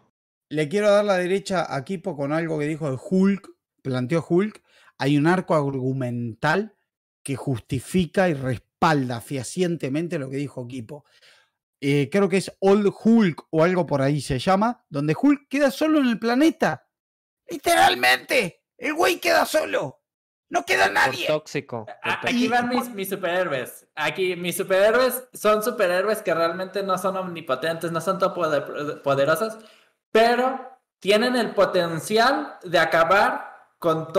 [0.49, 3.49] Le quiero dar la derecha a Kipo con algo que dijo el Hulk,
[3.81, 4.61] planteó Hulk.
[4.97, 6.75] Hay un arco argumental
[7.23, 11.05] que justifica y respalda fehacientemente lo que dijo Kipo.
[11.81, 15.71] Eh, creo que es Old Hulk o algo por ahí se llama, donde Hulk queda
[15.71, 16.87] solo en el planeta.
[17.49, 20.01] Literalmente, el güey queda solo.
[20.49, 21.25] No queda nadie.
[21.27, 21.85] Por tóxico.
[21.85, 22.27] por A- tóxico.
[22.29, 23.87] Aquí van mis, mis superhéroes.
[23.95, 28.19] Aquí mis superhéroes son superhéroes que realmente no son omnipotentes, no son
[29.03, 29.57] poderosos,
[30.15, 34.13] pero tienen el potencial de acabar con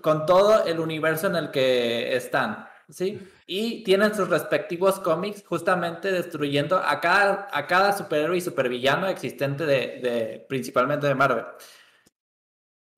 [0.00, 2.68] con todo el universo en el que están.
[2.88, 3.28] ¿Sí?
[3.44, 9.66] Y tienen sus respectivos cómics justamente destruyendo a cada, a cada superhéroe y supervillano existente
[9.66, 11.44] de, de principalmente de Marvel.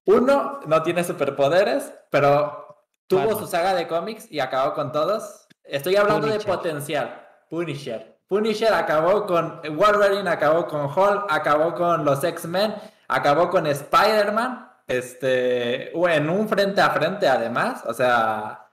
[0.04, 5.48] Uno no tiene superpoderes, pero tuvo su saga de cómics y acabó con todos.
[5.64, 7.26] Estoy hablando de potencial.
[7.48, 8.17] Punisher.
[8.28, 12.74] Punisher acabó con Wolverine, acabó con Hulk, acabó con los X-Men,
[13.08, 14.66] acabó con Spider-Man.
[14.86, 17.82] Este, en un frente a frente además.
[17.86, 18.67] O sea,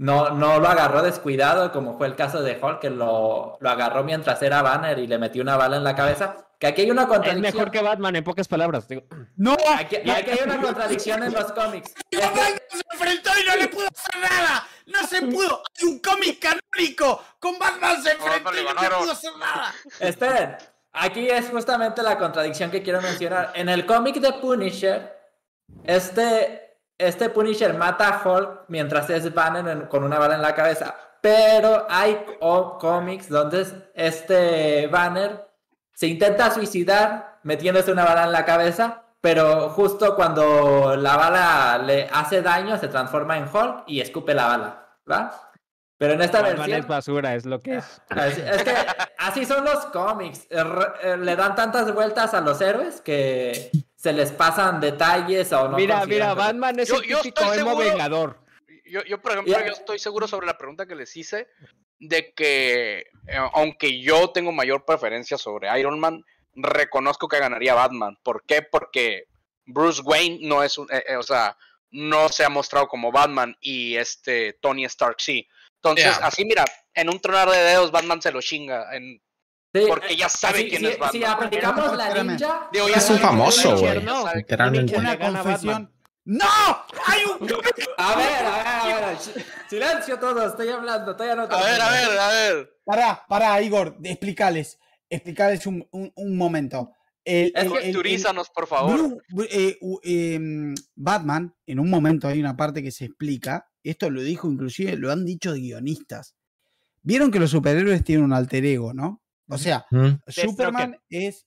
[0.00, 4.02] no, no lo agarró descuidado, como fue el caso de Hulk, que lo, lo agarró
[4.02, 6.36] mientras era Banner y le metió una bala en la cabeza.
[6.58, 7.54] Que aquí hay una Es contradicción.
[7.54, 8.88] mejor que Batman, en pocas palabras.
[8.88, 9.02] digo.
[9.36, 11.94] No, Aquí, aquí hay una contradicción en los cómics.
[12.10, 14.66] Es que- se enfrentó y no le pudo hacer nada.
[14.86, 15.62] No se pudo.
[15.80, 17.22] Hay un cómic canónico.
[17.38, 19.74] Con Batman se enfrentó y no le pudo hacer nada.
[20.00, 20.56] Esperen,
[20.92, 23.52] aquí es justamente la contradicción que quiero mencionar.
[23.54, 25.14] En el cómic de Punisher,
[25.84, 26.69] este,
[27.00, 30.94] este Punisher mata a Hulk mientras es Banner con una bala en la cabeza.
[31.20, 32.24] Pero hay
[32.80, 35.48] cómics donde es- este Banner
[35.92, 42.08] se intenta suicidar metiéndose una bala en la cabeza, pero justo cuando la bala le
[42.12, 45.30] hace daño se transforma en Hulk y escupe la bala, ¿va?
[45.98, 46.78] Pero en esta versión...
[46.78, 48.00] es basura, es lo que es.
[48.08, 48.74] Así- Es que
[49.18, 50.46] así son los cómics.
[50.50, 53.70] Re- eh, Le dan tantas vueltas a los héroes que
[54.00, 55.76] se les pasan detalles o no.
[55.76, 56.32] mira, mira.
[56.32, 58.38] Batman es Yo- el yo típico emo seguro- vengador.
[58.86, 61.48] Yo, yo, por ejemplo, yo estoy seguro sobre la pregunta que les hice
[61.98, 66.24] de que, eh, aunque yo tengo mayor preferencia sobre Iron Man,
[66.54, 68.16] reconozco que ganaría Batman.
[68.22, 68.62] ¿Por qué?
[68.62, 69.24] Porque
[69.66, 71.56] Bruce Wayne no es un, eh, eh, o sea,
[71.90, 75.46] no se ha mostrado como Batman y este Tony Stark sí.
[75.76, 76.64] Entonces, así mira,
[76.94, 78.96] en un tronar de dedos Batman se lo chinga.
[78.96, 79.20] En,
[79.72, 81.12] Sí, porque ya sabe si- quién es Batman.
[81.12, 82.68] Si aplicamos la ninja.
[82.72, 84.04] Digo, ya Es un famoso, güey.
[84.04, 84.96] sabe- Literalmente.
[84.98, 85.92] Una confesión.
[86.24, 86.46] ¡No!
[87.06, 87.48] ¡Hay un!
[87.98, 89.18] A ver, a ver, a ver.
[89.18, 89.30] si-
[89.68, 92.70] Silencio todos, estoy hablando, todavía no A ver, a ver, a ver.
[92.84, 94.78] Pará, pará, Igor, explícales.
[95.08, 96.92] Explícales un, un, un momento.
[97.24, 97.52] El,
[98.54, 99.18] por favor.
[99.50, 104.48] Eh, em, Batman, en un momento hay una parte que se explica, esto lo dijo
[104.50, 106.34] inclusive, lo han dicho guionistas.
[107.02, 109.22] Vieron que los superhéroes tienen un alter ego, ¿no?
[109.50, 110.08] O sea, Mm.
[110.28, 111.46] Superman es,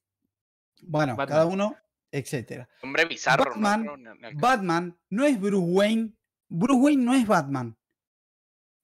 [0.82, 1.28] bueno, Batman.
[1.38, 1.76] cada uno,
[2.12, 2.68] etcétera.
[2.82, 3.62] Hombre bizarro, ¿no?
[3.62, 4.38] Batman- No, caso.
[4.40, 6.14] Batman no es Bruce Wayne.
[6.50, 7.78] Bruce Wayne no es Batman.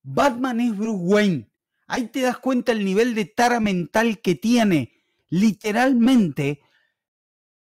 [0.01, 1.49] Batman es Bruce Wayne.
[1.87, 4.93] Ahí te das cuenta el nivel de tara mental que tiene.
[5.29, 6.61] Literalmente,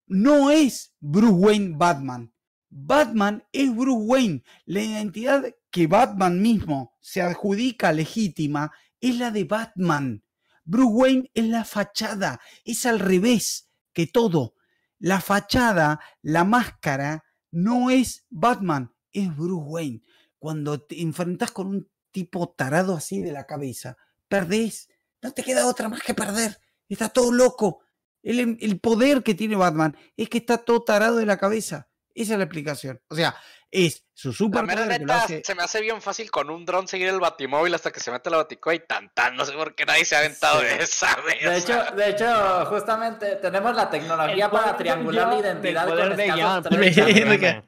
[0.07, 2.33] no es Bruce Wayne Batman.
[2.69, 4.43] Batman es Bruce Wayne.
[4.65, 10.24] La identidad que Batman mismo se adjudica legítima es la de Batman.
[10.65, 14.55] Bruce Wayne es la fachada, es al revés que todo.
[14.99, 20.03] La fachada, la máscara, no es Batman, es Bruce Wayne.
[20.39, 23.97] Cuando te enfrentas con un tipo tarado así de la cabeza,
[24.29, 24.89] perdés.
[25.23, 26.61] No te queda otra más que perder.
[26.89, 27.81] Está todo loco.
[28.23, 31.89] El, el poder que tiene Batman es que está todo tarado de la cabeza.
[32.15, 33.01] Esa es la explicación.
[33.09, 33.35] O sea,
[33.71, 35.43] es su La que lo neta, hace.
[35.45, 38.31] se me hace bien fácil con un dron seguir el batimóvil hasta que se mete
[38.31, 39.35] la baticoa y tan tan.
[39.35, 40.67] No sé por qué nadie se ha aventado Sí.
[40.79, 41.41] esa, güey.
[41.41, 46.15] De hecho, de hecho, justamente tenemos la tecnología El para triangular la identidad con de
[46.15, 47.65] tres segundos.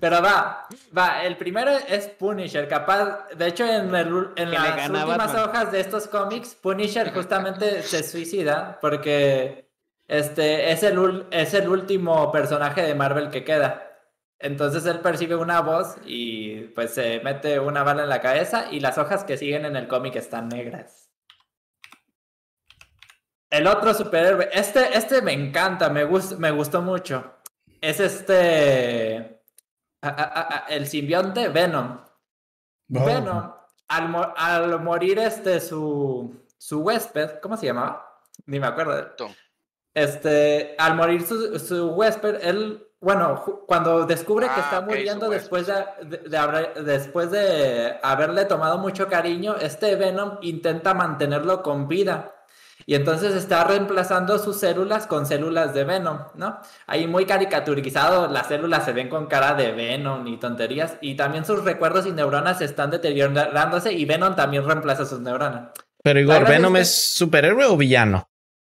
[0.00, 0.66] Pero va,
[0.96, 5.48] va, el primero es Punisher, capaz, de hecho en, el en las últimas Batman.
[5.48, 9.63] hojas de estos cómics, Punisher justamente se suicida porque
[10.18, 13.90] este es el, es el último personaje de Marvel que queda.
[14.38, 18.80] Entonces él percibe una voz y pues se mete una bala en la cabeza y
[18.80, 21.10] las hojas que siguen en el cómic están negras.
[23.50, 27.36] El otro superhéroe, este, este me encanta, me, gust- me gustó mucho.
[27.80, 29.40] Es este...
[30.02, 32.00] a- a- a- el simbionte Venom.
[32.88, 33.52] Venom,
[33.88, 38.20] al, mo- al morir este su, su huésped, ¿cómo se llamaba?
[38.46, 39.12] Ni me acuerdo.
[39.12, 39.32] Tom.
[39.94, 45.66] Este, al morir su, su huésped, él, bueno, cuando descubre que Ah, está muriendo después
[45.68, 51.86] de, de- de haber, después de haberle tomado mucho cariño, este Venom intenta mantenerlo con
[51.86, 52.32] vida.
[52.86, 56.58] Y entonces está reemplazando sus células con células de Venom, ¿no?
[56.88, 61.44] Ahí muy caricaturizado, las células se ven con cara de Venom y tonterías, y también
[61.44, 65.70] sus recuerdos y neuronas están deteriorándose y Venom también reemplaza sus neuronas.
[66.02, 68.28] Pero Igor, ¿Venom que- es superhéroe o villano?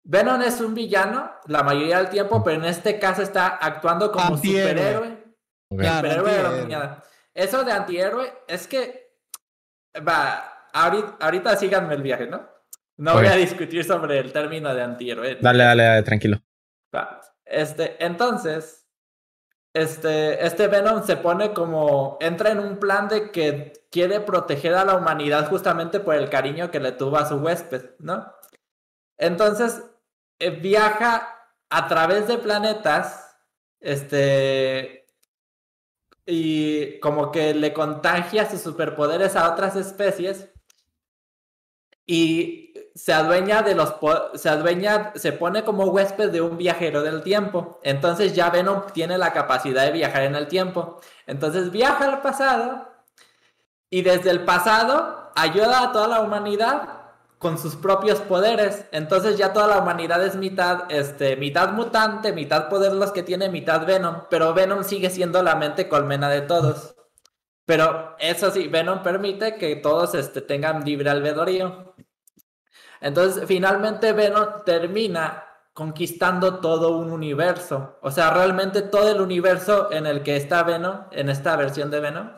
[0.03, 4.35] Venom es un villano la mayoría del tiempo, pero en este caso está actuando como
[4.35, 4.69] Antihéroe.
[4.71, 5.07] superhéroe.
[5.71, 5.79] Ok.
[5.79, 7.03] Claro, superhéroe de la.
[7.33, 9.13] Eso de antihéroe es que,
[10.07, 12.47] va, ahorita, ahorita síganme el viaje, ¿no?
[12.97, 15.37] No voy a discutir sobre el término de antihéroe.
[15.39, 16.37] Dale, dale, dale, tranquilo.
[16.93, 18.87] Va, Este, entonces,
[19.73, 24.83] este, este Venom se pone como, entra en un plan de que quiere proteger a
[24.83, 28.33] la humanidad justamente por el cariño que le tuvo a su huésped, ¿no?
[29.19, 29.83] Entonces,
[30.39, 31.35] eh, viaja
[31.69, 33.37] a través de planetas,
[33.79, 35.05] este,
[36.25, 40.49] y como que le contagia sus superpoderes a otras especies
[42.05, 43.95] y se adueña de los
[44.35, 47.79] se adueña se pone como huésped de un viajero del tiempo.
[47.83, 50.99] Entonces ya Venom tiene la capacidad de viajar en el tiempo.
[51.27, 52.87] Entonces viaja al pasado
[53.89, 56.98] y desde el pasado ayuda a toda la humanidad
[57.39, 58.85] con sus propios poderes.
[58.91, 63.49] Entonces ya toda la humanidad es mitad, este, mitad mutante, mitad poder los que tiene,
[63.49, 64.23] mitad Venom.
[64.29, 66.95] Pero Venom sigue siendo la mente colmena de todos.
[67.65, 71.95] Pero eso sí, Venom permite que todos este, tengan libre albedrío.
[73.01, 77.99] Entonces, finalmente Venom termina conquistando todo un universo.
[78.01, 82.01] O sea, realmente todo el universo en el que está Venom, en esta versión de
[82.01, 82.31] Venom,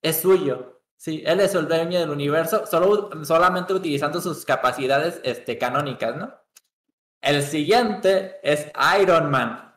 [0.00, 0.73] es suyo.
[0.96, 6.32] Sí, él es el dueño del universo, solo, solamente utilizando sus capacidades este, canónicas, ¿no?
[7.20, 9.74] El siguiente es Iron Man.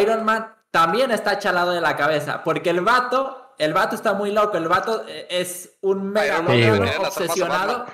[0.00, 4.30] Iron Man también está chalado de la cabeza, porque el vato, el vato está muy
[4.32, 6.40] loco, el vato eh, es un mega
[7.00, 7.86] obsesionado,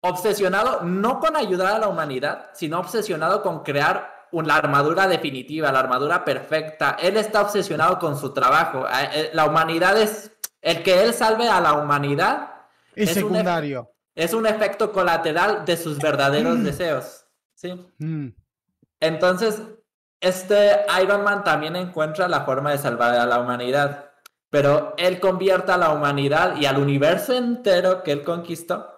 [0.00, 5.80] obsesionado no con ayudar a la humanidad, sino obsesionado con crear una armadura definitiva, la
[5.80, 6.96] armadura perfecta.
[7.00, 8.86] Él está obsesionado con su trabajo.
[9.14, 10.32] Eh, la humanidad es
[10.68, 12.50] el que él salve a la humanidad
[12.94, 13.90] es, secundario.
[14.14, 16.62] es un efecto colateral de sus verdaderos mm.
[16.64, 17.24] deseos.
[17.54, 17.72] ¿sí?
[17.98, 18.28] Mm.
[19.00, 19.62] Entonces,
[20.20, 24.10] este Iron Man también encuentra la forma de salvar a la humanidad,
[24.50, 28.90] pero él convierte a la humanidad y al universo entero que él conquistó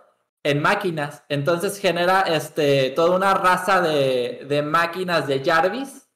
[0.42, 1.22] en máquinas.
[1.28, 6.09] Entonces genera este, toda una raza de, de máquinas de Jarvis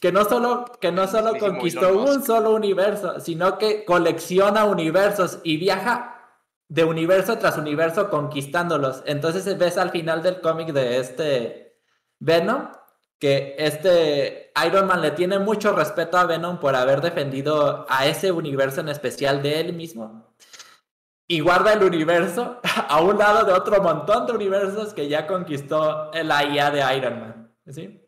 [0.00, 5.56] que no solo, que no solo conquistó un solo universo, sino que colecciona universos y
[5.56, 6.16] viaja
[6.68, 9.02] de universo tras universo conquistándolos.
[9.06, 11.80] Entonces ves al final del cómic de este
[12.18, 12.68] Venom
[13.18, 18.30] que este Iron Man le tiene mucho respeto a Venom por haber defendido a ese
[18.32, 20.34] universo en especial de él mismo.
[21.28, 26.10] Y guarda el universo a un lado de otro montón de universos que ya conquistó
[26.12, 27.54] la IA de Iron Man.
[27.68, 28.05] ¿sí?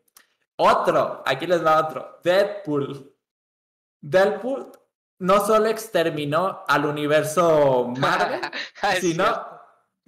[0.61, 2.19] Otro, aquí les va otro.
[2.21, 3.15] Deadpool.
[4.01, 4.69] Deadpool
[5.19, 8.41] no solo exterminó al universo Marvel,
[8.99, 9.25] sino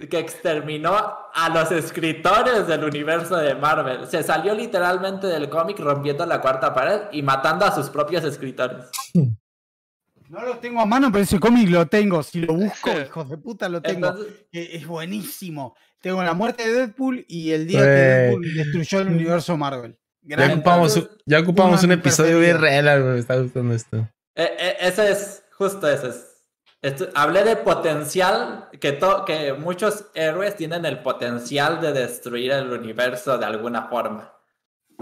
[0.10, 0.94] que exterminó
[1.34, 4.06] a los escritores del universo de Marvel.
[4.08, 8.88] Se salió literalmente del cómic rompiendo la cuarta pared y matando a sus propios escritores.
[9.14, 12.24] No lo tengo a mano, pero ese cómic lo tengo.
[12.24, 14.14] Si lo busco, hijos de puta, lo tengo.
[14.52, 15.78] es buenísimo.
[16.02, 19.98] Tengo la muerte de Deadpool y el día que Deadpool destruyó el universo Marvel.
[20.24, 23.98] Ya ocupamos, ya ocupamos un episodio bien real, me está gustando esto.
[24.36, 27.10] Eh, eh, ese es, justo ese es.
[27.16, 33.46] hablé de potencial, que, que muchos héroes tienen el potencial de destruir el universo de
[33.46, 34.32] alguna forma.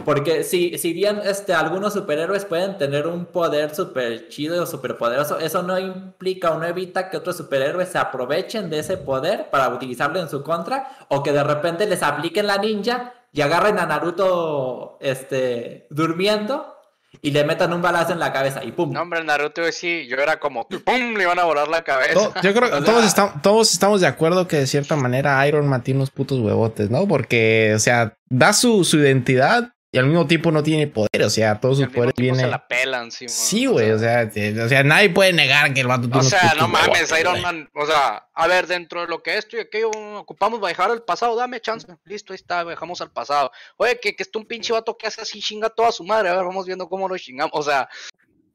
[0.05, 4.97] Porque si, si bien este, algunos superhéroes pueden tener un poder súper chido o súper
[4.97, 9.49] poderoso, eso no implica o no evita que otros superhéroes se aprovechen de ese poder
[9.49, 13.79] para utilizarlo en su contra o que de repente les apliquen la ninja y agarren
[13.79, 16.75] a Naruto este, durmiendo
[17.21, 18.91] y le metan un balazo en la cabeza y pum.
[18.91, 22.31] No, hombre, Naruto sí, yo era como pum, le iban a volar la cabeza.
[22.41, 25.83] yo creo que todos, estamos, todos estamos de acuerdo que de cierta manera Iron Man
[25.83, 27.07] tiene unos putos huevotes, ¿no?
[27.07, 31.29] Porque, o sea, da su, su identidad y al mismo tiempo no tiene poder, o
[31.29, 32.41] sea, todos sus poderes vienen.
[32.41, 34.29] Se la pelan, sí, Sí, güey, o sea,
[34.63, 37.67] o sea, nadie puede negar que el vato tiene O sea, no mames, Iron Man,
[37.73, 41.35] o sea, a ver, dentro de lo que esto y aquello ocupamos viajar al pasado,
[41.35, 43.51] dame chance, listo, ahí está, viajamos al pasado.
[43.77, 46.35] Oye, que, que está un pinche vato que hace así, chinga toda su madre, a
[46.35, 47.89] ver, vamos viendo cómo lo chingamos, o sea,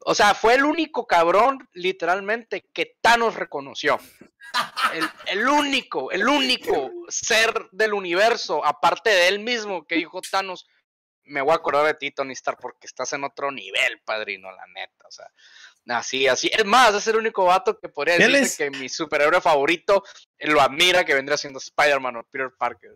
[0.06, 3.98] o sea, fue el único cabrón, literalmente, que Thanos reconoció.
[4.92, 10.66] El, el, único, el único ser del universo, aparte de él mismo, que dijo Thanos,
[11.26, 14.66] me voy a acordar de ti, Tony Stark, porque estás en otro nivel, padrino, la
[14.74, 15.06] neta.
[15.06, 15.26] O sea,
[15.88, 16.50] así, así.
[16.52, 20.02] Es más, es el único vato que podría decir que mi superhéroe favorito
[20.40, 22.92] lo admira, que vendría siendo Spider-Man o Peter Parker.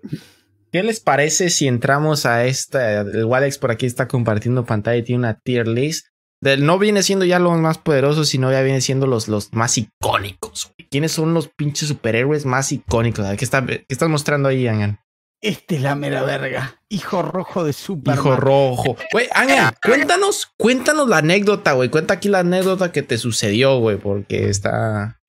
[0.70, 3.00] ¿Qué les parece si entramos a esta?
[3.00, 6.09] El Walex por aquí está compartiendo pantalla y tiene una tier list.
[6.40, 10.72] no viene siendo ya los más poderosos, sino ya viene siendo los, los más icónicos.
[10.90, 13.26] ¿Quiénes son los pinches superhéroes más icónicos?
[13.36, 15.00] ¿Qué, está, qué estás mostrando ahí, Angan?
[15.40, 16.81] Este es la mera verga.
[16.89, 18.19] Hijo rojo de Superman.
[18.19, 18.97] Hijo rojo.
[19.12, 21.90] Güey, Ángel, cuéntanos, cuéntanos la anécdota, güey.
[21.90, 25.20] Cuenta aquí la anécdota que te sucedió, güey, porque está.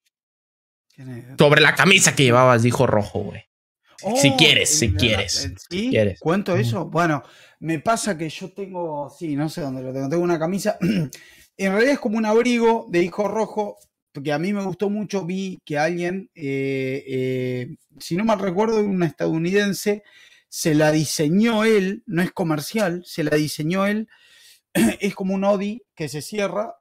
[1.37, 3.45] Sobre la camisa que llevabas, dijo rojo, güey.
[4.19, 5.53] si oh, quieres, si quieres.
[5.69, 5.89] ¿Sí?
[5.91, 6.19] quieres.
[6.19, 6.85] ¿Cuento eso?
[6.85, 7.23] Bueno,
[7.59, 10.77] me pasa que yo tengo, sí, no sé dónde lo tengo, tengo una camisa.
[10.81, 13.77] en realidad es como un abrigo de hijo rojo,
[14.11, 18.83] porque a mí me gustó mucho, vi que alguien eh, eh, si no mal recuerdo,
[18.83, 20.03] un estadounidense,
[20.47, 24.07] se la diseñó él, no es comercial, se la diseñó él,
[24.99, 26.75] es como un Audi que se cierra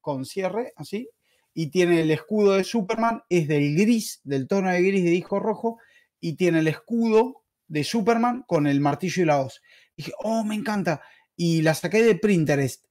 [0.00, 1.08] con cierre, así,
[1.54, 5.38] y tiene el escudo de Superman, es del gris, del tono de gris de hijo
[5.38, 5.78] rojo,
[6.20, 9.62] y tiene el escudo de Superman con el martillo y la hoz.
[9.96, 11.02] dije, oh, me encanta.
[11.36, 12.84] Y la saqué de Pinterest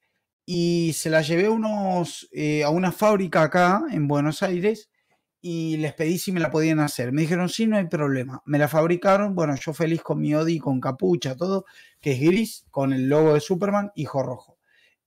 [0.46, 4.90] y se la llevé unos, eh, a una fábrica acá en Buenos Aires
[5.42, 7.12] y les pedí si me la podían hacer.
[7.12, 8.42] Me dijeron, sí, no hay problema.
[8.46, 11.66] Me la fabricaron, bueno, yo feliz con mi Odi, con capucha, todo,
[12.00, 14.58] que es gris, con el logo de Superman, hijo rojo.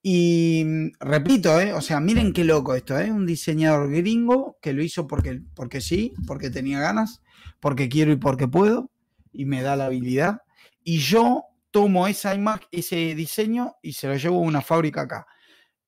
[0.02, 1.73] Y mm, repito, ¿eh?
[1.73, 3.11] o sea, miren qué loco esto, ¿eh?
[3.11, 7.23] un diseñador gringo que lo hizo porque, porque sí, porque tenía ganas,
[7.61, 8.90] porque quiero y porque puedo,
[9.32, 10.43] y me da la habilidad.
[10.82, 11.44] Y yo
[11.74, 15.26] tomo esa imagen, ese diseño y se lo llevo a una fábrica acá.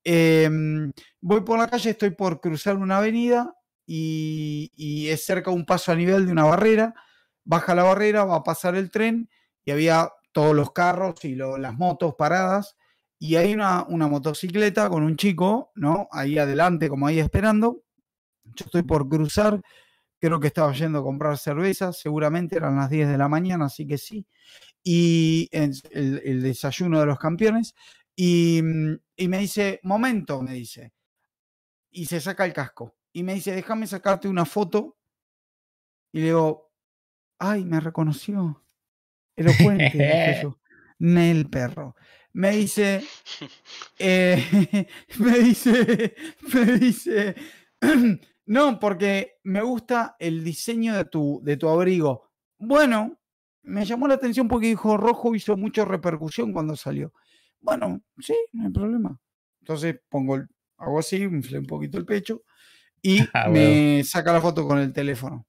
[0.02, 3.54] Em, voy por la calle, estoy por cruzar una avenida
[3.86, 6.92] y, es cerca un paso a nivel de una barrera.
[7.44, 9.30] Baja la barrera, va a pasar el tren
[9.64, 12.76] y había todos los carros y las motos paradas.
[13.20, 16.08] Y hay una, una, motocicleta con un chico, ¿no?
[16.10, 17.84] Ahí adelante, como ahí esperando.
[18.42, 19.62] Yo estoy por cruzar,
[20.27, 23.86] creo que estaba yendo a comprar cerveza, seguramente eran las 10 de la mañana, así
[23.86, 24.27] que sí.
[24.82, 25.73] Y el,
[26.24, 27.74] el desayuno de los campeones.
[28.15, 28.62] Y,
[29.16, 30.93] y me dice, momento, me dice.
[31.90, 34.98] Y se saca el casco y me dice, déjame sacarte una foto.
[36.12, 36.70] Y le digo,
[37.39, 38.62] ay, me reconoció.
[39.35, 40.43] Elocuente,
[40.98, 41.97] Nel perro.
[42.35, 43.03] Me dice,
[43.98, 44.86] eh,
[45.19, 46.15] me dice,
[46.53, 47.35] me dice,
[48.47, 52.31] no, porque me gusta el diseño de tu, de tu abrigo.
[52.59, 53.18] Bueno,
[53.62, 57.12] me llamó la atención porque dijo rojo hizo mucha repercusión cuando salió.
[57.60, 59.18] Bueno, sí, no hay problema.
[59.60, 60.39] Entonces pongo,
[60.77, 62.43] hago así, inflé un poquito el pecho
[63.02, 65.47] y ah, me saca la foto con el teléfono.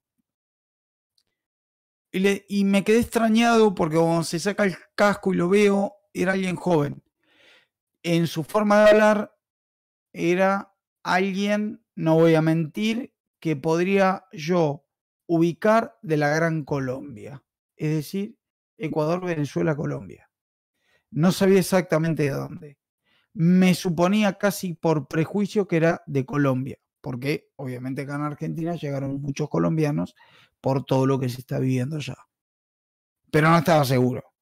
[2.11, 5.93] Y, le, y, me quedé extrañado porque cuando se saca el casco y lo veo,
[6.13, 7.03] era alguien joven.
[8.01, 9.35] En su forma de hablar,
[10.13, 14.85] era alguien, no voy a mentir, que podría yo
[15.25, 17.43] ubicar de la Gran Colombia.
[17.75, 18.37] Es decir,
[18.77, 20.29] Ecuador, Venezuela, Colombia.
[21.11, 22.77] No sabía exactamente de dónde.
[23.33, 29.21] Me suponía casi por prejuicio que era de Colombia porque obviamente acá en Argentina llegaron
[29.21, 30.13] muchos colombianos
[30.59, 32.17] por todo lo que se está viviendo ya.
[33.31, 34.33] Pero no estaba seguro.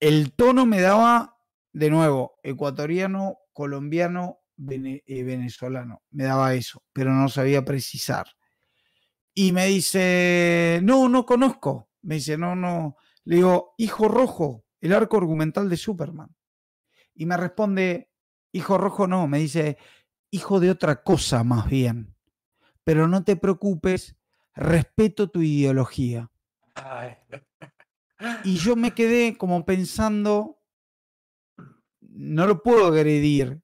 [0.00, 1.36] El tono me daba,
[1.74, 6.02] de nuevo, ecuatoriano, colombiano, eh, venezolano.
[6.10, 8.26] Me daba eso, pero no sabía precisar.
[9.34, 11.88] Y me dice, no, no conozco.
[12.02, 12.96] Me dice, no, no.
[13.24, 16.34] Le digo, Hijo Rojo, el arco argumental de Superman.
[17.14, 18.10] Y me responde,
[18.52, 19.26] Hijo Rojo no.
[19.28, 19.78] Me dice,
[20.30, 22.14] hijo de otra cosa más bien.
[22.84, 24.16] Pero no te preocupes,
[24.54, 26.30] respeto tu ideología.
[28.44, 30.60] Y yo me quedé como pensando,
[32.00, 33.62] no lo puedo agredir,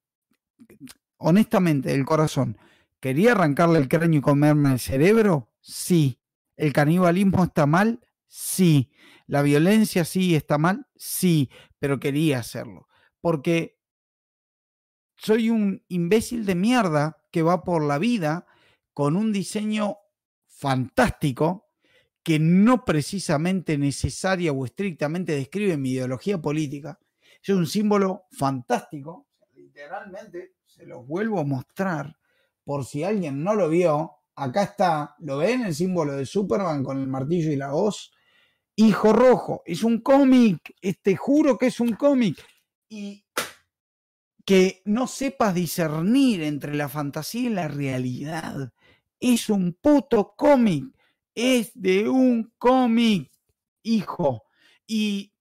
[1.17, 2.57] honestamente, el corazón.
[2.99, 5.51] ¿Quería arrancarle el cráneo y comerme el cerebro?
[5.61, 6.19] Sí.
[6.55, 7.99] ¿El canibalismo está mal?
[8.25, 8.91] Sí.
[9.27, 10.87] ¿La violencia sí está mal?
[10.95, 12.87] Sí, pero quería hacerlo.
[13.21, 13.77] Porque
[15.17, 18.45] soy un imbécil de mierda que va por la vida
[18.93, 19.97] con un diseño
[20.47, 21.67] fantástico
[22.23, 26.99] que no precisamente necesaria o estrictamente describe mi ideología política.
[27.41, 29.26] Es un símbolo fantástico,
[29.77, 32.17] literalmente se los vuelvo a mostrar
[32.63, 34.11] por si alguien no lo vio.
[34.35, 35.65] Acá está, ¿lo ven?
[35.65, 38.11] El símbolo de Superman con el martillo y la hoz.
[38.75, 42.43] Hijo Rojo, es un cómic, te juro que es un cómic.
[42.89, 43.23] Y
[44.45, 48.73] que no sepas discernir entre la fantasía y la realidad.
[49.19, 50.85] Es un puto cómic.
[51.35, 53.31] Es de un cómic,
[53.83, 54.43] hijo.
[54.87, 55.33] Y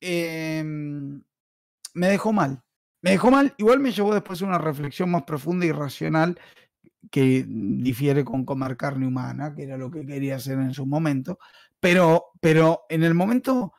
[0.00, 1.22] em,
[1.94, 2.65] me dejó mal.
[3.06, 3.54] Me dejó mal.
[3.56, 6.40] Igual me llevó después a una reflexión más profunda y racional
[7.08, 11.38] que difiere con comer carne humana, que era lo que quería hacer en su momento.
[11.78, 13.74] Pero, pero en el momento,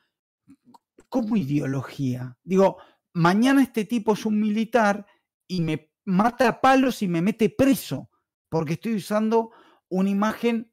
[1.09, 2.77] como ideología, digo,
[3.15, 5.05] mañana este tipo es un militar
[5.45, 8.09] y me mata a palos y me mete preso,
[8.47, 9.51] porque estoy usando
[9.89, 10.71] una imagen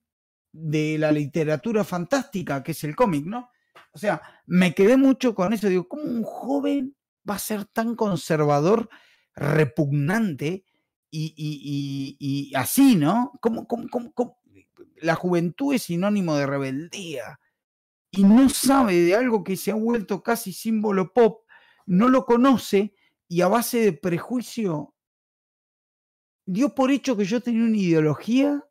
[0.52, 3.50] de la literatura fantástica, que es el cómic, ¿no?
[3.90, 6.94] O sea, me quedé mucho con eso, digo, ¿cómo un joven
[7.28, 8.88] va a ser tan conservador,
[9.34, 10.64] repugnante
[11.10, 13.32] y, así, ¿no?
[13.40, 13.66] ¿Cómo,
[14.96, 17.38] La juventud es sinónimo de rebeldía
[18.10, 21.44] y no sabe de algo que se ha vuelto casi símbolo pop
[21.86, 22.94] no lo conoce
[23.28, 24.94] y a base de prejuicio
[26.46, 28.64] dio por hecho que yo tenía una ideología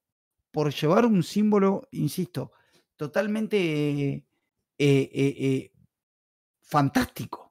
[0.52, 2.52] por llevar un símbolo, insisto,
[2.96, 4.26] totalmente eh,
[4.78, 5.72] eh, eh,
[6.62, 7.43] fantástico,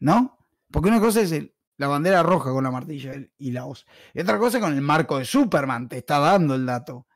[0.00, 0.38] ¿no?
[0.70, 1.34] Porque una cosa es
[1.76, 5.18] la bandera roja con la martilla y la hoz, y otra cosa con el marco
[5.18, 7.06] de Superman, te está dando el dato.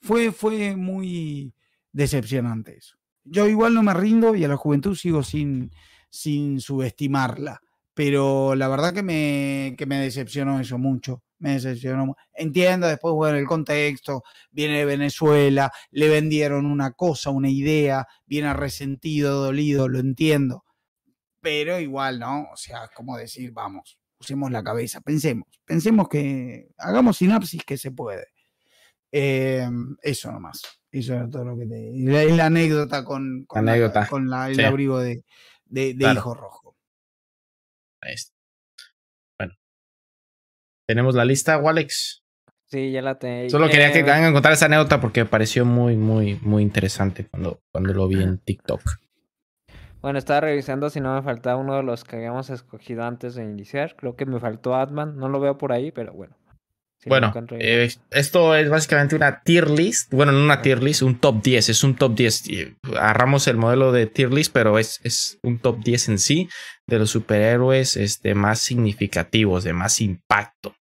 [0.00, 1.54] Fue, fue muy
[1.92, 2.96] decepcionante eso.
[3.24, 5.70] Yo igual no me rindo y a la juventud sigo sin,
[6.10, 7.60] sin subestimarla.
[7.94, 11.22] Pero la verdad que me, que me decepcionó eso mucho.
[11.38, 12.16] me decepcionó.
[12.34, 18.52] Entiendo después, bueno, el contexto, viene de Venezuela, le vendieron una cosa, una idea, viene
[18.52, 20.63] resentido, dolido, lo entiendo.
[21.44, 22.48] Pero igual, ¿no?
[22.52, 27.90] O sea, como decir, vamos, usemos la cabeza, pensemos, pensemos que hagamos sinapsis que se
[27.92, 28.26] puede.
[29.12, 29.68] Eh,
[30.02, 30.62] eso nomás.
[30.90, 31.78] Eso era todo lo que te.
[31.78, 34.62] y la, y la anécdota con, con, la- Anécdota, con la- el sí.
[34.64, 35.22] abrigo de,
[35.66, 36.18] de, de Claro.
[36.18, 36.76] hijo rojo.
[38.00, 38.34] Ahí está.
[39.38, 39.54] Bueno.
[40.88, 42.22] Tenemos la lista, Walex.
[42.66, 43.50] Sí, ya la tengo.
[43.50, 46.62] Solo quería que Eh, vengan a contar esa anécdota porque me pareció muy, muy, muy
[46.62, 48.80] interesante cuando, cuando lo vi en TikTok.
[50.04, 53.42] Bueno, estaba revisando si no me faltaba uno de los que habíamos escogido antes de
[53.42, 53.96] iniciar.
[53.96, 55.16] Creo que me faltó Atman.
[55.16, 56.36] No lo veo por ahí, pero bueno.
[56.98, 60.12] Si Bueno, eh, esto es básicamente una tier list.
[60.12, 61.70] Bueno, no una tier list, un top 10.
[61.70, 62.50] Es un top 10.
[62.50, 66.50] Y Agarramos el modelo de tier list, pero es, es un top 10 en sí
[66.86, 70.74] de los superhéroes este, más significativos, de más impacto.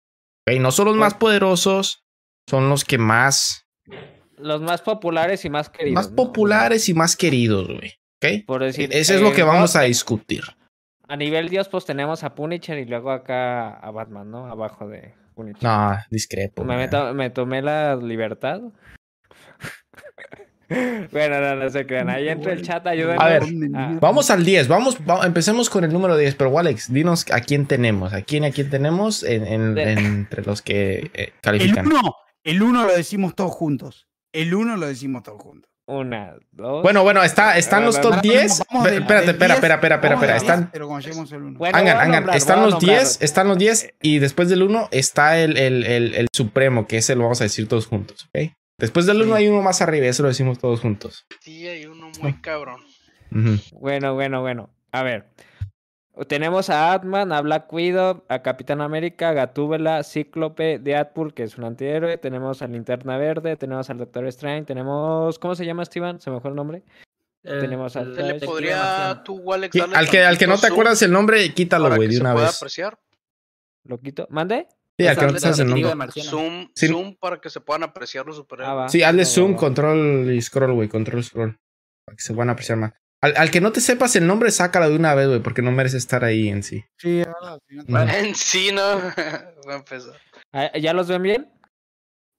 [0.46, 2.04] Ok, No son los más poderosos,
[2.50, 3.70] son los que más,
[4.36, 5.96] Los más populares y más queridos.
[5.96, 6.18] más ¿no?
[6.18, 7.94] populares y más queridos, güey.
[8.24, 8.46] ¿Ok?
[8.46, 8.90] Por decir.
[8.94, 10.44] Eso es lo eh, que vamos God- a discutir.
[11.08, 14.48] A nivel Dios, pues tenemos a Punisher y luego acá a Batman, ¿no?
[14.48, 15.64] Abajo de Punisher.
[15.64, 16.64] No, discrepo.
[16.64, 18.62] Me, meto- me tomé la libertad.
[21.12, 22.10] bueno, no, no se crean.
[22.10, 23.22] Ahí entra el chat, ayúdenme.
[23.24, 23.44] A ver,
[23.76, 27.42] Ah, Vamos al 10, vamos, va- empecemos con el número 10, pero Alex, dinos a
[27.42, 31.34] quién tenemos, a quién, a quién tenemos en, en- De- entre los que eh, El
[31.42, 31.86] califican.
[31.88, 34.08] uno, el uno lo decimos todos juntos.
[34.34, 35.70] El uno lo decimos todos juntos.
[35.86, 36.82] Una, dos.
[36.82, 38.64] Bueno, bueno, está, están los top Ahora 10.
[38.72, 40.34] vamos Ve- del- Espérate, espera, 10, espera, espera, espera, vamos espera.
[40.34, 40.88] del 10, Están, Pero
[41.76, 42.98] Angan, Angan, están los nombrar.
[43.00, 46.98] 10, están los 10 y después del 1 está el, el, el, el supremo, que
[46.98, 48.54] ese lo vamos a decir todos juntos, ¿ok?
[48.80, 49.42] Después del 1 Sí.
[49.44, 51.26] hay uno más arriba, ese lo decimos todos juntos.
[51.42, 52.82] Sí, hay uno muy cabrón.
[53.74, 54.70] Bueno, bueno, bueno.
[54.92, 55.26] A ver.
[56.28, 61.58] Tenemos a Atman, a Black Widow, a Capitán América, a Gatúbela, Cíclope, Deadpool, que es
[61.58, 62.18] un antihéroe.
[62.20, 65.40] Tenemos a Linterna Verde, tenemos al Doctor Strange, tenemos.
[65.40, 66.20] ¿Cómo se llama, Steven?
[66.22, 66.84] ¿Se me fue el nombre?
[67.42, 70.58] El- Tenemos al el ¿Te le podría tú, Alex, darle Al que, al que no
[70.58, 72.56] te acuerdas el nombre, quítalo, güey, de una vez.
[72.58, 72.98] apreciar?
[73.84, 74.28] ¿Lo quito?
[74.30, 74.68] ¿Mande?
[74.98, 76.12] Sí, al que no te sabes el nombre.
[76.22, 76.88] Zoom, Sí.
[76.88, 78.78] zoom para que se puedan apreciar los Ah, superhéroes.
[78.78, 78.88] va.
[78.90, 79.58] Sí, hazle va, zoom, va.
[79.58, 81.58] control y scroll, güey, control scroll.
[82.06, 82.94] Para que se puedan apreciar más.
[83.24, 85.72] Al, al que no te sepas el nombre, sácalo de una vez, güey, porque no
[85.72, 86.84] merece estar ahí en sí.
[86.98, 88.12] Sí, no Bueno.
[88.18, 89.00] En sí, ¿no?
[89.74, 90.16] Empezar.
[90.52, 91.50] Ah, ¿Ya los ven bien?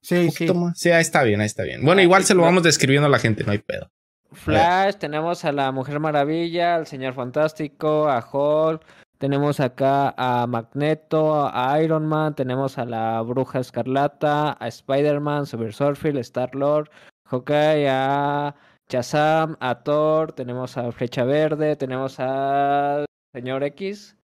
[0.02, 0.52] Sí, sí.
[0.52, 0.78] más.
[0.78, 1.82] Sí, ahí está bien, ahí está bien.
[1.82, 3.90] Bueno, igual se lo vamos describiendo a la gente, no hay pedo.
[4.32, 8.82] Flash, tenemos a la Mujer Maravilla, al Señor Fantástico, a Hulk,
[9.16, 15.73] tenemos acá a Magneto, a Iron Man, tenemos a la Bruja Escarlata, a Spider-Man, Super
[15.73, 16.90] Surfield, Star-Lord,
[17.24, 18.55] Hawkeye, a
[18.89, 24.16] Shazam, a Thor, tenemos a Flecha Verde, tenemos al Señor X,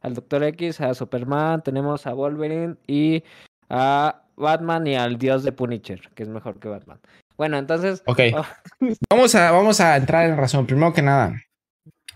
[0.00, 3.24] al Doctor X, a Superman, tenemos a Wolverine y
[3.68, 7.00] a Batman y al Dios de Punisher, que es mejor que Batman.
[7.36, 8.02] Bueno, entonces...
[8.06, 8.20] Ok.
[8.36, 8.44] oh,
[9.10, 10.66] Vamos a, vamos a entrar en razón.
[10.66, 11.34] Primero que nada,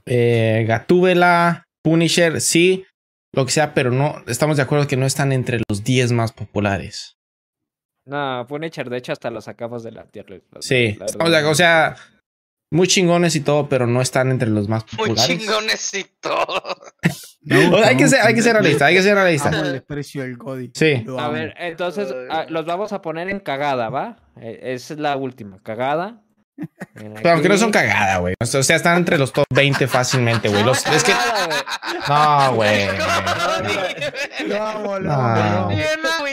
[0.06, 2.86] eh, Gatúbela, Punisher, sí,
[3.32, 6.32] lo que sea, pero no, estamos de acuerdo que no están entre los 10 más
[6.32, 7.17] populares.
[8.08, 10.46] No, Punisher, de hecho, hasta lo sacamos de la tier list.
[10.52, 11.20] la- Sí, la verdad.
[11.26, 11.96] acuerdo, o sea,
[12.70, 15.26] muy chingones y todo, pero no están entre los más Muy populares.
[15.38, 16.62] chingones y todo.
[17.50, 19.48] O sea, hay, que ser, hay que ser realista, hay que ser Amo realista.
[19.48, 20.70] el desprecio del Cody.
[20.74, 21.02] Sí.
[21.18, 22.12] A ver, entonces
[22.50, 24.16] los vamos a poner en cagada, ¿va?
[24.38, 26.20] Eh, esa es la última, cagada.
[26.94, 28.34] Pero aunque no son cagada, güey.
[28.42, 30.62] O sea, están entre los top 20 fácilmente, güey.
[30.62, 31.12] Los- es que.
[31.12, 31.68] Cagada, güey.
[32.08, 32.88] No, güey.
[34.48, 35.12] Lo amo, lo No.
[35.14, 35.70] amo,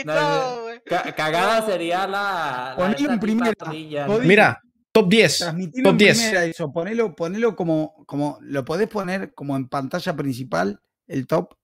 [0.04, 2.74] lo cagada sería la.
[2.74, 3.52] la Ponelo en primera.
[4.22, 5.38] Mira, top 10.
[5.38, 6.18] Transmitilo Top en 10.
[6.18, 11.54] primera eso, ponelo, ponelo como, como, lo podés poner como en pantalla principal, el top.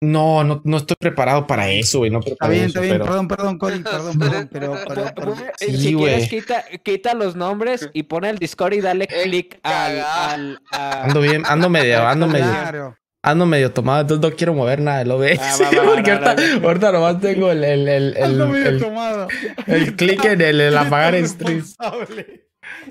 [0.00, 2.10] No, no, no estoy preparado para eso, güey.
[2.10, 3.04] No Está preparado bien, eso, está bien, pero.
[3.06, 6.06] perdón, perdón, Cody, perdón, perdón, pero, pero, pero- Pon- Sí, si güey.
[6.06, 10.00] quieres, quita, quita los nombres y pon el Discord y dale Eh, clic al.
[10.00, 12.96] al Ando bien, ando medio, ando medio, claro.
[13.24, 15.40] Ando medio tomado, entonces no quiero mover nada del OBS.
[15.40, 18.80] Ah, va, va, porque ahorita, ahorita nomás tengo el, el, el, el, Ando medio el-
[18.80, 19.28] tomado.
[19.66, 21.64] el clic en el, el apagar stream.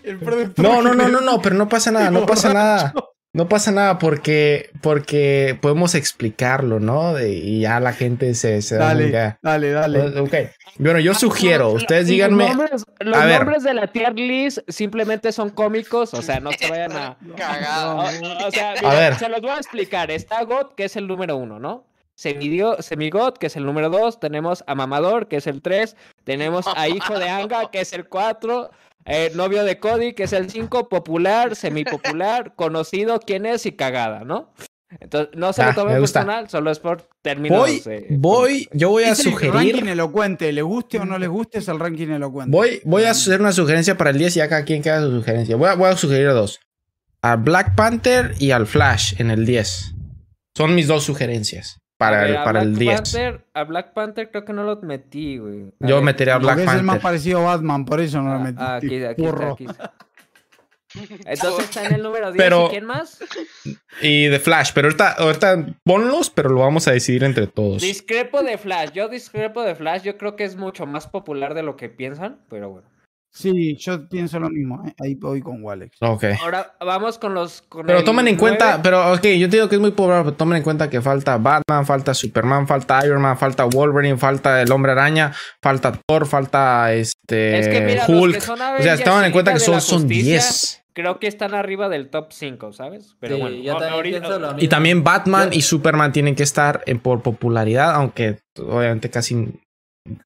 [0.04, 0.20] El
[0.58, 2.94] No, no, no, no, no, pero no pasa nada, no pasa nada.
[3.36, 7.20] No pasa nada porque, porque podemos explicarlo, ¿no?
[7.20, 10.20] Y ya la gente se, se dale, da Dale, dale.
[10.20, 10.34] Ok.
[10.78, 12.46] Bueno, yo ah, sugiero, ustedes díganme.
[12.46, 16.70] Los nombres, los nombres de la tier list simplemente son cómicos, o sea, no se
[16.70, 17.18] vayan a.
[17.36, 17.98] Cagado.
[18.02, 19.16] O, o sea, a ver.
[19.16, 20.12] se los voy a explicar.
[20.12, 21.88] Está God, que es el número uno, ¿no?
[22.16, 22.78] Semidio,
[23.40, 25.96] que es el número 2, tenemos a Mamador, que es el tres.
[26.24, 28.70] tenemos a Hijo de Anga, que es el cuatro.
[29.06, 34.24] Eh, novio de Cody, que es el 5, popular, semipopular, conocido, quién es y cagada,
[34.24, 34.54] ¿no?
[35.00, 37.60] Entonces, no se lo ah, tome personal, solo es por términos.
[37.60, 39.56] Voy, voy, yo voy a sugerir.
[39.56, 42.56] El ranking elocuente, le guste o no le guste, es el ranking elocuente.
[42.56, 43.12] Voy, voy a mm.
[43.12, 45.56] hacer una sugerencia para el 10 y acá quien queda su sugerencia.
[45.56, 46.60] Voy a, sugerir dos:
[47.22, 49.96] al Black Panther y al Flash en el 10.
[50.56, 52.96] Son mis dos sugerencias para, el, para el Black 10.
[52.96, 55.72] Panther, a Black Panther creo que no lo metí, güey.
[55.82, 57.02] A Yo ver, metería a Black es el más Panther.
[57.02, 58.58] parecido a Batman, por eso no lo ah, metí.
[58.60, 59.54] ah, aquí, aquí, está, Burro.
[59.54, 59.94] aquí está.
[61.26, 62.38] Entonces está en el número 10.
[62.38, 63.20] Pero- ¿Y quién más?
[64.02, 67.82] Y de Flash, pero ahorita, ahorita ponlos, pero lo vamos a decidir entre todos.
[67.82, 68.92] Discrepo de Flash.
[68.92, 70.04] Yo discrepo de Flash.
[70.04, 72.88] Yo creo que es mucho más popular de lo que piensan, pero bueno.
[73.36, 74.84] Sí, yo pienso lo mismo.
[74.88, 74.94] ¿eh?
[75.04, 75.98] Ahí voy con Walex.
[76.02, 76.24] Ok.
[76.44, 77.64] Ahora vamos con los.
[77.64, 80.36] con Pero tomen en cuenta, pero ok, yo te digo que es muy popular, pero
[80.36, 84.72] tomen en cuenta que falta Batman, falta Superman, falta Iron Man, falta Wolverine, falta el
[84.72, 88.40] Hombre Araña, falta Thor, falta este Es que mira, los que Hulk.
[88.42, 90.80] son o sea, tomen en y cuenta que son, son Justicia, 10.
[90.94, 93.16] Creo que están arriba del top 5, ¿sabes?
[93.20, 94.70] Pero Sí, bueno, yo también ahorita- pienso lo Y mismo.
[94.70, 99.48] también Batman Yo- y Superman tienen que estar en- por popularidad, aunque obviamente casi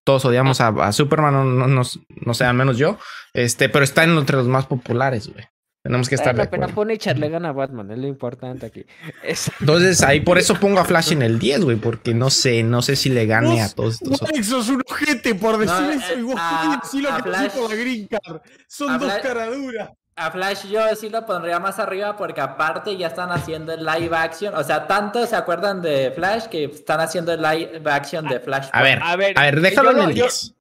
[0.04, 1.82] todos odiamos a, a Superman, no, no, no,
[2.26, 2.98] no sé, al menos yo.
[3.34, 5.45] Este, pero está entre los más populares, güey.
[5.84, 6.76] Tenemos que estar de Bueno, pero acuerdo.
[6.76, 8.86] pone echarle gana a Batman, es lo importante aquí.
[9.24, 12.62] Es- Entonces ahí por eso pongo a Flash en el 10, güey, porque no sé,
[12.64, 14.22] no sé si le gane a todos estos.
[14.22, 16.14] Walex, sos un ojete por decir No, eso.
[16.14, 18.41] eh, Y vos a- decir lo que Flash- la Green Card.
[18.68, 19.90] Son a dos Flash- caraduras.
[20.19, 24.15] A Flash yo sí lo pondría más arriba porque aparte ya están haciendo el live
[24.18, 24.56] action.
[24.56, 28.68] O sea, tanto se acuerdan de Flash que están haciendo el live action de Flash.
[28.73, 30.56] A ver, A ver, a ver, déjalo en el yo- 10.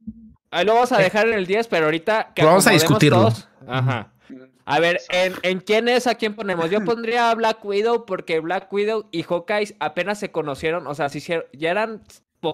[0.50, 3.18] Ahí lo vamos a dejar en el 10, pero ahorita que vamos a discutirlo.
[3.18, 4.12] todos- Ajá.
[4.66, 6.06] A ver, ¿en, en quién es?
[6.06, 6.68] ¿A quién ponemos?
[6.70, 10.86] Yo pondría a Black Widow porque Black Widow y Hawkeye apenas se conocieron.
[10.86, 12.02] O sea, se hicieron, ya eran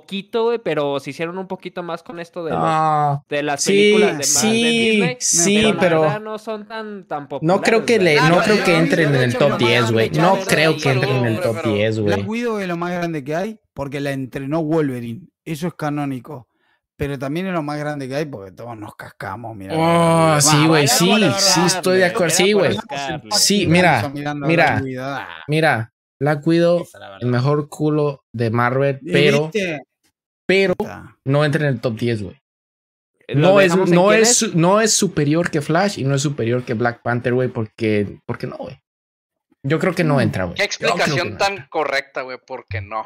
[0.00, 3.62] poquito, güey, pero se hicieron un poquito más con esto de, los- No, de las
[3.62, 5.16] sí, películas de, más de sí, Disney.
[5.20, 7.60] sí, la pero verdad no son tan, tan populares.
[7.60, 9.58] no creo que le, no Ah, creo yo- que yo entren en el top me
[9.58, 10.10] 10, mandan güey.
[10.10, 12.14] No creo que entren en el pero- top pero- 10, güey.
[12.14, 15.20] Black Widow es lo más grande que hay porque la entrenó Wolverine.
[15.44, 16.48] Eso es canónico.
[16.94, 19.56] Pero también es lo más grande que hay porque todos nos cascamos.
[19.56, 22.76] Mira, Oh, sí, güey, sí, la sí estoy de acuerdo, sí, güey.
[23.32, 24.80] Sí, mira, mira.
[25.00, 25.91] Ah, Mira,
[26.22, 29.82] Black Widow, la el mejor culo de Marvel, ¿Y pero, viste?
[30.46, 30.74] pero
[31.24, 32.36] no entra en el top 10, güey.
[33.26, 36.74] ¿Lo No es, no, es, no es superior que Flash y no es superior que
[36.74, 38.80] Black Panther, güey, porque, porque no, güey.
[39.64, 40.56] Yo creo que no entra, güey.
[40.56, 41.68] Qué explicación no tan entra.
[41.70, 43.04] correcta, güey, ¿por qué no?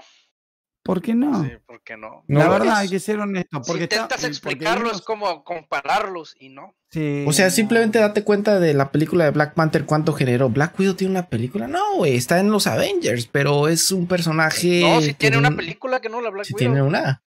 [0.86, 1.44] ¿Por qué no?
[1.44, 2.24] Sí, ¿por qué no?
[2.28, 3.62] No, la verdad, es- hay que ser honesto.
[3.62, 6.74] Si Porque está- intentas porque explicarlo es como compararlos y no.
[6.90, 7.50] Sí, O sea, no.
[7.50, 10.48] simplemente date cuenta de la película de Black Panther, cuánto generó.
[10.48, 11.66] Black Widow tiene una película.
[11.68, 14.80] No, güey, está en los Avengers, pero es un personaje.
[14.82, 16.72] No, si que tiene una no- película que no la Black Sí Widow.
[16.72, 17.22] tiene una.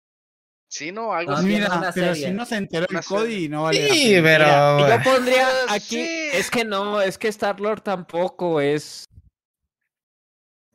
[0.68, 1.46] Sí, no, algo No, así.
[1.46, 2.28] Mira, una pero serie.
[2.28, 4.46] si no se enteró el Cody, no vale Sí, pero.
[4.78, 6.04] Mira, yo pondría aquí.
[6.06, 6.10] sí.
[6.34, 9.06] Es que no, es que Star Lord tampoco es.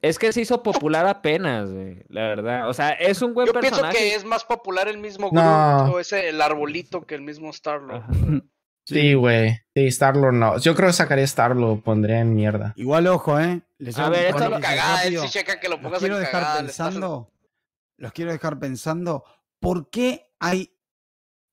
[0.02, 2.68] Es que se hizo popular apenas, güey, la verdad.
[2.70, 3.98] O sea, es un buen Yo pienso personaje.
[3.98, 5.82] que es más popular el mismo No.
[5.84, 8.02] Groot o ese el arbolito que el mismo Star Lord.
[8.04, 8.14] Ajá.
[8.86, 9.50] Sí, güey.
[9.74, 10.58] Sí, Star-Lord no.
[10.58, 12.72] Yo creo que sacaría Star-Lord, lo pondría en mierda.
[12.76, 13.60] Igual, ojo, ¿eh?
[13.78, 16.22] Les A ver, esto lo- cagada, él sí checa que lo Los pongas quiero en
[16.22, 16.62] dejar cagada.
[16.62, 17.30] le estás- pensando.
[17.98, 19.22] Los quiero dejar pensando.
[19.60, 20.74] ¿Por qué hay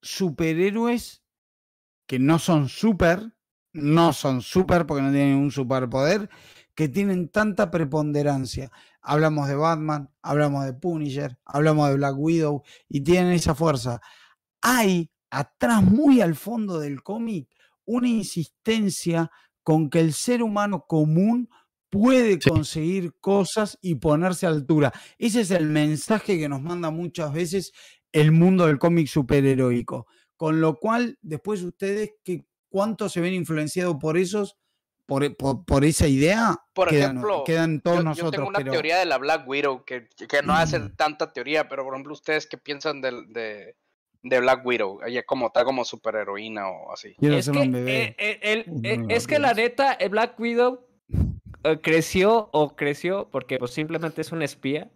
[0.02, 1.22] superhéroes
[2.08, 3.34] que no son super?
[3.74, 6.30] No son super porque no tienen un superpoder.
[6.78, 8.72] Que tienen tanta preponderancia.
[9.02, 14.00] Hablamos de Batman, hablamos de Punisher, hablamos de Black Widow y tienen esa fuerza.
[14.62, 17.50] Hay atrás, muy al fondo del cómic,
[17.86, 19.32] una insistencia
[19.64, 21.50] con que el ser humano común
[21.90, 22.50] puede Sí.
[22.50, 24.94] conseguir cosas y ponerse a altura.
[25.18, 27.72] Ese es el mensaje que nos manda muchas veces
[28.12, 30.06] el mundo del cómic superheroico.
[30.36, 34.58] Con lo cual, después ustedes, ¿qué, ¿cuánto se ven influenciados por esos,
[35.08, 36.56] por, e- por- por esa idea?
[36.74, 38.32] Por quedan, ejemplo, quedan todos yo, yo nosotros.
[38.34, 40.96] tengo una pero- teoría de la Black Widow que, que no hace Mm.
[40.96, 43.76] tanta teoría, pero por ejemplo, ¿ustedes qué piensan del- de,
[44.22, 45.00] de Black Widow?
[45.06, 47.16] Ella como tal, como superheroína o así.
[47.22, 50.86] Es que, eh, eh, el- eh, es que la neta, eh, Black Widow
[51.64, 54.92] eh, creció o creció porque pues, simplemente es una espía.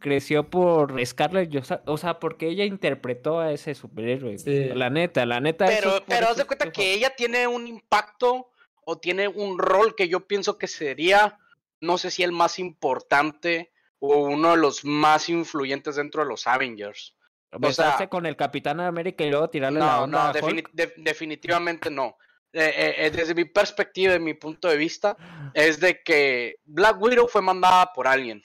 [0.00, 4.36] Creció por Scarlett Johansson, o sea, porque ella interpretó a ese superhéroe.
[4.36, 4.64] Sí.
[4.74, 5.66] La neta, la neta.
[5.66, 8.48] Pero, pero haz de cuenta que ella tiene un impacto
[8.84, 11.38] o tiene un rol que yo pienso que sería,
[11.80, 16.46] no sé si el más importante o uno de los más influyentes dentro de los
[16.46, 17.16] Avengers.
[17.52, 20.94] Besarse sea- con el Capitán América y luego tirarle la No, onda no, defini- de-
[20.96, 22.16] definitivamente no.
[22.54, 25.16] Eh, eh, eh, desde mi perspectiva y mi punto de vista,
[25.54, 28.42] es de que Black Widow fue mandada por alguien.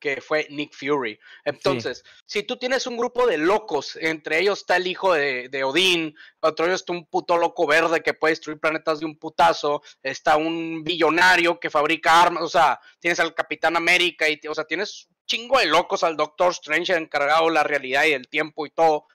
[0.00, 1.18] Que fue Nick Fury.
[1.44, 5.62] Entonces, si tú tienes un grupo de locos, entre ellos está el hijo de, de
[5.62, 9.82] Odín, otro ellos está un puto loco verde que puede destruir planetas de un putazo,
[10.02, 14.64] está un billonario que fabrica armas, o sea, tienes al Capitán América, y, o sea,
[14.64, 18.66] tienes un chingo de locos al Doctor Strange encargado de la realidad y el tiempo
[18.66, 19.06] y todo.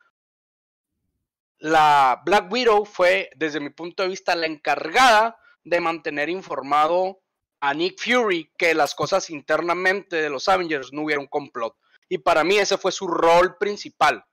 [1.57, 7.21] La Black Widow fue, desde mi punto de vista, la encargada de mantener informado
[7.67, 11.75] a Nick Fury que las cosas internamente de los Avengers no hubiera un complot.
[12.07, 14.23] Y para mí ese fue su rol principal.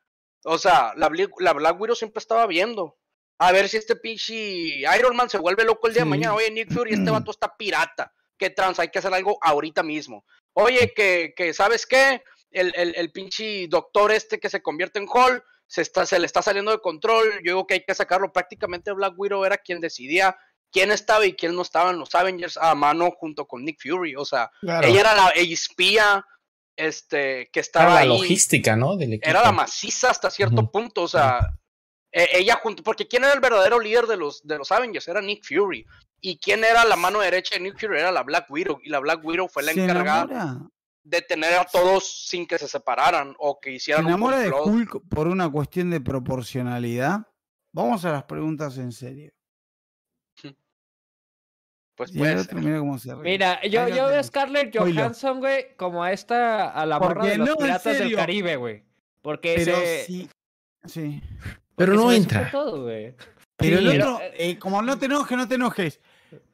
[0.44, 2.98] O sea, la, Black Widow siempre estaba viendo.
[3.38, 6.10] A ver si este pinche Iron Man se vuelve loco el día de Sí.
[6.10, 6.34] mañana.
[6.34, 8.12] Oye, Nick Fury, este vato está pirata.
[8.38, 8.78] ¿Qué trans?
[8.78, 10.24] Hay que hacer algo ahorita mismo.
[10.54, 12.22] Oye, que, que ¿sabes qué?
[12.50, 16.26] El, el, el pinche doctor este que se convierte en Hall se, está, se le
[16.26, 17.30] está saliendo de control.
[17.44, 18.32] Yo digo que hay que sacarlo.
[18.32, 20.36] Prácticamente Black Widow era quien decidía
[20.72, 24.16] quién estaba y quién no estaba en los Avengers a mano junto con Nick Fury.
[24.16, 24.86] O sea, Claro.
[24.88, 26.24] ella era la espía
[26.76, 28.08] este, que Era estaba la ahí.
[28.08, 28.96] logística, ¿no?
[28.96, 29.28] Del equipo.
[29.28, 31.02] Era la maciza hasta cierto punto.
[31.02, 31.38] O sea,
[32.10, 32.82] e- ella junto.
[32.82, 35.06] Porque quién era el verdadero líder de los, de los Avengers?
[35.06, 35.84] Era Nick Fury.
[36.20, 37.98] Y quién era la mano derecha de Nick Fury?
[37.98, 38.80] Era la Black Widow.
[38.82, 40.68] Y la Black Widow fue la ¿Se encargada enamora,
[41.04, 44.50] de tener a todos sin que se separaran o que se hicieran un enamora de
[44.50, 44.74] complot.
[44.74, 47.26] Hulk por una cuestión de proporcionalidad?
[47.74, 49.32] Vamos a las preguntas en serio.
[51.94, 52.54] Pues puede ser.
[52.56, 53.32] mira cómo se ríe.
[53.32, 54.22] Mira, yo, yo veo a.
[54.22, 54.76] Scarlett.
[54.76, 58.14] Johansson, güey, como a esta, a la morra de los no, piratas del.
[58.16, 58.84] Caribe, güey.
[59.20, 60.28] Porque Pero ese- sí.
[60.86, 61.22] Sí.
[61.76, 62.46] Pero porque no entra.
[62.46, 63.14] supo todo, güey.
[63.56, 66.00] Pero Sí, el pero- otro, eh, como no te enojes, no te enojes.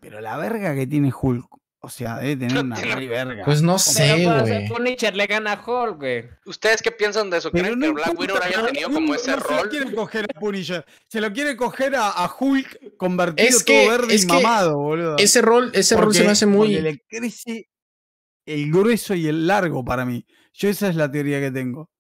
[0.01, 1.47] Pero la verga que tiene Hulk.
[1.81, 3.45] O sea, debe tener una tiene- verga.
[3.45, 4.67] Pues no sé, güey.
[4.69, 6.25] Punisher le gana a Hulk, güey.
[6.45, 7.53] ¿Ustedes qué piensan de eso?
[7.53, 9.69] Pero ¿Creen no que Black Widow haya tenido no- como no ese se lo rol?
[9.69, 10.85] quiere coger a Punisher.
[11.09, 14.33] Se lo quiere coger a, a Hulk convertido Es que- todo verde es y que
[14.33, 15.17] mamado, boludo.
[15.19, 16.81] Ese rol, ese rol se me hace porque muy.
[16.81, 17.69] le crece
[18.45, 20.27] el grueso y el largo para mí.
[20.55, 21.91] Yo esa es la teoría que tengo.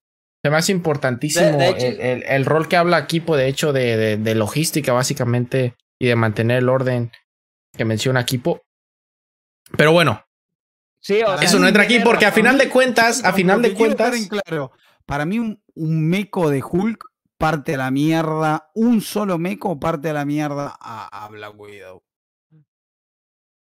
[0.42, 3.46] Se me hace importantísimo De- de hecho- el, el- el rol que habla Equipo, de
[3.46, 7.12] hecho, de, de- de logística, básicamente, y de mantener el orden
[7.76, 8.62] que menciona Equipo.
[9.76, 10.24] Pero bueno,
[11.00, 13.62] Sí, o Para sea, eso no entra aquí porque a final de cuentas, a final
[13.62, 14.72] de cuentas, claro,
[15.06, 17.04] para mí un, un meco de Hulk
[17.38, 22.02] parte a la mierda, un solo meco parte a la mierda a, a Black Widow.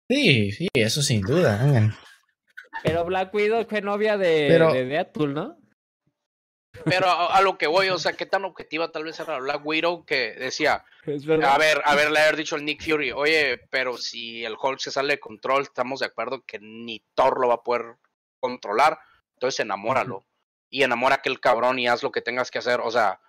[0.09, 1.95] sí, sí, eso sin duda.
[2.83, 5.57] Pero Black Widow fue novia de, Pero- de Deadpool, ¿no?
[6.85, 9.65] Pero a, a lo que voy, o sea, qué tan objetiva tal vez era Black
[9.65, 13.59] Widow que decía, Es a ver, a ver, le haber dicho al Nick Fury, oye,
[13.69, 17.49] pero si el Hulk se sale de control, estamos de acuerdo que ni Thor lo
[17.49, 17.97] va a poder
[18.39, 18.97] controlar,
[19.35, 20.25] entonces enamóralo.
[20.69, 23.19] Y enamora a aquel cabrón y haz lo que tengas que hacer, o sea,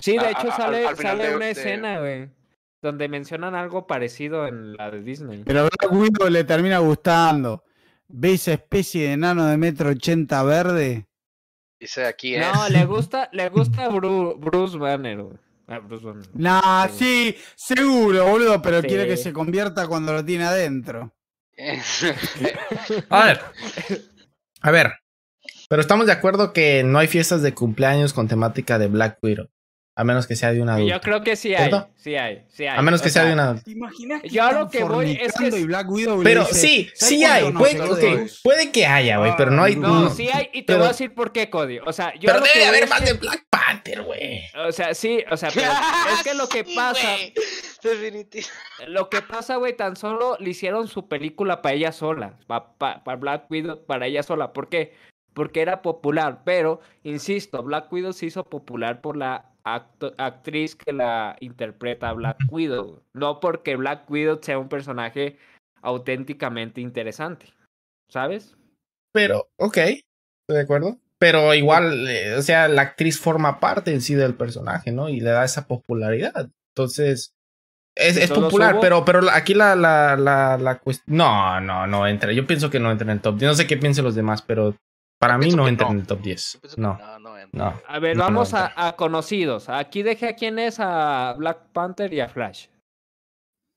[0.00, 2.28] Sí, de a- hecho a- sale, al final sale de- una de- escena, güey.
[2.82, 5.42] Donde mencionan algo parecido en la de Disney.
[5.44, 7.64] Pero Black Widow le termina gustando.
[8.08, 11.06] ¿Ve esa especie de enano de metro ochenta verde?
[11.80, 12.46] Dice aquí es.
[12.46, 15.36] No, le gusta, le gusta Bru- Bruce Banner, güey.
[15.66, 16.26] Ah, Bruce Banner.
[16.34, 18.88] Nah, sí, seguro, boludo, pero Sí.
[18.88, 21.12] quiere que se convierta cuando lo tiene adentro.
[23.10, 23.40] A ver.
[24.62, 24.92] A ver.
[25.68, 29.48] Pero estamos de acuerdo que no hay fiestas de cumpleaños con temática de Black Widow.
[30.00, 30.94] A menos que sea de una adulta.
[30.94, 31.88] Yo creo que sí hay, ¿Cierto?
[31.96, 32.78] sí hay, sí hay.
[32.78, 33.64] A menos O que sea de una adulta.
[33.64, 36.54] ¿Te imaginas Yo a están lo que voy es que y Black Widow Pero dice,
[36.54, 37.52] sí, "¿Sabes sí hay.
[37.52, 39.76] Puede, quedó ok, de- puede que haya, güey, pero no hay.
[39.76, 41.78] No, no- sí hay, y te pero- voy a decir por qué, Cody.
[41.86, 44.40] O sea, yo pero lo que debe haber más que- de Black Panther, güey.
[44.66, 45.70] O sea, sí, o sea, pero
[46.14, 47.08] es que lo que pasa,
[47.82, 48.46] Definitivo.
[48.88, 53.50] lo que pasa, güey, tan solo le hicieron su película para ella sola, para Black
[53.50, 54.52] Widow, para ella sola.
[54.52, 54.94] ¿Por qué?
[55.32, 61.36] Porque era popular, pero, insisto, Black Widow se hizo popular por la actriz que la
[61.40, 65.38] interpreta a Black Widow, no porque Black Widow sea un personaje
[65.82, 67.46] auténticamente interesante,
[68.08, 68.56] ¿sabes?
[69.12, 70.02] Pero, ok, estoy
[70.48, 70.98] de acuerdo.
[71.18, 75.10] Pero igual, eh, o sea, la actriz forma parte en sí del personaje, ¿no?
[75.10, 76.48] Y le da esa popularidad.
[76.74, 77.34] Entonces,
[77.94, 78.80] es, ¿Y es popular, subo?
[78.80, 81.18] pero, pero aquí la, la, la, la cuestión.
[81.18, 82.32] No, no, no entra.
[82.32, 83.50] Yo pienso que no entra en el top 10.
[83.50, 84.76] No sé qué piensen los demás, pero
[85.20, 85.92] para mí no entra no.
[85.92, 86.52] en el top 10.
[86.54, 87.80] Yo pienso que No, no, no.
[87.86, 89.68] A ver, No, no vamos a, conocidos.
[89.68, 92.66] Aquí dejé a quién es a Black Panther y a Flash.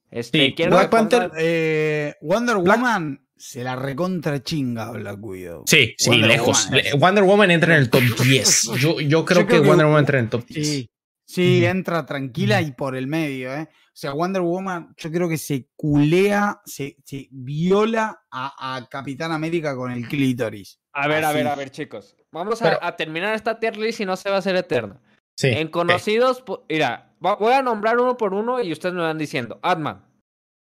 [0.09, 5.63] Este, Sí, Black Panther- Eh, Wonder Black- Woman se la recontra chinga a Black Widow.
[5.67, 6.65] Sí, sí, Wonder lejos.
[6.69, 6.83] Woman.
[6.99, 8.61] Wonder Woman entra en el top 10.
[8.79, 10.67] Yo, yo creo Yo que creo que- Wonder Woman entra en el top 10.
[10.67, 10.89] Sí,
[11.25, 13.67] sí, entra tranquila y por el medio, ¿eh?
[13.71, 19.31] O sea, Wonder Woman, yo creo que se culea, se, se viola a, a Capitán
[19.31, 20.79] América con el clítoris.
[20.93, 22.15] A ver, a ver, a ver, chicos.
[22.31, 24.99] Vamos a, Pero- a terminar esta tier list y no se va a hacer eterna.
[25.35, 25.47] Sí.
[25.47, 29.59] En conocidos, po- mira, voy a nombrar uno por uno y ustedes me van diciendo.
[29.63, 30.05] Atman,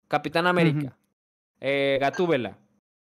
[0.07, 0.97] Capitán América,
[1.59, 2.57] eh, Gatúbela,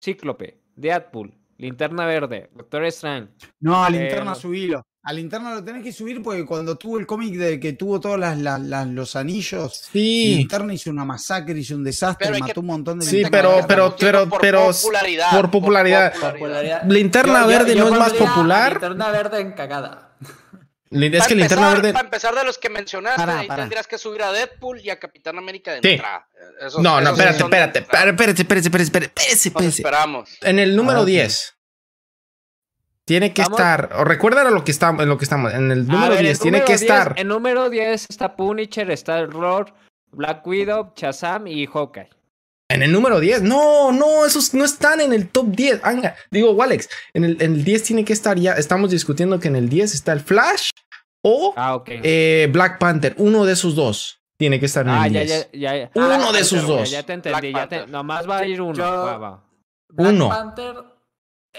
[0.02, 3.32] Cíclope, Deadpool, Linterna Verde, Doctor Strange.
[3.60, 4.34] No, Eh, linterna no.
[4.36, 4.82] subilo.
[5.08, 8.18] A linterna lo tenés que subir porque cuando tuvo el cómic de que tuvo todos
[8.18, 10.34] las, las- las- los anillos, Sí.
[10.38, 13.64] linterna hizo una masacre, hizo un desastre, Pero que- mató un montón de Sí, pero-
[13.68, 16.12] pero- yendo por pero- popularidad, por popularidad.
[16.32, 16.82] Popularidad.
[16.88, 18.72] Linterna Yo- Verde yo no es más popular.
[18.72, 20.02] Linterna verde en cagada.
[20.88, 21.92] Es Para que Linterna empezar, Verde.
[21.92, 23.56] Para empezar de los que mencionaste, pará.
[23.62, 25.88] tendrías que subir a Deadpool y a Capitán América de Sí.
[25.94, 26.26] entrada.
[26.60, 29.68] Esos- No, no, esos espérate, espérate, espérate, espérate, espérate, espérate, espérate, Nos espérate.
[29.68, 30.30] esperamos.
[30.42, 31.06] En el número Ah, ok.
[31.08, 31.55] 10.
[33.06, 33.58] Tiene que Vamos.
[33.60, 33.90] estar.
[33.98, 35.54] O recuerda lo que estamos, en lo que estamos.
[35.54, 37.14] En el número ver, 10 en tiene número que 10 estar.
[37.16, 39.72] En número 10 está Punisher, está Roar,
[40.10, 42.10] Black Widow, Shazam y Hawkeye.
[42.68, 43.42] En el número 10.
[43.42, 45.80] No, no, esos no están en el top 10.
[45.84, 46.16] Anga.
[46.32, 48.54] Digo, Walex, en el, en el 10 tiene que estar ya.
[48.54, 50.70] Estamos discutiendo que en el 10 está el Flash
[51.22, 51.88] o Ah, ok.
[52.02, 53.14] eh, Black Panther.
[53.18, 55.50] Uno de esos dos tiene que estar en ah, el ya, 10.
[55.52, 55.90] ya, ya, ya.
[55.94, 56.90] Uno Black de Panther, esos dos.
[56.90, 58.74] Ya te entendí, Black ya te, nomás va a ir uno.
[58.74, 59.44] Yo- va, va.
[59.90, 60.28] Black Uno.
[60.28, 60.74] Panther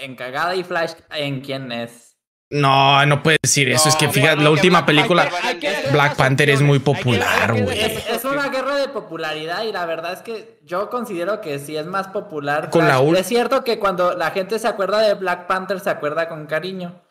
[0.02, 2.06] en cagada y Flash en quién es.
[2.50, 3.86] No, no puedes decir eso.
[3.86, 5.24] No, es que fíjate, no, la última Black película.
[5.30, 5.84] Panther va en el que 10.
[5.84, 7.78] ver Black Panther es muy popular, güey.
[7.80, 11.76] Es, es una guerra de popularidad y la verdad es que yo considero que sí
[11.76, 12.70] es más popular.
[12.70, 13.08] Con la Flash.
[13.10, 16.46] ul- Es cierto que cuando la gente se acuerda de Black Panther se acuerda con
[16.46, 17.02] cariño,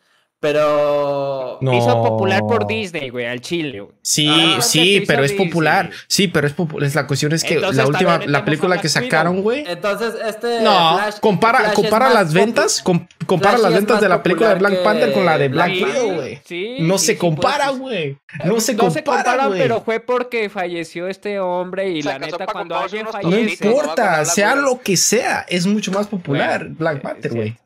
[0.40, 1.72] pero No.
[1.72, 3.94] Hizo popular por Disney, güey, al chile, güey.
[4.02, 5.86] Sí, Ah, sí, pero es popular.
[5.86, 6.04] Disney.
[6.08, 6.90] Sí, pero es popular.
[6.94, 9.64] La cuestión es que Entonces, la última, la película que sacaron, güey.
[9.66, 14.08] entonces este No, Flash- compara, Flash compara las ventas, com- compara Flash las ventas de
[14.08, 16.40] la película de Black Panther con la de Black Widow, güey.
[16.44, 18.18] Sí, No sí, se sí, compara, pues, güey.
[18.44, 19.58] No se no se compara, güey.
[19.60, 23.56] pero fue porque falleció este hombre y la neta cuando alguien No fallece...
[23.56, 23.66] Fallece.
[23.68, 27.36] importa, sea lo que sea, es mucho más popular Black eh, Panther, sí.
[27.36, 27.56] güey.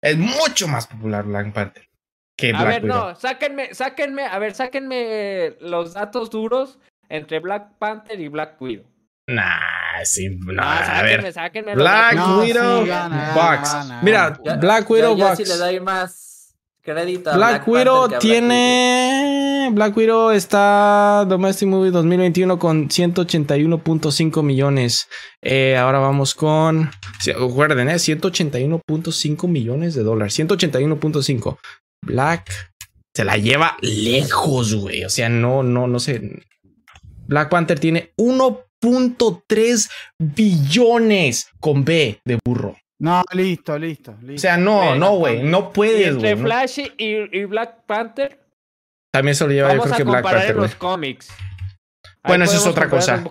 [0.00, 1.87] Es mucho más popular Black Panther
[2.38, 2.96] que A ver, Widow.
[3.10, 6.78] no, sáquenme, sáquenme, a ver, sáquenme los datos duros
[7.08, 8.86] entre Black Panther y Black Widow.
[9.26, 11.32] Nah, sí, no, No, a sáquenme, ver.
[11.32, 12.14] sáquenme Black.
[12.14, 13.72] No, Widow, sí, gana, Bucks.
[13.72, 14.02] gana, gana.
[14.02, 19.68] Mira, Ya- Black Widow, le doy más crédito a Black, Widow que a Black tiene.
[19.72, 25.08] Black Widow está Domestic Movie 2021 con 181.5 millones.
[25.42, 26.90] Eh, ahora vamos con.
[27.26, 30.32] Recuerden, eh, 181.5 millones de dólares.
[30.38, 31.58] 181.5.
[32.04, 32.50] Black
[33.14, 35.04] se la lleva lejos, güey.
[35.04, 36.42] O sea, no, no, no sé.
[37.26, 42.76] Black Panther tiene 1.3 billones con B de burro.
[43.00, 44.34] No, listo, listo, listo.
[44.34, 45.42] O sea, no, Bueno, no, güey.
[45.42, 46.42] No puedes, entre güey.
[46.42, 46.42] no.
[46.48, 48.40] Flash y, y Black Panther,
[49.12, 51.28] También se lo lleva, yo creo a que Black Panther, los cómics.
[52.24, 53.22] Bueno, eso es otra cosa.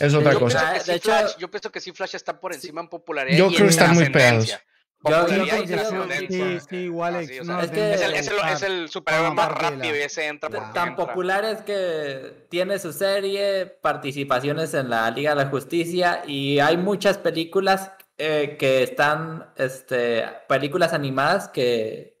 [0.00, 0.58] Es otra Yo cosa.
[0.60, 2.80] pienso, Ah, que sí de hecho- Flash, yo pienso que sí Flash está por encima
[2.80, 3.36] en popularidad.
[3.36, 4.62] Yo y creo que están muy trascendencia.
[5.08, 6.60] Yo- yo Popularidad y considero- trascendencia.
[6.60, 8.88] Sí, sí, igual, Así, o sea, no, es que- es, el, es, el, es el
[8.88, 10.96] superhéroe más rápido y ese entra Tan entra.
[10.96, 16.76] popular es que tiene su serie, participaciones en la Liga de la Justicia y hay
[16.76, 22.16] muchas películas eh, que están, este, películas animadas que,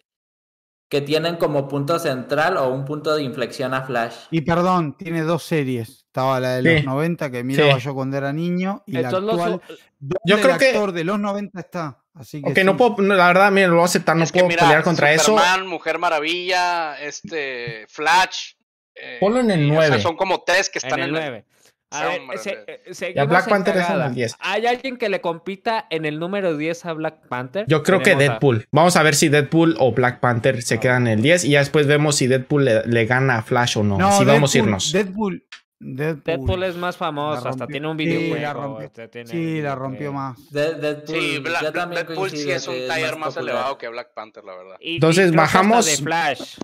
[0.88, 4.14] que tienen como punto central o un punto de inflexión a Flash.
[4.30, 6.05] Y perdón, tiene dos series.
[6.16, 6.76] Estaba la de Sí.
[6.76, 7.84] los 90 que miraba Sí.
[7.84, 9.60] yo cuando era niño y la Entonces, los- actual.
[9.98, 11.98] ¿dónde Yo creo el que- actor de los 90 está.
[12.14, 12.78] Así que Ok, no sí.
[12.78, 14.82] puedo, no, la verdad, miren, lo voy a aceptar, no Es que puedo mira, pelear
[14.82, 15.24] contra eso.
[15.36, 18.52] Superman, Mujer Maravilla, este, Flash.
[18.94, 20.00] eh, Ponlo en el y, o sea, 9.
[20.02, 21.44] son como tres que están en el en, 9.
[21.90, 22.82] A Sí, ver, hombre, se- hombre.
[22.86, 24.10] eh, seguimos Black en Panther es en el cagada.
[24.10, 24.34] 10.
[24.40, 27.66] ¿Hay alguien que le compita en el número 10 a Black Panther?
[27.68, 28.66] Yo creo que Tenemos a- Deadpool.
[28.72, 31.58] Vamos a ver si Deadpool o Black Panther se quedan en el 10 y ya
[31.58, 33.98] después vemos si Deadpool le, le gana a Flash o no.
[33.98, 34.92] No, Así vamos a Deadpool- irnos.
[34.92, 35.44] Deadpool.
[35.78, 37.66] Deadpool, Deadpool es más la famoso, hasta rompió.
[37.66, 38.42] tiene un Sí, videojuego.
[38.42, 38.86] la rompió.
[38.86, 40.50] este, tiene Sí, la rompió más.
[40.50, 44.14] De- Deadpool, Sí, Bla- yo también Deadpool sí es un taller más, elevado que Black
[44.14, 44.76] Panther, la verdad.
[44.80, 46.56] Y- Entonces, bajamos- de Flash.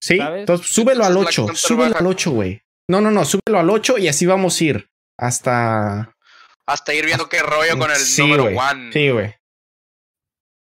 [0.00, 0.40] Sí, ¿sabes?
[0.40, 1.42] entonces súbelo al Entonces, 8.
[1.44, 1.98] Black Panther Súbelo baja.
[2.00, 2.62] al 8, güey.
[2.88, 6.14] No, no, no, súbelo al 8 y así vamos a ir hasta.
[6.66, 8.56] Hasta ir viendo qué rollo con el Sí, número güey.
[8.56, 8.92] one.
[8.92, 9.34] Sí, güey.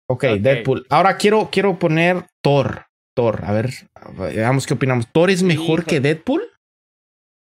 [0.09, 0.39] Ok, Ok.
[0.39, 0.85] Deadpool.
[0.89, 2.85] Ahora quiero, quiero poner Thor.
[3.15, 3.71] Thor, a ver,
[4.17, 5.07] veamos qué opinamos.
[5.11, 6.43] ¿Thor es mejor que Deadpool?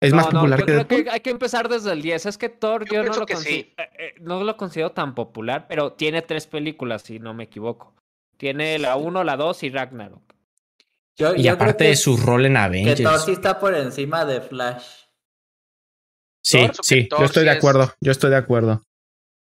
[0.02, 1.04] ¿Es No, más no, popular yo que creo Deadpool?
[1.04, 2.26] que hay que empezar desde el 10.
[2.26, 3.74] Es que Thor Yo yo, no, pienso lo que consi- sí.
[3.78, 7.94] eh, eh, no lo considero tan popular, pero tiene tres películas, si no me equivoco.
[8.38, 10.24] Tiene la 1, la 2 y Ragnarok.
[11.18, 13.26] Yo- Y aparte que- de su rol en Que Thor Avengers.
[13.26, 14.86] sí está por encima de Flash.
[16.44, 17.94] Sí, sí, Thor yo estoy sí de es- acuerdo.
[18.02, 18.84] Yo estoy de acuerdo.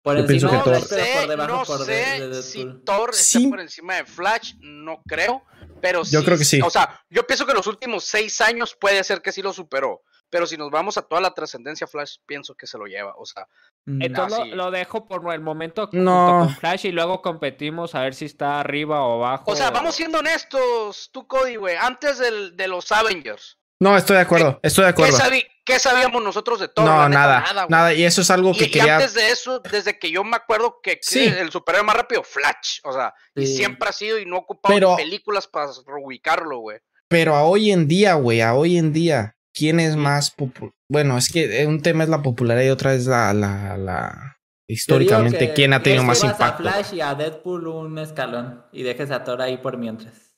[0.02, 2.41] Por Yo pienso encima que de Thor- por sé, debajo no por de- sé de
[2.44, 2.65] si.
[2.86, 3.38] Thor Sí.
[3.40, 5.44] está por encima de Flash, no creo,
[5.82, 6.61] pero Yo creo que sí.
[6.61, 10.03] O sea, yo pienso que los últimos seis años puede ser que sí lo superó,
[10.30, 13.26] pero si nos vamos a toda la trascendencia, Flash pienso que se lo lleva, o
[13.26, 13.47] sea,
[13.88, 14.02] Mm.
[14.02, 16.39] Entonces lo, lo dejo por el momento junto No.
[16.39, 19.43] con Flash y luego competimos a ver si está arriba o abajo.
[19.52, 24.15] o sea, vamos siendo honestos, tú Cody, güey, antes del, de los Avengers, No, estoy
[24.15, 25.18] de acuerdo, estoy de ¿Qué, acuerdo.
[25.18, 26.85] sabi- qué sabíamos nosotros de Thor?
[26.85, 28.95] No, nada, nada, y eso es algo que Y, y quería.
[28.95, 31.23] antes de eso, desde que yo me acuerdo que, Sí.
[31.26, 34.73] el superhéroe más rápido, Flash, o sea, y siempre ha sido y no ha ocupado
[34.73, 36.80] Pero- películas para reubicarlo, güey.
[37.07, 40.73] Pero a hoy en día, güey, a hoy en día, ¿quién es más popular?
[40.90, 44.38] Bueno, es que un tema es la popularidad y otra es la, la, la...
[44.68, 46.68] históricamente, ¿quién ha tenido es que más impacto?
[46.68, 50.36] A Flash y a Deadpool un escalón y dejes a Thor ahí por mientras.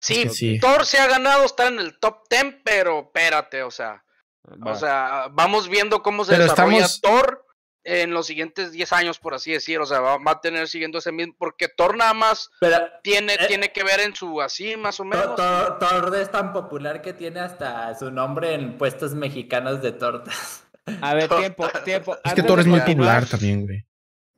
[0.00, 0.58] Sí, que sí.
[0.58, 4.04] Thor se ha ganado estar en el top 10, pero espérate, o sea,
[4.46, 4.72] Va.
[4.72, 7.43] o sea, vamos viendo cómo se Pero desarrolla estamos- Thor
[7.84, 10.98] en los siguientes 10 años, por así decir, o sea, va, va a tener siguiendo
[10.98, 14.76] ese mismo, porque Thor nada más Pero tiene, Eh, tiene que ver en su así,
[14.76, 15.36] más o menos.
[15.36, 20.66] Thor- Thor es tan popular que tiene hasta su nombre en puestos mexicanos de tortas.
[21.00, 22.16] A ver, tiempo, tiempo.
[22.24, 23.84] Es que Thor es muy popular también, güey.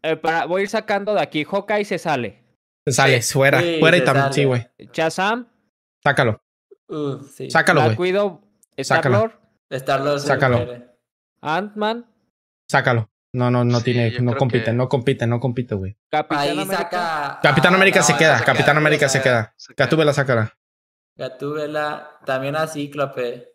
[0.03, 1.45] eh, para, voy a ir sacando de aquí.
[1.45, 2.45] Hawkeye se sale.
[2.87, 4.69] Sale, fuera, Sí, fuera y se también, sí, güey.
[4.93, 5.49] Shazam,
[6.05, 6.41] Sácalo,
[6.89, 7.51] Uh, sí.
[7.51, 7.97] sácalo, güey.
[7.97, 8.41] Widow,
[8.81, 9.17] Sácalo.
[9.17, 9.41] Star-Lord,
[9.71, 10.67] Star-Lord se Sácalo.
[11.41, 12.07] Ant-Man,
[12.71, 13.11] Sácalo.
[13.37, 15.99] No, no, no Sí, tiene, no compite, que- no compite, no compite, güey.
[16.11, 16.77] Capitán Ahí América.
[16.77, 17.41] saca.
[17.43, 18.79] Capitán ah, América no, se queda, se Capitán queda.
[18.79, 19.55] América se queda.
[19.77, 20.59] Gatúbela, sácala.
[21.17, 23.53] Gatúbela, también a Cíclope.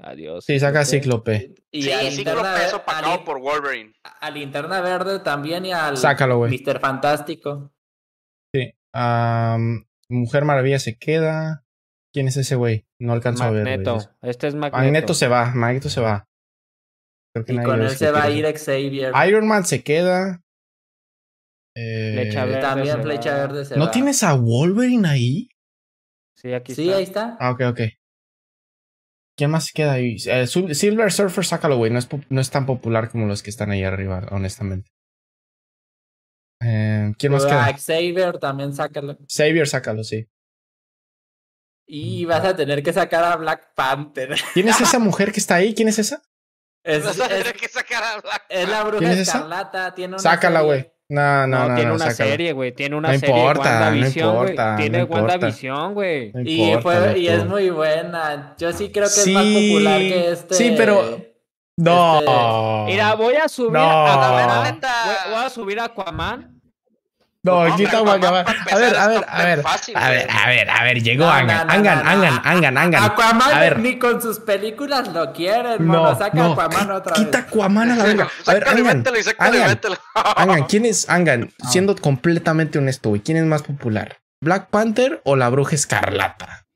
[0.00, 0.44] Adiós.
[0.44, 1.54] Sí, saca a Cíclope.
[1.72, 3.94] Y Sí, a Cíclope es opacado Lin- por Wolverine.
[4.04, 6.52] a Linterna Verde también y al Sácalo, güey.
[6.62, 6.78] Mr.
[6.78, 7.72] Fantástico.
[8.54, 8.74] Sí.
[8.92, 11.64] Am, Mujer Maravilla se queda.
[12.12, 12.86] ¿Quién es ese güey?
[13.00, 13.64] No alcanzo a ver.
[13.64, 13.98] Magneto.
[14.22, 14.76] Este es Magneto.
[14.76, 16.27] Magneto se va, Magneto se va.
[17.44, 19.12] Creo que Y con él se va a ir Xavier.
[19.28, 20.42] Iron Man se queda.
[21.76, 23.40] Eh, Flecha Verde también se Flecha va.
[23.46, 23.90] Verde se ¿No va.
[23.90, 25.48] tienes a Wolverine ahí?
[26.36, 26.96] Sí, aquí Sí, está.
[26.96, 27.36] ahí está.
[27.40, 27.80] Ah, ok, ok.
[29.36, 30.16] ¿Quién más se queda ahí?
[30.26, 31.92] Eh, Silver Surfer, sácalo, güey.
[31.92, 34.90] No es, no es tan popular como los que están ahí arriba, honestamente.
[36.60, 37.72] Eh, ¿Quién más queda?
[37.76, 39.16] Xavier también sácalo.
[39.28, 40.26] Xavier, sácalo, sí.
[41.86, 44.34] Y vas a tener que sacar a Black Panther.
[44.54, 45.74] ¿Quién es esa mujer que está ahí?
[45.74, 46.20] ¿Quién es esa?
[46.88, 49.94] Es, Vas a es- tener que sacar a Black es la bruja ¿Quién es escarlata.
[49.94, 50.66] Tiene una Sácala, serie.
[50.66, 50.92] güey.
[51.10, 51.74] No, no, No, no.
[51.74, 52.30] tiene no, una sácala.
[52.30, 52.72] serie, güey.
[52.72, 53.36] Tiene una No serie.
[53.38, 55.22] importa, no importa, no Tiene importa.
[55.24, 56.32] WandaVision, güey.
[56.32, 58.54] No Y, fue, y es muy buena.
[58.58, 60.54] Yo sí creo que Sí, es más popular que este.
[60.54, 61.20] sí, pero-
[61.76, 62.84] No.
[62.86, 63.80] Mira, voy a subir No.
[64.06, 64.78] a La.
[65.06, 66.57] Voy, voy a subir a Aquaman.
[67.44, 68.44] No, quita Guacamán.
[68.46, 69.64] Aquaman, para A ver, a ver, a ver.
[69.94, 70.36] A ver, güey.
[70.36, 71.02] a ver, a ver.
[71.02, 72.06] Llegó Angan, Angan.
[72.06, 73.04] Angan, Angan, Angan.
[73.04, 73.78] Aquaman A ver.
[73.78, 76.16] ni con sus películas lo quieren, No.
[76.18, 76.52] Saca no.
[76.52, 77.46] Aquaman otra Quita vez.
[77.46, 78.28] Aquaman a la verga.
[78.46, 79.04] A ver, Angan.
[80.36, 80.64] Angan.
[80.64, 81.52] ¿quién es Angan?
[81.70, 83.20] Siendo completamente honesto, güey.
[83.22, 84.18] ¿Quién es más popular?
[84.40, 86.67] ¿Black Panther o la Bruja Escarlata?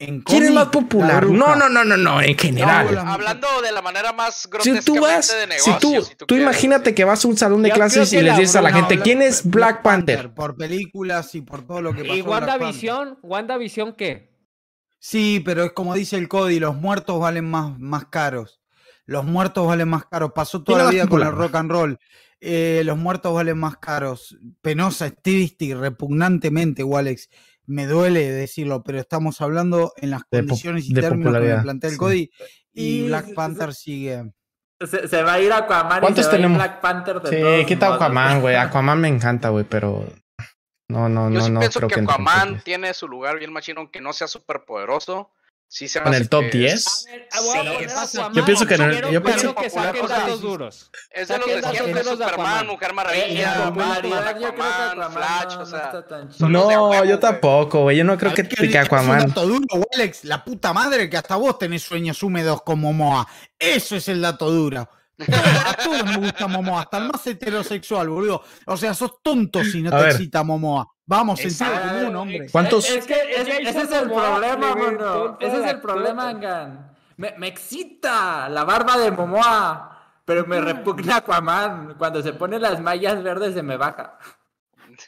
[0.00, 1.26] En ¿Quién es más la popular?
[1.26, 2.94] No, no, no, no, no, en general.
[2.94, 6.14] No, Hablando de la manera más si grotescamente tú vas, de si negocio, tú, si
[6.14, 6.44] tú quieres.
[6.44, 8.96] imagínate que vas a un salón de Yo clases y les dices a la gente,
[8.96, 10.32] No, ¿quién es Black Panther?
[10.32, 12.14] Por películas y por todo lo que pasó.
[12.14, 12.22] ¿Y.
[12.22, 13.18] WandaVision?
[13.22, 14.28] ¿WandaVision qué?
[15.00, 18.60] Sí, pero es como dice el Cody, los muertos valen más, más caros.
[19.04, 20.32] Los muertos valen más caros.
[20.32, 21.98] Pasó toda ¿Quién la vida con el rock and roll.
[22.40, 24.36] Eh, los muertos valen más caros.
[24.60, 27.30] Penosa, triste y repugnantemente, Walex.
[27.68, 31.62] Me duele decirlo, pero estamos hablando en las De condiciones y de términos que me
[31.62, 31.98] plantea el sí.
[31.98, 32.30] Cody.
[32.72, 34.32] Y Y- Black Panther sigue.
[34.80, 36.58] Se, se va a ir Aquaman y ¿Cuántos se va a ir tenemos?
[36.58, 38.00] Black Panther de Sí, quita modos.
[38.02, 38.54] Aquaman, güey.
[38.56, 40.04] Aquaman me encanta, güey, pero.
[40.88, 43.80] No, no, Yo no, sí no pienso creo que Aquaman tiene su lugar bien machino,
[43.80, 45.30] aunque no sea súper poderoso.
[45.70, 46.72] Sí se me ¿En el top que 10?
[46.74, 48.34] es- A ver, ah, voy a Sí, poner es- Aquaman.
[48.34, 50.90] Yo pienso que no- yo pienso- que saquen datos duros.
[51.10, 52.66] Es de los de Superman.
[52.66, 53.54] Mujer Maravilla,
[54.38, 56.04] que Aquaman Flash, no, o sea,
[56.38, 57.98] No, yo tampoco, güey.
[57.98, 58.80] Yo no creo que, ¿Qué que dices?
[58.86, 59.18] Aquaman.
[59.18, 60.24] Es un dato duro, Alex.
[60.24, 63.28] La puta madre que hasta vos tenés sueños húmedos con Momoa.
[63.58, 64.88] Eso es el dato duro.
[65.26, 68.42] A todos nos gusta Momoa, hasta el más heterosexual, boludo.
[68.66, 70.12] O sea, sos tonto si no A te ver.
[70.12, 70.88] excita Momoa.
[71.06, 72.46] Vamos, sentido común, hombre.
[72.50, 72.88] ¿Cuántos?
[72.88, 76.28] Es que es- ese es el problema, tonto Ese es el problema.
[76.28, 76.92] Angan.
[77.16, 81.94] Me, me excita la barba de Momoa, pero me repugna Aquaman.
[81.98, 84.18] Cuando se pone las mallas verdes se me baja.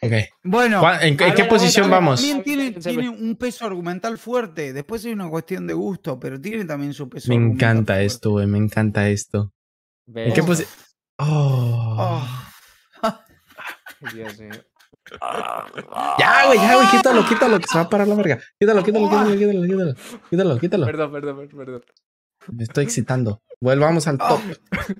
[0.02, 0.12] Ok.
[0.42, 2.20] Bueno, ¿Cuál- ¿En, qué- qué ver, posición ver, vamos?
[2.20, 4.72] también tiene, tiene un peso argumental fuerte.
[4.72, 8.06] Después hay una cuestión de gusto, pero tiene también su peso Me encanta fuerte.
[8.06, 8.46] esto, güey.
[8.46, 9.52] Me encanta esto.
[10.14, 10.70] ¿En qué posición?
[11.18, 12.22] Oh.
[13.02, 13.18] Oh.
[14.14, 14.50] Dios mío.
[16.18, 16.88] Ya, güey, ya, güey.
[16.90, 18.38] Quítalo, quítalo, que se va a parar la verga.
[18.58, 19.94] Quítalo, quítalo, quítalo, quítalo, quítalo.
[20.30, 20.86] Quítalo, quítalo.
[20.86, 21.82] Perdón, perdón, perdón.
[22.52, 23.42] Me estoy excitando.
[23.60, 24.40] Volvamos al top.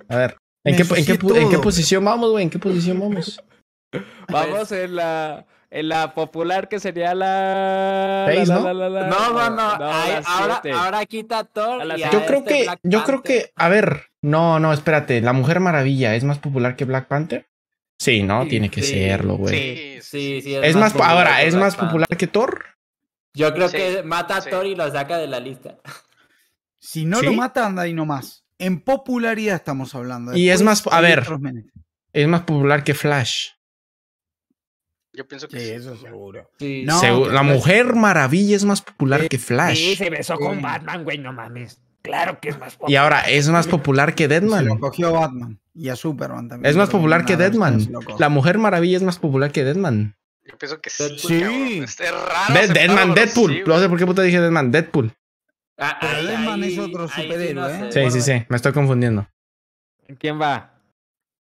[0.09, 0.37] A ver.
[0.65, 1.19] ¿En qué, en, qué, en
[1.49, 1.61] qué todo.
[1.63, 2.45] posición vamos, güey?
[2.45, 3.43] ¿En qué posición vamos?
[4.29, 8.27] Vamos en la, en la popular que sería la.
[8.29, 8.63] Seis, la- ¿no?
[8.75, 9.63] la- la- la- No, no,
[10.27, 11.45] ahora, ahora quita a
[11.97, 15.61] Yo creo este que, Black yo creo que, a ver, no, no, espérate, ¿La Mujer
[15.61, 17.47] Maravilla es más popular que Black Panther?
[17.99, 19.55] Sí, no, Sí, tiene que sí, serlo, güey.
[19.55, 20.55] Sí, Sí, sí.
[20.57, 21.89] Es más, popular ahora, ¿es más Panther.
[21.89, 22.65] popular que Thor?
[23.35, 24.51] Yo creo Sí, que mata a sí.
[24.51, 25.79] Thor y lo saca de la lista.
[26.79, 27.27] Si no ¿Sí?
[27.27, 28.45] lo mata, anda ahí nomás.
[28.59, 30.35] En popularidad estamos hablando.
[30.37, 31.25] Y es más- a ver.
[32.13, 33.51] Es más popular que Flash.
[35.13, 35.73] Yo pienso que Sí, sí.
[35.73, 36.51] eso seguro.
[36.59, 36.85] Sí.
[36.87, 39.97] No, Segu- la Mujer Maravilla es más popular que Sí, Flash.
[39.99, 40.43] se besó Sí.
[40.43, 41.81] con Batman, güey, no mames.
[42.03, 44.67] Claro que es más Y ahora es más popular que Se Deadman.
[44.67, 46.71] lo cogió a Batman y a Superman también.
[46.71, 47.81] Es más popular que versión Deadman.
[47.81, 48.19] se.
[48.19, 50.17] La Mujer Maravilla es más popular que Deadman.
[50.47, 51.19] Yo pienso que sí.
[51.19, 51.81] Sí.
[51.85, 52.55] Este Es raro.
[52.55, 53.53] De- Deadman, pero Deadpool.
[53.53, 54.71] sí, no sé por qué puta dije Deadman.
[54.73, 55.13] Deadpool.
[55.79, 57.93] Ah, Deadman es otro superhéroe, ¿eh?
[57.93, 58.45] Sí, sí, sí.
[58.49, 59.29] Me estoy confundiendo.
[60.19, 60.70] ¿Quién va?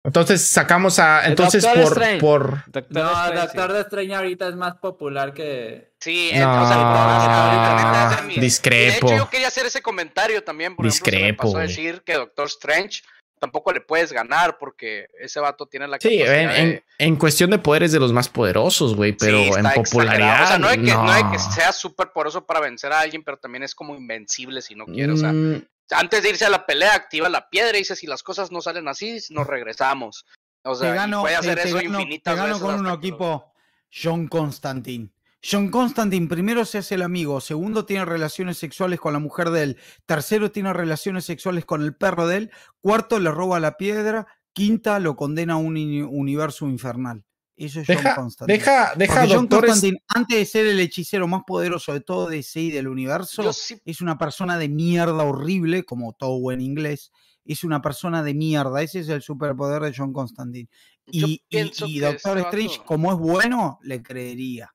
[0.04, 1.24] Entonces sacamos a.
[1.24, 1.92] El Entonces Doctor por.
[1.92, 2.20] Strange.
[2.20, 5.92] por Doctor No, Strange, Doctor Strange ahorita es más popular que.
[6.00, 9.06] Sí, eh, No, o sea, ahorita- ahorita es de mi- discrepo.
[9.08, 10.74] De hecho, yo quería hacer ese comentario también.
[10.74, 11.68] Por ejemplo, se me Discrepo, pasó a güey.
[11.68, 13.02] decir que Doctor Strange
[13.38, 17.16] tampoco le puedes ganar porque ese vato tiene la Sí, capacidad en, de- en- en
[17.16, 19.12] cuestión de poderes de los más poderosos, güey.
[19.12, 20.44] Pero Sí, en popularidad.
[20.44, 21.04] O sea, no es que, no.
[21.04, 21.14] no.
[21.14, 24.74] es que sea súper poroso para vencer a alguien, pero también es como invencible si
[24.74, 25.12] no quiere.
[25.12, 28.06] O sea, Mm, antes de irse a la pelea, activa la piedra y dice: si
[28.06, 30.24] las cosas no salen así, nos regresamos.
[30.64, 32.62] O sea, gano, puede te- hacer te eso gano- infinitas te gano veces.
[32.62, 33.52] con un equipo
[33.92, 35.10] John Constantine.
[35.44, 39.64] John Constantine primero se hace el amigo, segundo tiene relaciones sexuales con la mujer de
[39.64, 42.50] él, tercero tiene relaciones sexuales con el perro de él,
[42.80, 47.24] cuarto le roba la piedra, quinta lo condena a un uni- universo infernal.
[47.56, 48.58] Eso es John Deja, Constantine.
[48.58, 49.70] deja, deja Porque John doctores.
[49.72, 53.78] Constantine, antes de ser el hechicero más poderoso de todo DC y del universo, sí
[53.84, 57.12] es una persona de mierda horrible, como todo buen inglés.
[57.44, 58.82] Es una persona de mierda.
[58.82, 60.68] Ese es el superpoder de John Constantine.
[61.06, 64.72] Yo Y, y- Doctor Strange, como es bueno, le creería.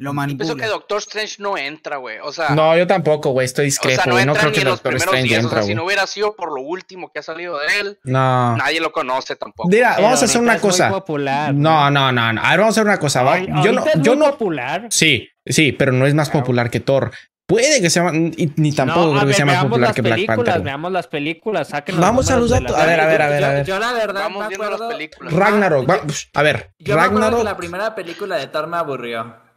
[0.00, 0.64] Lo Yo pienso manipula.
[0.64, 2.18] que Doctor Strange no entra, güey.
[2.22, 3.44] O sea, No, yo tampoco, güey.
[3.46, 4.26] Estoy o discrepo, sea, no güey.
[4.26, 5.44] No, creo ni que en los Doctor primeros Strange días.
[5.44, 7.98] O entra, sea, si no hubiera sido por lo último que ha salido de él,
[8.04, 8.56] No.
[8.56, 9.68] nadie lo conoce tampoco.
[9.68, 10.88] Mira, Pero vamos a hacer una es muy cosa.
[10.90, 12.40] popular, No, no, no, no.
[12.40, 13.22] A ver, vamos a hacer una cosa.
[13.24, 13.34] va.
[13.34, 14.30] Ay, Yo no, yo muy no.
[14.30, 14.86] popular.
[14.90, 16.44] Sí, sí, pero no es más Claro.
[16.44, 17.10] popular que Thor.
[17.46, 20.26] Puede que sea más- y- ni tampoco No, creo que sea más popular que Black
[20.26, 20.60] Panther.
[20.60, 22.76] Veamos las películas, saquen Vamos a los datos.
[22.76, 23.66] A ver, a ver, a ver, yo, a ver.
[23.66, 25.32] yo la verdad Vamos me acuerdo- las películas.
[25.32, 28.66] Ragnarok, va- Yo- a ver, Yo me acuerdo que Ragnarok, la primera película de Thor
[28.68, 29.47] me aburrió.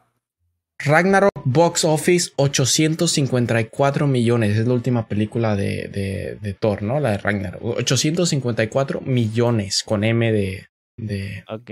[0.86, 4.58] Ragnarok Box Office 854 millones.
[4.58, 7.00] Es la última película de, de, de Thor, ¿no?
[7.00, 7.62] La de Ragnarok.
[7.64, 10.68] 854 millones con M de,
[10.98, 11.72] de Ok.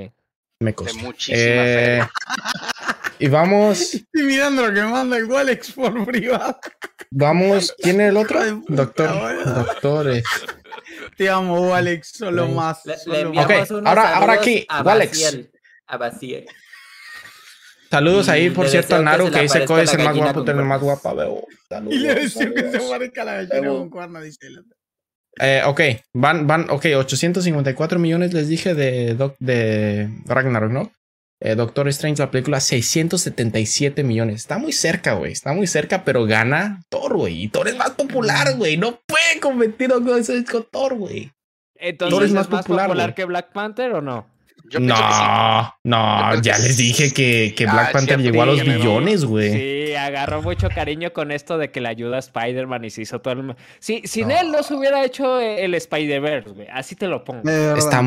[0.61, 2.01] De muchísima Eh,
[3.19, 6.59] y vamos, Estoy mirando lo que me manda el Walex por privado.
[7.11, 7.73] vamos.
[7.81, 8.39] ¿Quién es el otro?
[8.67, 10.23] Doctor, doctores.
[11.17, 12.11] Te amo, Walex.
[12.17, 12.85] Solo más.
[12.85, 13.45] Le, solo le más.
[13.45, 15.11] enviamos Ok, ahora- ahora aquí, a Walex.
[15.11, 15.51] Baciel.
[15.87, 16.45] A Baciel.
[17.89, 20.55] Saludos ahí, por cierto, a que Naru, que dice Cody es el más guapo, el
[20.57, 21.43] más guapa, veo.
[21.67, 24.37] Saludos, Y le deseo que se parezca la gallina con cuerno, dice.
[25.39, 25.81] Eh, ok,
[26.13, 30.91] van, van, ok, 854 millones les dije de, Doc- de Ragnarok, ¿no?
[31.41, 34.35] Eh, Doctor Strange, la película, 677 millones.
[34.35, 35.31] Está muy cerca, güey.
[35.31, 37.43] Está muy cerca, pero gana Thor, güey.
[37.43, 38.75] Y Thor es más popular, güey.
[38.77, 41.31] No puede competir con, con Thor, güey.
[41.75, 44.27] Entonces, Thor ¿es es más, más popular, que Black Panther o no?
[44.69, 44.85] Yo sí.
[44.85, 46.83] No, Yo no, ya que les sí.
[46.83, 49.51] dije que, que Ah, Black Panther sí, llegó a los sí, billones, güey.
[49.89, 53.19] Sí, agarró mucho cariño con esto de que le ayuda a Spider-Man y se hizo
[53.21, 53.55] todo el...
[53.79, 56.67] Sí, sin él no se hubiera hecho el Spider-Verse, güey.
[56.71, 57.41] Así te lo pongo.
[57.43, 57.77] De.
[57.77, 58.01] Está,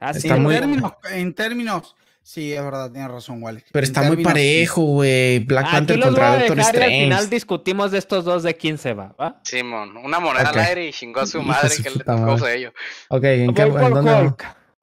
[0.00, 1.94] Así está en, muy- términos, en términos.
[2.22, 3.70] Sí, es verdad, tienes razón, Walex.
[3.72, 4.34] pero En está muy términos, sí.
[4.34, 5.38] parejo, güey.
[5.40, 6.74] Black Aquí Panther contra Doctor y al final
[7.10, 7.26] Strange.
[7.34, 9.40] discutimos de estos dos de quién se va, ¿va?
[9.44, 10.56] Simón, una moneda Ok.
[10.58, 12.38] al aire y chingó a su de madre que le tocó madre.
[12.38, 12.72] sello.
[13.08, 13.62] Ok, ¿en qué?
[13.62, 14.32] ¿En dónde?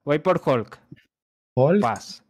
[0.05, 0.79] Voy por Hulk.
[1.55, 1.81] Hulk.
[1.81, 2.21] Paz.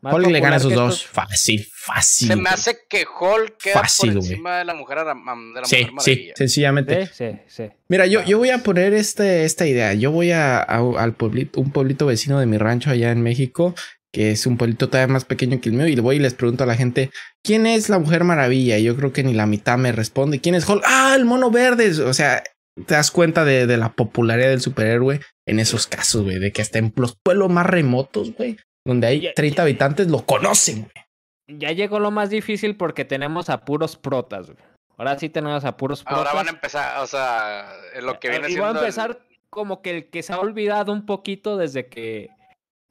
[0.00, 0.94] Más Hulk le gana a esos dos.
[0.96, 2.28] estos- Fácil, fácil.
[2.28, 4.30] Se me hace que Hulk queda Fácil, por güey.
[4.32, 6.32] encima de la mujer, de la Sí, mujer sí, maravilla.
[6.36, 7.06] sencillamente.
[7.06, 7.64] Sí, sí, sí.
[7.88, 9.94] Mira, yo, yo voy a poner este, esta idea.
[9.94, 13.74] Yo voy a, a- al pueblito, un pueblito vecino de mi rancho allá en México,
[14.12, 16.34] que es un pueblito todavía más pequeño que el mío, y le voy y les
[16.34, 17.10] pregunto a la gente,
[17.42, 18.76] ¿quién es la Mujer Maravilla?
[18.78, 20.40] Y yo creo que ni la mitad me responde.
[20.40, 20.84] ¿Quién es Hulk?
[20.86, 22.00] Ah, el mono verde.
[22.02, 22.42] O sea,
[22.86, 26.62] te das cuenta de, de la popularidad del superhéroe en esos casos, güey, de que
[26.62, 28.56] hasta en los pueblos más remotos, güey,
[28.86, 31.58] donde hay Ya- 30 habitantes, lo conocen, güey.
[31.60, 34.58] Ya llegó lo más difícil porque tenemos a puros protas, güey.
[34.96, 36.18] Ahora sí tenemos a puros protas.
[36.18, 37.68] Ahora van a empezar, o sea,
[38.00, 38.62] lo que viene y siendo.
[38.64, 42.30] voy a el- empezar como que el que se ha olvidado un poquito desde que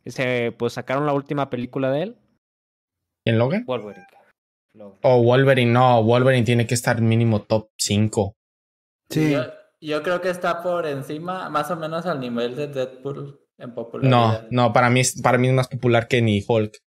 [0.06, 2.18] se pues sacaron la última película de él,
[3.26, 3.64] ¿En Logan?
[3.66, 4.06] Wolverine.
[5.02, 8.34] O Wolverine, no, Wolverine tiene que estar mínimo top 5.
[9.10, 9.32] Sí.
[9.32, 9.46] Yo,
[9.88, 13.76] yo creo que está por encima, más o menos al nivel de Deadpool en No,
[13.76, 14.48] popularidad.
[14.52, 16.78] no, para mí, es, para mí es más popular que ni Hulk.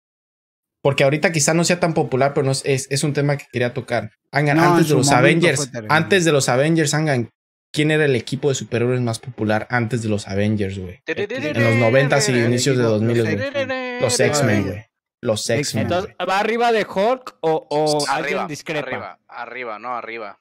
[0.83, 3.47] Porque ahorita quizá no sea tan popular, pero no es, es, es un tema que
[3.53, 4.11] quería tocar.
[4.31, 7.31] Hagan, No, en antes de los Avengers, antes de los Avengers, hagan,
[7.73, 11.01] ¿quién era el equipo de superhéroes más popular antes de los Avengers, güey?
[11.07, 13.35] En los 90 y inicios de equipo, 2000, los güey.
[13.47, 14.01] X-Men.
[14.01, 14.85] Los X-Men, güey.
[15.23, 15.83] Los X-Men.
[15.85, 18.87] Entonces, ¿va arriba de Hulk o, o alguien arriba, discrepa?
[18.87, 20.39] arriba, arriba, no, arriba.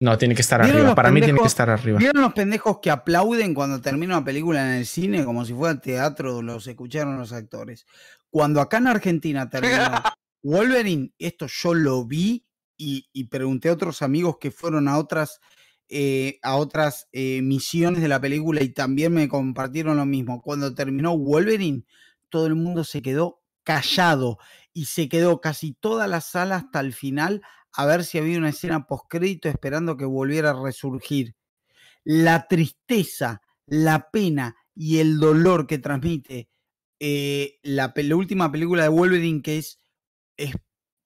[0.00, 0.94] No, tiene que estar ¿Vieron arriba.
[0.94, 1.98] Para mí tiene que estar arriba.
[1.98, 5.80] ¿Vieron los pendejos que aplauden cuando termina una película en el cine como si fuera
[5.80, 6.40] teatro?
[6.40, 7.84] Los escucharon los actores.
[8.30, 9.72] Cuando acá en Argentina terminó
[10.42, 12.46] Wolverine, esto yo lo vi
[12.76, 15.40] y, y pregunté a otros amigos que fueron a otras,
[15.88, 20.42] eh, a otras eh, misiones de la película y también me compartieron lo mismo.
[20.42, 21.84] Cuando terminó Wolverine,
[22.28, 24.38] todo el mundo se quedó callado
[24.72, 27.42] y se quedó casi toda la sala hasta el final
[27.72, 31.34] a ver si había una escena postcrédito esperando que volviera a resurgir.
[32.04, 36.48] La tristeza, la pena y el dolor que transmite
[37.00, 39.78] eh, la, última película de Wolverine, que es,
[40.36, 40.54] es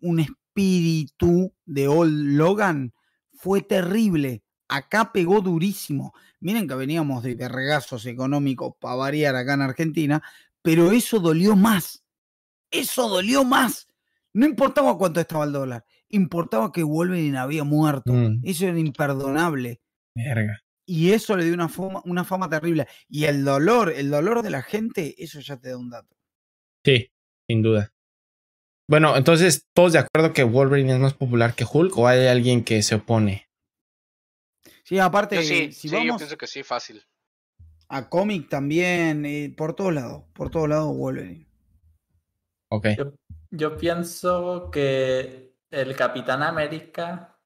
[0.01, 2.95] un espíritu de Old Logan,
[3.35, 4.43] fue terrible.
[4.69, 6.15] Acá pegó durísimo.
[6.41, 10.23] Miren que veníamos de vergazos económicos para variar acá en Argentina,
[10.63, 12.05] pero eso dolió más.
[12.71, 13.89] Eso dolió más.
[14.33, 18.13] No importaba cuánto estaba el dólar, importaba que Wolverine había muerto.
[18.13, 18.41] Mm.
[18.45, 19.81] Eso era imperdonable.
[20.15, 20.61] Verga.
[20.87, 22.87] Y eso le dio una fama, una fama terrible.
[23.09, 26.17] Y el dolor, el dolor de la gente, eso ya te da un dato.
[26.85, 27.09] Sí,
[27.49, 27.93] sin duda.
[28.89, 32.63] Bueno, entonces, ¿todos de acuerdo que Wolverine es más popular que Hulk o hay alguien
[32.65, 33.47] que se opone?
[34.85, 37.03] Sí, aparte, Yo sí, si sí, yo vamos pienso que sí, fácil.
[37.89, 41.47] a cómic también, eh, por todos lados, por todos lados Wolverine.
[42.71, 42.89] Ok.
[42.99, 43.15] Yo,
[43.51, 47.37] yo pienso que el Capitán América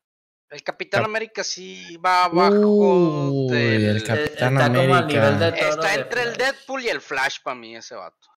[0.50, 3.84] El Capitán Cap- América sí va abajo Uy, del...
[3.84, 5.30] el eh, Capitán está como al nivel América.
[5.38, 6.38] de todo Está de entre el Flash.
[6.38, 8.28] Deadpool y el Flash para mí ese vato.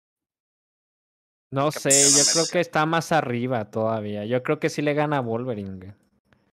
[1.51, 2.51] No sé, yo creo América.
[2.53, 4.25] que está más arriba todavía.
[4.25, 5.95] Yo creo que sí le gana a Wolverine.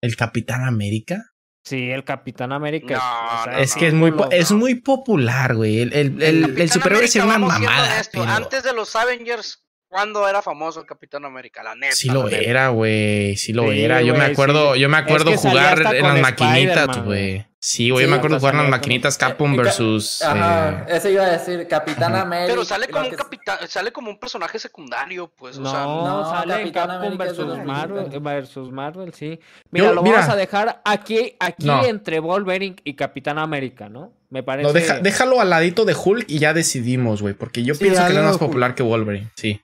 [0.02, 1.32] ¿El Capitán América?
[1.64, 2.96] Sí, el Capitán América.
[2.98, 5.80] No, o sea, no, es que es muy, es muy popular, güey.
[5.80, 6.22] El, el,
[6.60, 8.02] el, superhéroe es América, una mamada.
[8.12, 9.61] pero Antes de los Avengers,
[9.92, 11.62] ¿cuándo era famoso el Capitán América?
[11.62, 11.94] La neta.
[11.94, 13.36] Sí lo era, güey.
[13.36, 14.02] Sí lo Sí, era.
[14.02, 14.80] Yo me acuerdo, sí.
[14.80, 17.46] yo me Es acuerdo que jugar en las maquinitas, güey.
[17.64, 18.06] Sí, güey.
[18.06, 20.24] yo Sí, me acuerdo jugar en las maquinitas Capcom versus.
[20.24, 22.24] Ajá, eh, eso iba a decir, Capitán Ajá.
[22.24, 22.48] América.
[22.54, 25.60] Pero sale como un que- capitán, sale como un personaje secundario, pues.
[25.60, 29.40] No, o sea, no, sale Capitán Capcom versus Marvel, versus Marvel, sí.
[29.70, 30.18] Mira, Yo- lo mira.
[30.22, 31.86] vamos a dejar aquí, aquí No.
[31.86, 34.12] entre Wolverine y Capitán América, ¿no?
[34.32, 34.68] Me parece.
[34.68, 37.36] no, deja- déjalo al ladito de Hulk y ya decidimos, güey.
[37.36, 39.30] Porque yo Sí, pienso que es más popular que Wolverine.
[39.36, 39.62] Sí.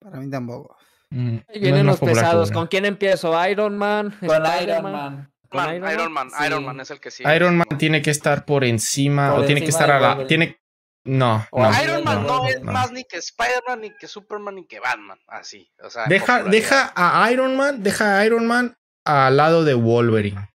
[0.00, 0.76] Para mí tampoco.
[1.10, 2.50] Mm, Ahí vienen los pesados.
[2.50, 3.32] ¿Con quién empiezo?
[3.48, 4.14] Iron Man.
[4.20, 4.82] Con Iron?
[4.82, 5.32] Man.
[5.48, 6.28] ¿Con Man, Iron Iron Man?
[6.28, 6.64] Man, Iron.
[6.64, 7.24] Man es el que sí.
[7.24, 10.26] Iron Man tiene que estar por encima Por o tiene que estar a la.
[10.26, 10.60] Tiene.
[11.04, 11.46] No,
[11.82, 12.70] Iron Man no, no, es no.
[12.70, 15.18] más ni que Spider-Man, ni que Superman, ni que Batman.
[15.26, 15.72] Así.
[15.82, 18.76] O sea, Deja, deja a Iron Man, deja a Iron Man
[19.06, 20.50] al lado de Wolverine.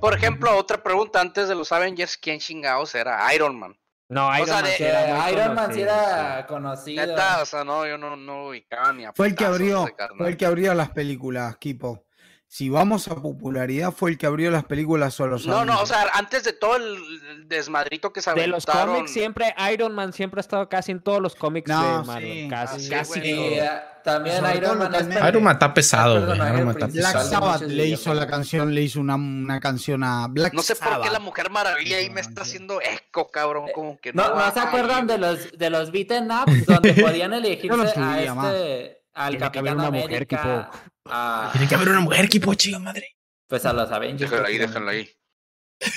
[0.00, 3.76] Por ejemplo, otra pregunta antes de los Avengers: ¿quién chingados era Iron Man?
[4.08, 7.06] No, Iron sea, Man de- era muy Iron Man sí conocido, era conocido.
[7.06, 9.88] Neta, o sea, no, yo no, no ubicaba ni a Fue el que abrió,
[10.18, 12.04] fue el que abrió las películas, Kipo.
[12.52, 15.86] Si vamos a popularidad, fue el que abrió las películas o los No, no, o
[15.86, 20.40] sea, antes de todo el desmadrito que se De los cómics, siempre Iron Man siempre
[20.40, 22.42] ha estado casi en todos los cómics No, de Marvel.
[22.42, 23.70] sí, casi, casi eh,
[24.04, 25.28] también Iron Man es localmente.
[25.30, 26.86] Iron Man está pesado, Iron Man está.
[26.88, 27.24] Black pesado.
[27.24, 30.74] de Sabbath le hizo la canción, le hizo una, una canción a Black No sé
[30.76, 31.04] por Sabbath.
[31.04, 34.34] qué la Mujer Maravilla ahí me No, está haciendo eco, cabrón, como que No, no.
[34.34, 38.98] ¿no se acuerdan de los de los beaten ups donde podían elegirse lo a este
[39.14, 40.70] al Tiene que haber Capitán mujer, América,
[41.06, 43.16] a, Tiene que haber una mujer, equipo, chica madre.
[43.48, 44.30] pues a los Avengers.
[44.30, 45.10] Déjala ahí, déjala ahí.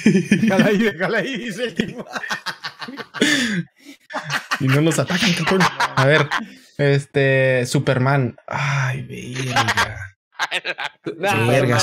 [0.03, 2.05] Déjala ahí, déjala ahí, dice el tipo.
[4.59, 5.61] Y no nos atacan, cabrón.
[5.95, 6.29] A ver,
[6.77, 7.65] este.
[7.65, 8.37] Superman.
[8.47, 10.14] Ay, verga.
[11.47, 11.79] Verga,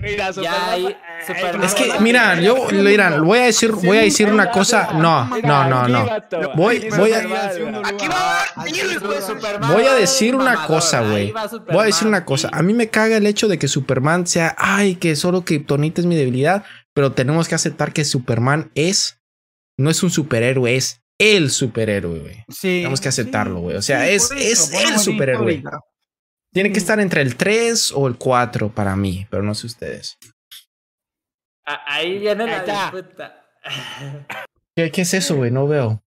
[0.00, 0.96] mira, Ya eh,
[1.64, 4.92] Es que, mira, yo, mira, voy a decir, voy a decir una cosa.
[4.94, 6.06] No, no, no, no.
[6.54, 7.20] Voy- voy a-
[9.72, 11.32] Voy a decir una cosa, güey.
[11.72, 12.48] Voy a decir una cosa.
[12.52, 16.06] A mí me caga el hecho de que Superman sea, ay, que solo Kryptonita es
[16.06, 16.64] mi debilidad,
[16.94, 19.20] pero tenemos que aceptar que Superman es,
[19.78, 22.44] no es un superhéroe, es el superhéroe, güey.
[22.48, 23.76] Sí, Tenemos que aceptarlo, güey.
[23.76, 25.62] O sea, sí, es- es el superhéroe.
[26.52, 30.18] Tiene que estar entre el 3 o el 4 para mí, pero no sé ustedes.
[31.64, 32.92] Ah, Ahí viene la.
[34.76, 35.50] ¿Qué, qué es eso, güey?
[35.50, 36.02] No veo.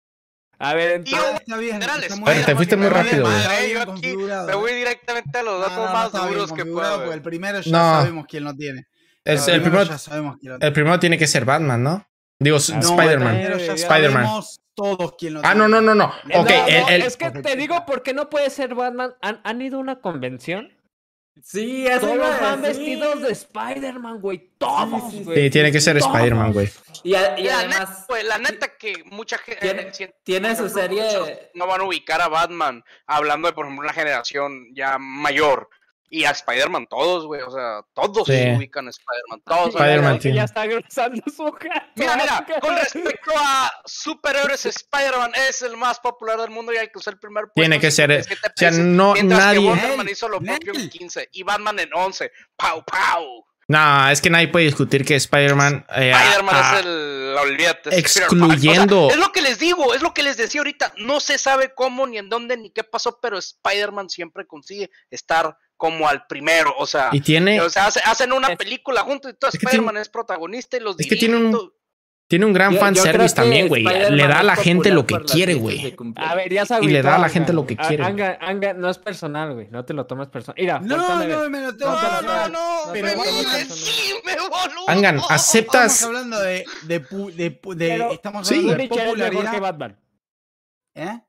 [0.57, 1.79] A ver, entonces, Está bien,
[2.45, 3.73] te fuiste muy rápido, güey.
[4.47, 7.11] me voy directamente a los No, datos no, no más bien duros que puedo.
[7.13, 7.77] El primero ya No.
[7.99, 8.85] sabemos quién lo tiene.
[9.23, 10.67] El, El el primero, ya sabemos quién lo tiene.
[10.67, 12.07] el primero tiene que ser Batman, ¿no?
[12.39, 13.35] Digo, No, Spider-Man.
[13.75, 14.27] Spider-Man.
[14.75, 15.57] Todos quién lo Ah, tiene.
[15.59, 16.13] no, no, no, no.
[16.25, 19.13] No, no, el, el- es que te digo por qué no puede ser Batman.
[19.21, 20.77] ¿Han, han ido a una convención?
[21.41, 22.99] Sí, eso Todos van decir.
[22.99, 24.51] vestidos de Spider-Man, güey.
[24.57, 25.43] Todos, Sí, sí, güey.
[25.43, 25.97] sí, tiene que ser.
[25.97, 26.69] Spider-Man, güey.
[27.03, 30.67] Y, a- y la, además neta, güey, la neta que mucha gente tiene, tiene su
[30.69, 31.49] serie.
[31.53, 35.69] no van a ubicar a Batman hablando de por ejemplo una generación ya mayor
[36.13, 38.33] y a Spider-Man todos, güey, o sea, todos Sí.
[38.33, 39.69] se ubican a Spider-Man, todos.
[39.69, 41.85] Spider-Man tiene- Ya está grosando su gato.
[41.95, 46.91] Mira, mira, con respecto a superhéroes, Spider-Man es el más popular del mundo y el
[46.91, 47.53] que usó el primer puesto.
[47.61, 50.27] Tiene en que ser, 57 o sea, no- mientras que nadie- Wonder Man Nel, hizo
[50.27, 50.89] lo propio en Nel.
[50.89, 52.31] 15 y Batman en 11.
[52.57, 53.45] ¡Pau, pau!
[53.67, 55.85] No, es que nadie puede discutir que Spider-Man.
[55.95, 57.35] eh, Spider-Man ah, es el.
[57.39, 57.89] Olvídate.
[57.91, 58.97] es excluyendo- Parker.
[58.97, 60.91] O sea, es lo que les digo, es lo que les decía ahorita.
[60.97, 65.57] No se sabe cómo, ni en dónde, ni qué pasó, pero Spider-Man siempre consigue estar
[65.81, 66.75] como al primero.
[66.77, 70.09] O sea, Y tiene, o sea hace- hacen una película juntos y todo Spider-Man es
[70.09, 71.71] protagonista y los es que tiene un-
[72.27, 73.83] tiene un gran Yo- fanservice que también, güey.
[73.83, 75.81] Le da a la gente lo que quiere, güey.
[75.81, 75.95] de.
[76.17, 78.73] A ver, ya se Y le da a la gente lo que quiere, Anga, Anga,
[78.73, 79.69] no es personal, güey.
[79.71, 80.55] No te lo tomes personal.
[80.61, 81.27] Mira, No, ver.
[81.29, 83.07] no, me lo tengo No, que no, No, no, no, pero
[83.73, 84.87] sí, me boludo.
[84.87, 86.03] Angan, Estamos ¿aceptas?
[86.03, 88.53] hablando de, de, de de- Pero- estamos Sí.
[88.55, 89.61] hablando de Punisher es mejor que popularidad.
[89.61, 89.99] Batman.
[90.93, 91.19] ¿Eh?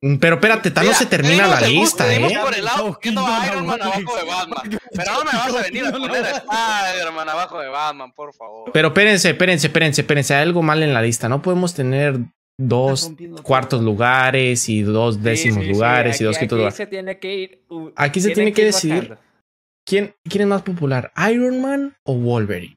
[0.00, 2.20] Mm, Pero espérate, tal no Mira, se termina la lista, ¿eh?
[2.42, 3.96] por el lado Estamos poniendo a quitando Iron Man a Alex.
[4.08, 4.80] abajo de Batman.
[4.94, 8.70] Pero no me vas a venir a poner a Spider-Man abajo de Batman, por favor.
[8.72, 10.34] Pero espérense, espérense, espérense, espérense.
[10.34, 11.28] Hay algo mal en la lista.
[11.28, 12.18] No podemos tener
[12.58, 13.10] dos
[13.42, 16.76] cuartos lugares y dos décimos Sí, sí, sí, lugares y dos aquí- quintos aquí lugares.
[16.76, 17.64] se tiene que ir.
[17.70, 18.94] uh, Aquí se tiene que ir decidir.
[19.08, 19.20] bajando.
[19.86, 21.12] ¿Quién, ¿Quién es más popular?
[21.30, 22.76] ¿Iron Man o Wolverine?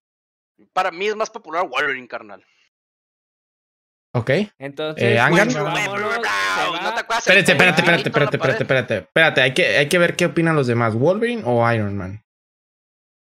[0.74, 2.44] Para mí es más popular Wolverine, carnal.
[4.14, 4.32] ¿Ok?
[4.58, 5.48] Entonces, Eh, Angan.
[5.48, 6.94] pues, vámonos, se ¿No va.
[6.96, 8.96] te acuerdas el Espérate, espérate, espérate, espérate, espérate, espérate.
[8.98, 10.96] Espérate, hay que, hay que ver qué opinan los demás.
[10.96, 12.24] ¿Wolverine o Iron Man?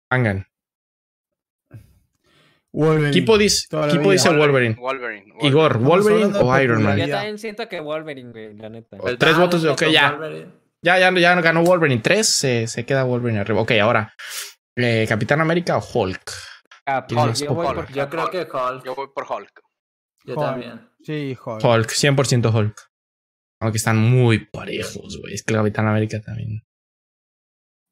[0.09, 0.47] Angan.
[2.73, 3.11] Wolverine.
[3.11, 3.87] Kipo dice, vida.
[4.11, 4.75] dice Wolverine.
[4.75, 5.25] Wolverine.
[5.33, 5.33] Wolverine.
[5.47, 6.97] Igor, ¿Wolverine o Iron Man?
[6.97, 8.97] Yo también siento que Wolverine, güey, la neta.
[8.99, 10.17] O- Tres votos de- ok, ya.
[10.83, 12.01] Ya, ya, ya ganó Wolverine.
[12.01, 13.61] Tres, se, se queda Wolverine arriba.
[13.61, 14.13] Ok, ahora.
[14.77, 16.31] eh, ¿Capitán América o Hulk?
[16.85, 17.85] Ah, ¿Quién es pues, más yo voy popular?
[17.85, 18.85] por Yo creo que Hulk.
[18.85, 19.61] Yo voy por Hulk.
[20.25, 20.45] Yo Hulk.
[20.45, 20.89] también.
[21.03, 21.65] Sí, joder.
[21.65, 22.91] Hulk, 100% Hulk.
[23.59, 25.33] Aunque están muy parejos, güey.
[25.33, 26.63] Es que el Capitán América también.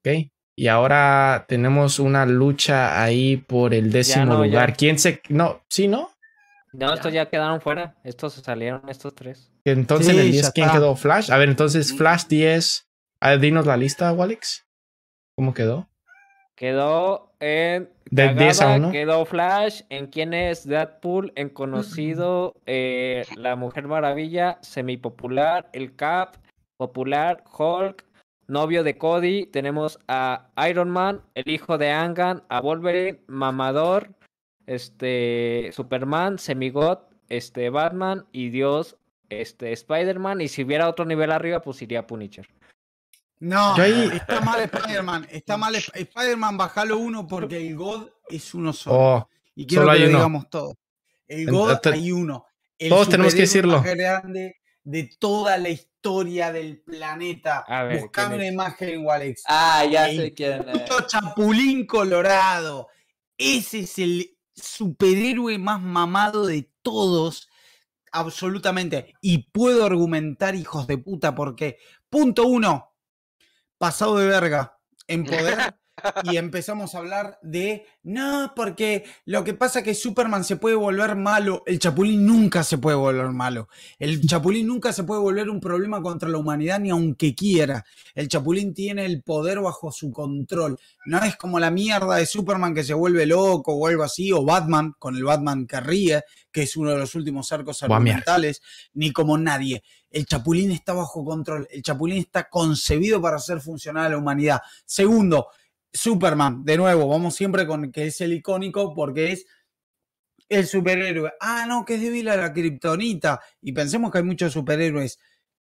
[0.04, 0.32] Ok.
[0.56, 4.52] Y ahora tenemos una lucha ahí por el décimo no, ya.
[4.52, 4.76] lugar.
[4.76, 5.22] ¿Quién se.?
[5.30, 6.10] No, sí, ¿no?
[6.74, 7.96] No, estos ya quedaron fuera.
[8.04, 9.52] Estos se salieron, estos tres.
[9.64, 10.96] Entonces Sí, en el ya 10, ¿quién quedó?
[10.96, 11.32] Flash.
[11.32, 11.96] A ver, entonces.
[11.96, 12.88] Flash 10.
[13.22, 14.68] A ver, dinos la lista, Alex.
[15.36, 15.90] ¿Cómo quedó?
[16.60, 17.90] Quedó en.
[18.12, 18.92] De Cagada, 10 a 1.
[18.92, 19.84] Quedó Flash.
[19.88, 21.32] En quién es Deadpool.
[21.38, 22.54] En conocido.
[22.66, 24.58] eh, la Mujer Maravilla.
[24.62, 25.70] Semipopular.
[25.72, 26.36] El Cap.
[26.76, 27.46] Popular.
[27.58, 28.04] Hulk.
[28.48, 29.46] Novio de Cody.
[29.46, 31.22] Tenemos a Iron Man.
[31.34, 32.44] El hijo de Angan.
[32.50, 33.22] A Wolverine.
[33.28, 34.10] Mamador.
[34.66, 35.70] Este.
[35.72, 36.40] Superman.
[36.40, 36.98] Semigod.
[37.30, 37.70] Este.
[37.70, 38.26] Batman.
[38.34, 38.98] Y Dios.
[39.30, 39.72] Este.
[39.72, 40.42] Spider-Man.
[40.42, 42.50] Y si hubiera otro nivel arriba, pues iría Punisher.
[43.40, 45.28] No, Yo ahí- está mal Spider-Man.
[45.32, 48.96] Está mal Sp- Spider-Man, bajalo uno porque el God es uno solo.
[49.00, 50.18] Oh, y quiero solo que hay lo uno.
[50.18, 50.74] digamos todos.
[51.28, 52.46] El God Entonces, hay uno.
[52.78, 53.78] El todos tenemos que decirlo.
[53.82, 57.64] más grande de toda la historia del planeta.
[57.68, 59.44] Ver, Buscame ¿quién una imagen, Walex.
[59.48, 60.80] Ah, ya El sé quién es.
[60.80, 62.88] Puto Chapulín Colorado.
[63.38, 67.48] Ese es el superhéroe más mamado de todos.
[68.12, 69.14] Absolutamente.
[69.22, 71.78] Y puedo argumentar, hijos de puta, porque,
[72.10, 72.92] punto uno,
[73.80, 74.78] pasado de verga
[75.08, 75.76] en poder.
[76.24, 80.76] y empezamos a hablar de, no, porque lo que pasa es que Superman se puede
[80.76, 83.68] volver malo, el Chapulín nunca se puede volver malo.
[83.98, 87.84] El Chapulín nunca se puede volver un problema contra la humanidad ni aunque quiera.
[88.16, 90.80] El Chapulín tiene el poder bajo su control.
[91.06, 94.46] No es como la mierda de Superman que se vuelve loco o algo así, o
[94.46, 98.62] Batman, con el Batman que ríe, que es uno de los últimos arcos argumentales,
[98.94, 99.84] ni como nadie.
[100.10, 101.68] El Chapulín está bajo control.
[101.72, 104.62] El Chapulín está concebido para hacer funcionar a la humanidad.
[104.86, 105.48] Segundo,
[105.92, 109.46] Superman, de nuevo, vamos siempre con que es el icónico porque es
[110.50, 111.34] el superhéroe.
[111.40, 113.40] Ah, no, que es débil a la kriptonita.
[113.62, 115.20] Y pensemos que hay muchos superhéroes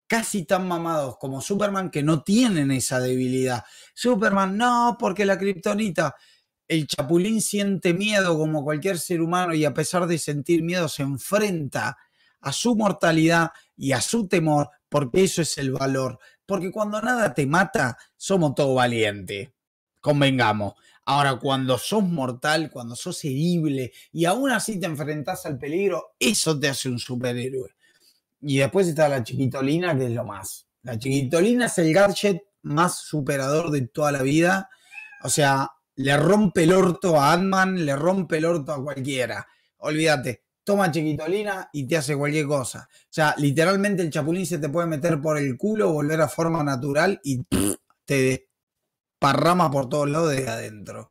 [0.07, 3.63] casi tan mamados como Superman que no tienen esa debilidad.
[3.93, 6.15] Superman, no, porque la kriptonita.
[6.67, 11.03] El chapulín siente miedo como cualquier ser humano y a pesar de sentir miedo se
[11.03, 11.97] enfrenta
[12.41, 13.51] a su mortalidad
[13.81, 16.19] y a su temor porque eso es el valor.
[16.45, 19.55] Porque cuando nada te mata, somos todo valiente.
[19.99, 20.75] Convengamos.
[21.05, 26.59] Ahora, cuando sos mortal, cuando sos herible y aún así te enfrentás al peligro, eso
[26.59, 27.71] te hace un superhéroe.
[28.41, 30.67] Y después está la chiquitolina, que es lo más.
[30.83, 34.69] La chiquitolina es el gadget más superador de toda la vida.
[35.23, 39.47] O sea, le rompe el orto a Ant-Man, le rompe el orto a cualquiera.
[39.77, 42.87] Olvídate, toma chiquitolina y te hace cualquier cosa.
[42.91, 46.63] O sea, literalmente el chapulín se te puede meter por el culo, volver a forma
[46.63, 47.41] natural y
[48.05, 48.47] te
[49.19, 51.09] parrama por todos lados desde adentro.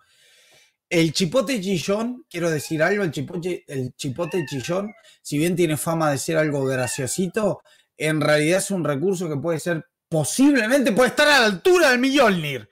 [0.88, 6.10] El chipote chillón, quiero decir algo, el chipote, el chipote chillón, si bien tiene fama
[6.10, 7.62] de ser algo graciosito,
[7.96, 12.00] en realidad es un recurso que puede ser, posiblemente puede estar a la altura del
[12.00, 12.68] Mjolnir.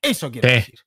[0.00, 0.54] Eso quiero Sí.
[0.54, 0.78] decir.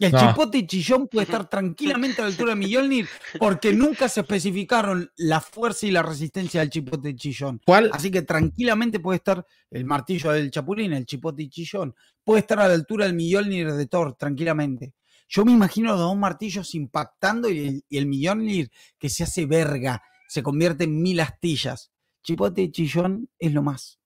[0.00, 0.18] El No.
[0.18, 3.06] chipote chillón puede estar tranquilamente a la altura del Mjolnir
[3.38, 7.60] porque nunca se especificaron la fuerza y la resistencia del chipote chillón.
[7.66, 7.90] ¿Cuál?
[7.92, 11.94] Así que tranquilamente puede estar el martillo del chapulín, el chipote chillón.
[12.24, 14.94] Puede estar a la altura del Mjolnir de Thor, tranquilamente.
[15.28, 19.44] Yo me imagino los dos martillos impactando y el, y el Mjolnir que se hace
[19.44, 21.90] verga, se convierte en mil astillas.
[22.22, 23.98] Chipote chillón es lo más.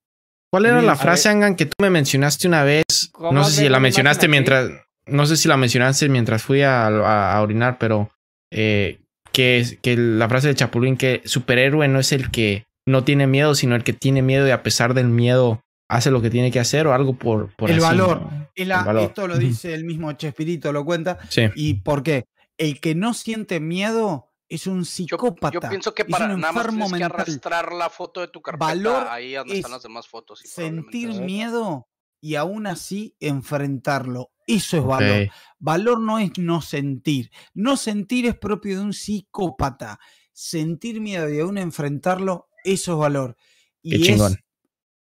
[0.51, 2.85] ¿Cuál era la frase, Angan, que tú me mencionaste una vez?
[3.13, 4.71] ¿Cómo No sé si la mencionaste mientras.
[5.07, 8.11] No sé si la mencionaste mientras fui a, a- a orinar, pero
[8.51, 9.01] eh,
[9.33, 13.27] que, es- que la frase de Chapulín, que superhéroe no es el que no tiene
[13.27, 15.61] miedo, sino el que tiene miedo y a pesar del miedo
[15.91, 18.23] hace lo que tiene que hacer o algo por, por El así, valor.
[18.55, 19.03] El valor.
[19.03, 21.19] Esto lo dice el mismo Chespirito, lo cuenta.
[21.29, 21.49] Sí.
[21.55, 22.25] ¿Y por qué?
[22.59, 25.51] El que no siente miedo es un psicópata.
[25.61, 28.29] yo pienso que es para un nada más enfermo tienes que arrastrar la foto de
[28.29, 30.45] tu carpeta Valor ahí donde es están las demás fotos.
[30.45, 31.89] y Sentir miedo
[32.25, 34.31] y aún así enfrentarlo.
[34.47, 35.29] Eso es valor.
[35.59, 37.31] Valor no es no sentir.
[37.53, 39.99] No sentir es propio de un psicópata.
[40.33, 43.37] Sentir miedo y aún enfrentarlo, eso es valor.
[43.83, 44.33] Qué Y chingón.
[44.33, 44.39] es,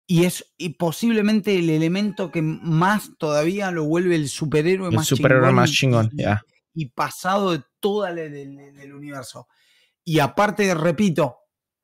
[0.07, 5.07] y es y posiblemente el elemento que más todavía lo vuelve el superhéroe El más
[5.07, 6.41] superhéroe chingón más chingón, y- ya.
[6.73, 9.47] y pasado de toda la del, del universo.
[10.03, 11.37] Y aparte, repito,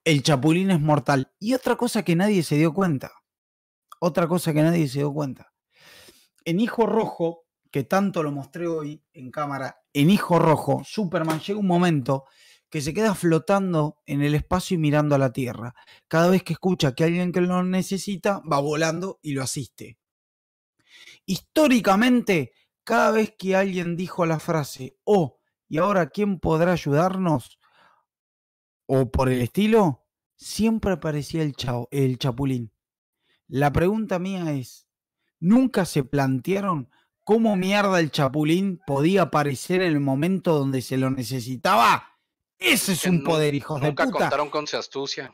[0.04, 1.32] el Chapulín es mortal.
[1.40, 3.12] Y otra cosa que nadie se dio cuenta.
[4.04, 5.54] Otra cosa que nadie se dio cuenta.
[6.44, 11.60] En Hijo Rojo, que tanto lo mostré hoy en cámara, en Hijo Rojo, Superman llega
[11.60, 12.26] un momento
[12.70, 15.76] que se queda flotando en el espacio y mirando a la Tierra.
[16.08, 20.00] Cada vez que escucha que alguien que lo necesita, va volando y lo asiste.
[21.26, 22.54] Históricamente,
[22.84, 25.38] cada vez que alguien dijo la frase, oh,
[25.68, 27.60] ¿y ahora quién podrá ayudarnos?
[28.88, 30.06] O por el estilo,
[30.36, 32.72] siempre aparecía el, chao- el chapulín.
[33.54, 34.88] La pregunta mía es,
[35.42, 36.90] ¿nunca se plantearon
[37.26, 42.18] cómo mierda el chapulín podía aparecer en el momento donde se lo necesitaba?
[42.58, 44.20] Ese es Que un poder, hijos de Nunca puta.
[44.20, 45.34] contaron con su astucia.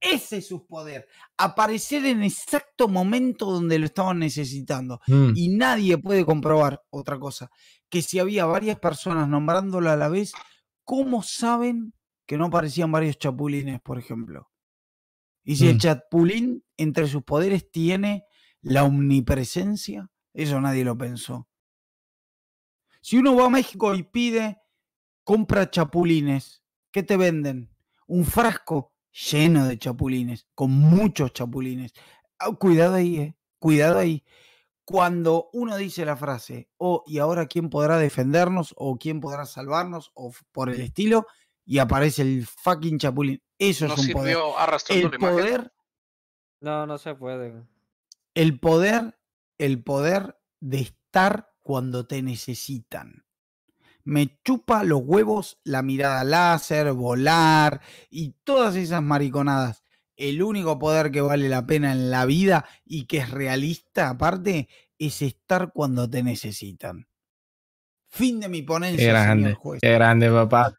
[0.00, 1.06] Ese es su poder.
[1.38, 5.00] Aparecer en exacto momento donde lo estaban necesitando.
[5.06, 5.30] Mm.
[5.36, 7.52] Y nadie puede comprobar otra cosa.
[7.88, 10.32] Que si había varias personas nombrándolo a la vez,
[10.82, 11.94] ¿cómo saben
[12.26, 14.50] que no aparecían varios chapulines, por ejemplo?
[15.44, 15.78] Y si el Mm.
[15.78, 18.24] chapulín entre sus poderes tiene
[18.62, 21.48] la omnipresencia, eso nadie lo pensó.
[23.00, 24.58] Si uno va a México y pide,
[25.24, 27.70] compra chapulines, ¿qué te venden?
[28.06, 28.94] Un frasco
[29.30, 31.92] lleno de chapulines, con muchos chapulines.
[32.38, 33.36] Ah, cuidado ahí, eh.
[33.58, 34.24] Cuidado ahí.
[34.86, 38.74] Cuando uno dice la frase, oh, ¿y ahora quién podrá defendernos?
[38.76, 40.10] ¿O quién podrá salvarnos?
[40.14, 41.26] O por el estilo,
[41.64, 43.42] y aparece el fucking chapulín.
[43.58, 44.36] Eso No es un poder.
[44.88, 45.18] El imagen.
[45.20, 45.72] poder,
[46.60, 47.62] No, no se puede.
[48.34, 49.18] el poder,
[49.58, 53.24] el poder de estar cuando te necesitan.
[54.02, 57.80] Me chupa los huevos la mirada láser, volar
[58.10, 59.82] y todas esas mariconadas.
[60.16, 64.68] El único poder que vale la pena en la vida y que es realista aparte
[64.98, 67.08] es estar cuando te necesitan.
[68.08, 69.80] Fin de mi ponencia, Qué señor juez.
[69.80, 70.74] qué grande, papá.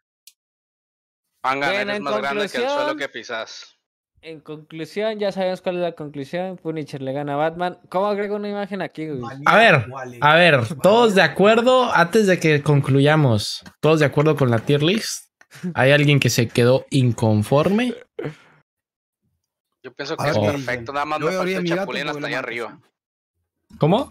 [1.46, 3.72] Pangan, Bueno, eres en más grande que el suelo conclusión- que pisas.
[4.22, 6.56] En conclusión, ya sabemos cuál es la conclusión.
[6.56, 7.78] Punisher le gana a Batman.
[7.88, 9.22] ¿Cómo agrego una imagen aquí, güey?
[9.44, 9.86] A ver.
[10.20, 14.82] A ver, todos de acuerdo, antes de que concluyamos, todos de acuerdo con la tier
[14.82, 15.30] list.
[15.74, 17.94] ¿Hay alguien que se quedó inconforme?
[19.84, 20.92] Yo pienso que ver es perfecto.
[20.92, 22.80] Nada más me falta chapulín hasta allá arriba.
[23.78, 24.10] ¿Cómo?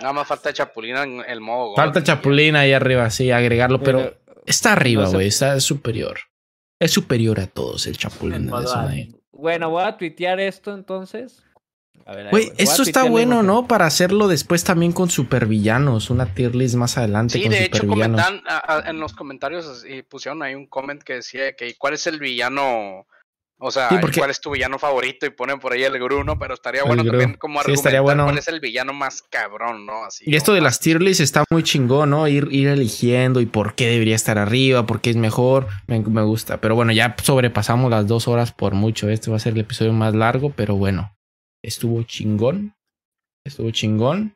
[0.00, 1.74] Nada más falta chapulín en el modo.
[1.74, 4.14] Falta Chapulín ahí arriba, sí, agregarlo, pero
[4.46, 6.18] está arriba, güey, está superior.
[6.78, 8.46] Es superior a todos el Chapulín.
[8.46, 11.42] De Bueno, voy a tuitear esto entonces.
[12.04, 13.42] A ver, ahí Güey, esto está bueno.
[13.42, 13.66] ¿no?
[13.66, 17.86] Para hacerlo después también con supervillanos, una tier list más adelante Sí, con de hecho,
[17.86, 21.94] comentan a- a- en los comentarios y pusieron ahí un comment que decía que cuál
[21.94, 23.06] es el villano,
[23.58, 26.24] o sea, Sí, porque- cuál es tu villano favorito y ponen por ahí el Gru,
[26.38, 27.12] Pero estaría El bueno Gru.
[27.12, 28.24] también como Sí, argumentar estaría bueno.
[28.24, 30.04] cuál es el villano más cabrón, ¿no?
[30.04, 32.28] Así Y esto de las tier lists está muy chingón, ¿no?
[32.28, 35.68] Ir, ir eligiendo y por qué debería estar arriba, por qué es mejor.
[35.86, 36.60] Me, me gusta.
[36.60, 39.08] Pero bueno, ya sobrepasamos las dos horas por mucho.
[39.08, 41.14] Este va a ser el episodio más largo, pero bueno.
[41.62, 42.74] Estuvo chingón.
[43.44, 44.34] Estuvo chingón.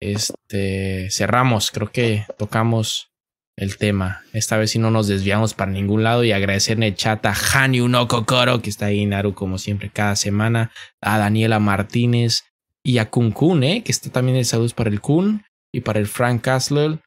[0.00, 1.08] Este.
[1.10, 1.70] Cerramos.
[1.70, 3.11] Creo que tocamos
[3.56, 4.22] el tema.
[4.32, 6.24] Esta vez sí no nos desviamos para ningún lado.
[6.24, 9.90] Y agradecer en el chat a Hanyu no Kokoro, que está ahí, Naru, como siempre,
[9.90, 10.72] cada semana.
[11.00, 12.44] A Daniela Martínez
[12.82, 13.82] y a Kun Kun, ¿eh?
[13.84, 16.98] que está también el saludos para el Kun y para el Frank Castle.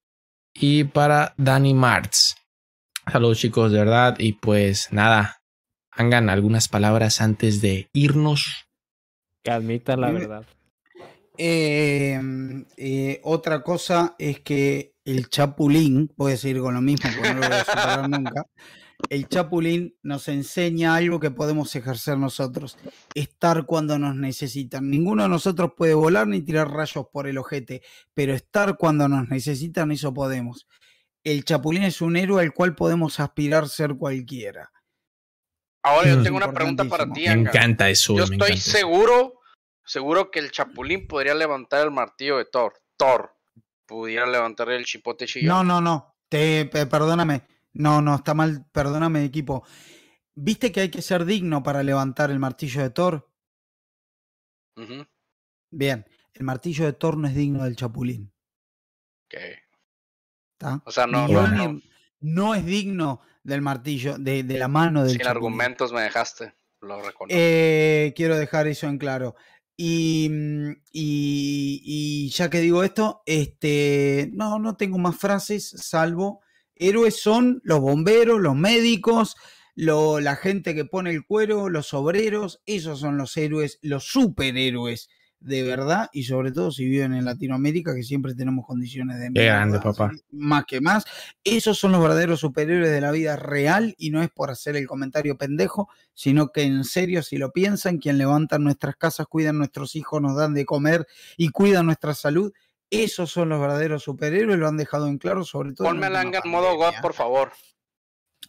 [0.53, 2.35] y para Danny Martz.
[3.11, 4.15] Saludos chicos, de verdad.
[4.17, 5.41] Y pues nada,
[5.91, 8.65] hagan algunas palabras antes de irnos.
[9.43, 10.45] Que admitan la verdad.
[11.37, 12.19] Eh,
[12.77, 17.39] eh, otra cosa es que el Chapulín, voy a seguir con lo mismo porque no
[17.39, 18.45] lo voy a superar nunca.
[19.09, 22.77] El Chapulín nos enseña algo que podemos ejercer nosotros:
[23.13, 24.89] estar cuando nos necesitan.
[24.89, 27.83] Ninguno de nosotros puede volar ni tirar rayos por el ojete,
[28.13, 30.67] pero estar cuando nos necesitan, eso podemos.
[31.23, 34.71] El Chapulín es un héroe al cual podemos aspirar ser cualquiera.
[35.83, 38.15] Ahora yo tengo una pregunta para ti, Me encanta eso.
[38.15, 39.39] Yo estoy seguro,
[39.83, 42.73] seguro que el Chapulín podría levantar el martillo de Thor.
[42.97, 43.34] Thor
[43.85, 45.49] pudiera levantar el chipote chillón.
[45.49, 46.15] No, no, no.
[46.29, 47.43] Te, pe- perdóname.
[47.73, 48.65] No, no, está mal.
[48.71, 49.65] Perdóname, equipo.
[50.33, 53.29] ¿Viste que hay que ser digno para levantar el martillo de Thor?
[55.71, 58.33] Bien, el martillo de Thor no es digno del Chapulín.
[59.27, 59.39] ok.
[60.53, 60.81] ¿está?
[60.85, 61.81] O sea, no, no, Mjolnir no.
[62.19, 65.37] no es digno del martillo, de, de la mano del Sin Chapulín.
[65.37, 66.53] argumentos me dejaste.
[66.81, 67.27] Lo reconozco.
[67.29, 69.35] Eh, quiero dejar eso en claro.
[69.77, 76.41] Y, mm, y- y ya que digo esto, este, no, no tengo más frases, salvo
[76.75, 79.35] héroes son los bomberos, los médicos,
[79.75, 85.09] lo- la gente que pone el cuero, los obreros, esos son los héroes, los superhéroes
[85.39, 89.77] de verdad, y sobre todo si viven en Latinoamérica, que siempre tenemos condiciones de grande,
[89.77, 90.11] mierda, papá.
[90.31, 91.05] más que más.
[91.43, 94.87] Esos son los verdaderos superhéroes de la vida real y no es por hacer el
[94.87, 99.95] comentario pendejo, sino que en serio, si lo piensan, quien levantan nuestras casas, cuidan nuestros
[99.95, 101.05] hijos, nos dan de comer
[101.37, 102.51] y cuidan nuestra salud,
[102.89, 105.87] esos son los verdaderos superhéroes, lo han dejado en claro, sobre todo.
[105.87, 107.01] Ponme la a Langa en modo God, pandemia.
[107.01, 107.51] por favor.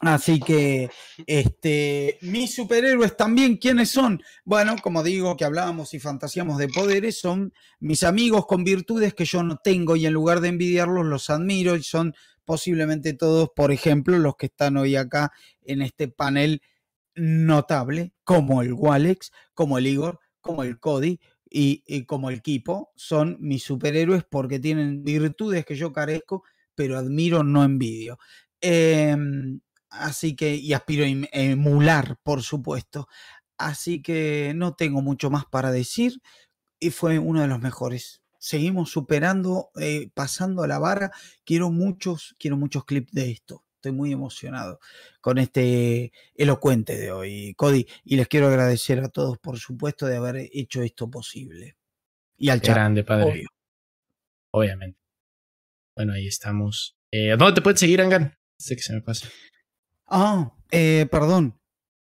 [0.00, 0.90] Así que,
[1.26, 4.22] este, mis superhéroes también, ¿quiénes son?
[4.44, 9.24] Bueno, como digo, que hablábamos y fantaseamos de poderes, son mis amigos con virtudes que
[9.24, 12.14] yo no tengo y en lugar de envidiarlos, los admiro y son
[12.44, 15.32] posiblemente todos, por ejemplo, los que están hoy acá
[15.62, 16.62] en este panel
[17.14, 21.18] notable, como el Walex, como el Igor, como el Cody
[21.50, 26.44] y, y como el Kipo, son mis superhéroes porque tienen virtudes que yo carezco,
[26.74, 28.18] pero admiro, no envidio.
[28.60, 29.60] Em,
[29.90, 33.08] así que, y aspiro a em- emular, por supuesto.
[33.58, 36.20] Así que no tengo mucho más para decir
[36.78, 38.22] y fue uno de los mejores.
[38.38, 41.10] Seguimos superando, eh, pasando la vara.
[41.44, 43.64] Quiero muchos, quiero muchos clips de esto.
[43.76, 44.78] Estoy muy emocionado
[45.20, 47.86] con este elocuente de hoy, Cody.
[48.04, 51.76] Y les quiero agradecer a todos, por supuesto, de haber hecho esto posible.
[52.36, 53.24] Y al chat, grande, padre.
[53.24, 53.48] obvio.
[54.52, 54.98] Obviamente.
[55.96, 56.96] Bueno, ahí estamos.
[57.10, 58.36] Eh, ¿Dónde te puedes seguir, Angan?
[58.58, 59.28] Sé que se me pasa.
[60.06, 61.58] Ah, eh, perdón.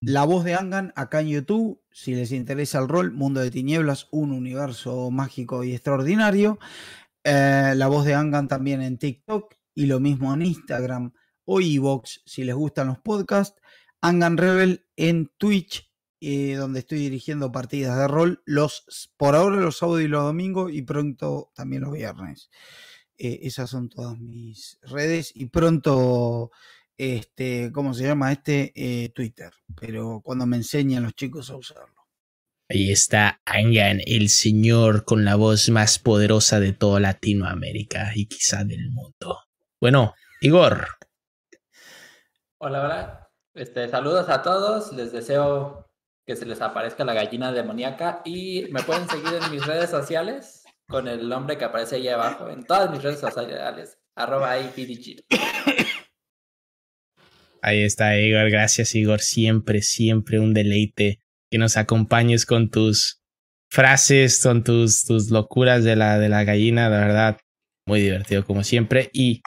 [0.01, 4.07] La voz de Angan acá en YouTube, si les interesa el rol, Mundo de Tinieblas,
[4.11, 6.59] un universo mágico y extraordinario.
[7.23, 11.13] Eh, la voz de Angan también en TikTok y lo mismo en Instagram
[11.45, 13.59] o Evox, si les gustan los podcasts.
[14.01, 19.77] Angan Rebel en Twitch, eh, donde estoy dirigiendo partidas de rol, los, por ahora los
[19.77, 22.49] sábados y los domingos y pronto también los viernes.
[23.17, 26.51] Eh, esas son todas mis redes y pronto
[26.99, 28.71] este, ¿cómo se llama este?
[28.75, 31.95] Eh, Twitter, pero cuando me enseñan los chicos a usarlo.
[32.69, 38.63] Ahí está Angan, el señor con la voz más poderosa de toda Latinoamérica y quizá
[38.63, 39.39] del mundo.
[39.81, 40.87] Bueno, Igor,
[42.61, 43.29] Hola, hola.
[43.53, 44.91] Este, saludos a todos.
[44.91, 45.89] Les deseo
[46.25, 50.65] que se les aparezca la gallina demoníaca y me pueden seguir en mis redes sociales
[50.85, 53.97] con el nombre que aparece ahí abajo en todas mis redes sociales.
[54.13, 55.23] Arroba IPDG.
[57.61, 58.49] Ahí está Igor.
[58.49, 59.21] Gracias, Igor.
[59.21, 61.19] Siempre, siempre un deleite
[61.51, 63.21] que nos acompañes con tus
[63.69, 66.89] frases, con tus, tus locuras de la, de la gallina.
[66.89, 67.37] De verdad,
[67.85, 69.09] muy divertido como siempre.
[69.13, 69.41] Y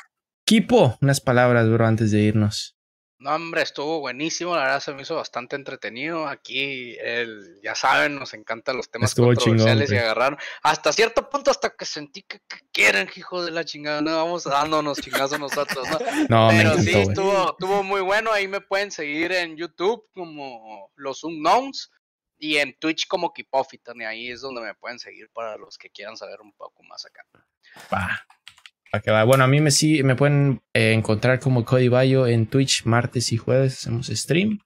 [0.46, 2.76] Kipo, unas palabras, bro, antes de irnos.
[3.22, 4.56] No, hombre, estuvo buenísimo.
[4.56, 6.26] La verdad se me hizo bastante entretenido.
[6.26, 10.04] Aquí, el, ya saben, nos encantan los temas Estuvo chingón, controversiales y güey.
[10.04, 10.38] agarraron.
[10.64, 14.00] Hasta cierto punto, hasta que sentí que, que quieren, hijo de la chingada.
[14.00, 15.98] No vamos dándonos chingazos nosotros, ¿no?
[16.28, 17.08] No, Pero sí, encantó, güey.
[17.08, 18.32] estuvo, estuvo muy bueno.
[18.32, 21.92] Ahí me pueden seguir en YouTube como Los Unknowns
[22.38, 24.00] y en Twitch como Kipofitan.
[24.00, 27.06] Y ahí es donde me pueden seguir para los que quieran saber un poco más
[27.06, 27.24] acá.
[27.92, 28.26] Va.
[29.26, 33.32] Bueno, a mí me, sí, me pueden eh, encontrar como Cody Bayo en Twitch martes
[33.32, 33.78] y jueves.
[33.78, 34.58] Hacemos stream.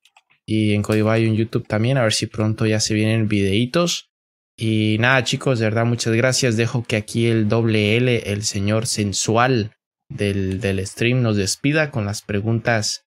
[0.45, 1.97] Y en Cody Bayo en YouTube también.
[1.97, 4.11] A ver si pronto ya se vienen videitos.
[4.59, 6.57] Y nada, chicos, de verdad, muchas gracias.
[6.57, 9.77] Dejo que aquí el doble L, el señor sensual
[10.09, 13.05] del, del stream, nos despida con las preguntas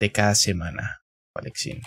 [0.00, 1.02] de cada semana.
[1.34, 1.82] Alexín.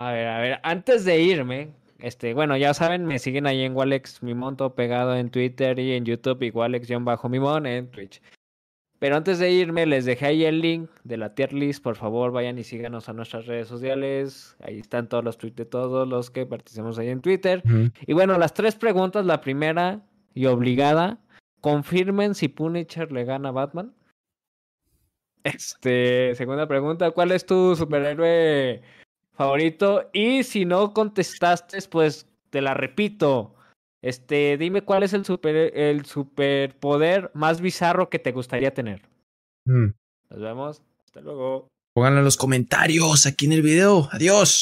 [0.00, 1.72] A ver, a ver, antes de irme,
[2.02, 5.92] este, bueno, ya saben, me siguen ahí en Walex Mimon, todo pegado en Twitter y
[5.92, 8.20] en YouTube, y Walex-Mimon en Twitch.
[8.98, 11.82] Pero antes de irme, les dejé ahí el link de la tier list.
[11.82, 14.56] Por favor, vayan y síganos a nuestras redes sociales.
[14.60, 17.62] Ahí están todos los tweets de todos los que participamos ahí en Twitter.
[18.06, 19.24] Y bueno, las tres preguntas.
[19.26, 20.02] La primera
[20.34, 21.18] y obligada.
[21.60, 23.92] Confirmen si Punisher le gana a Batman.
[25.42, 28.82] Este, segunda pregunta, ¿cuál es tu superhéroe
[29.34, 30.10] favorito?
[30.12, 33.54] Y si no contestaste, pues te la repito.
[34.02, 39.02] Este, dime cuál es el super el superpoder más bizarro que te gustaría tener.
[39.64, 39.90] Mm.
[40.30, 40.82] Nos vemos.
[41.04, 41.68] Hasta luego.
[41.94, 44.08] Pónganlo en los comentarios aquí en el video.
[44.12, 44.60] Adiós.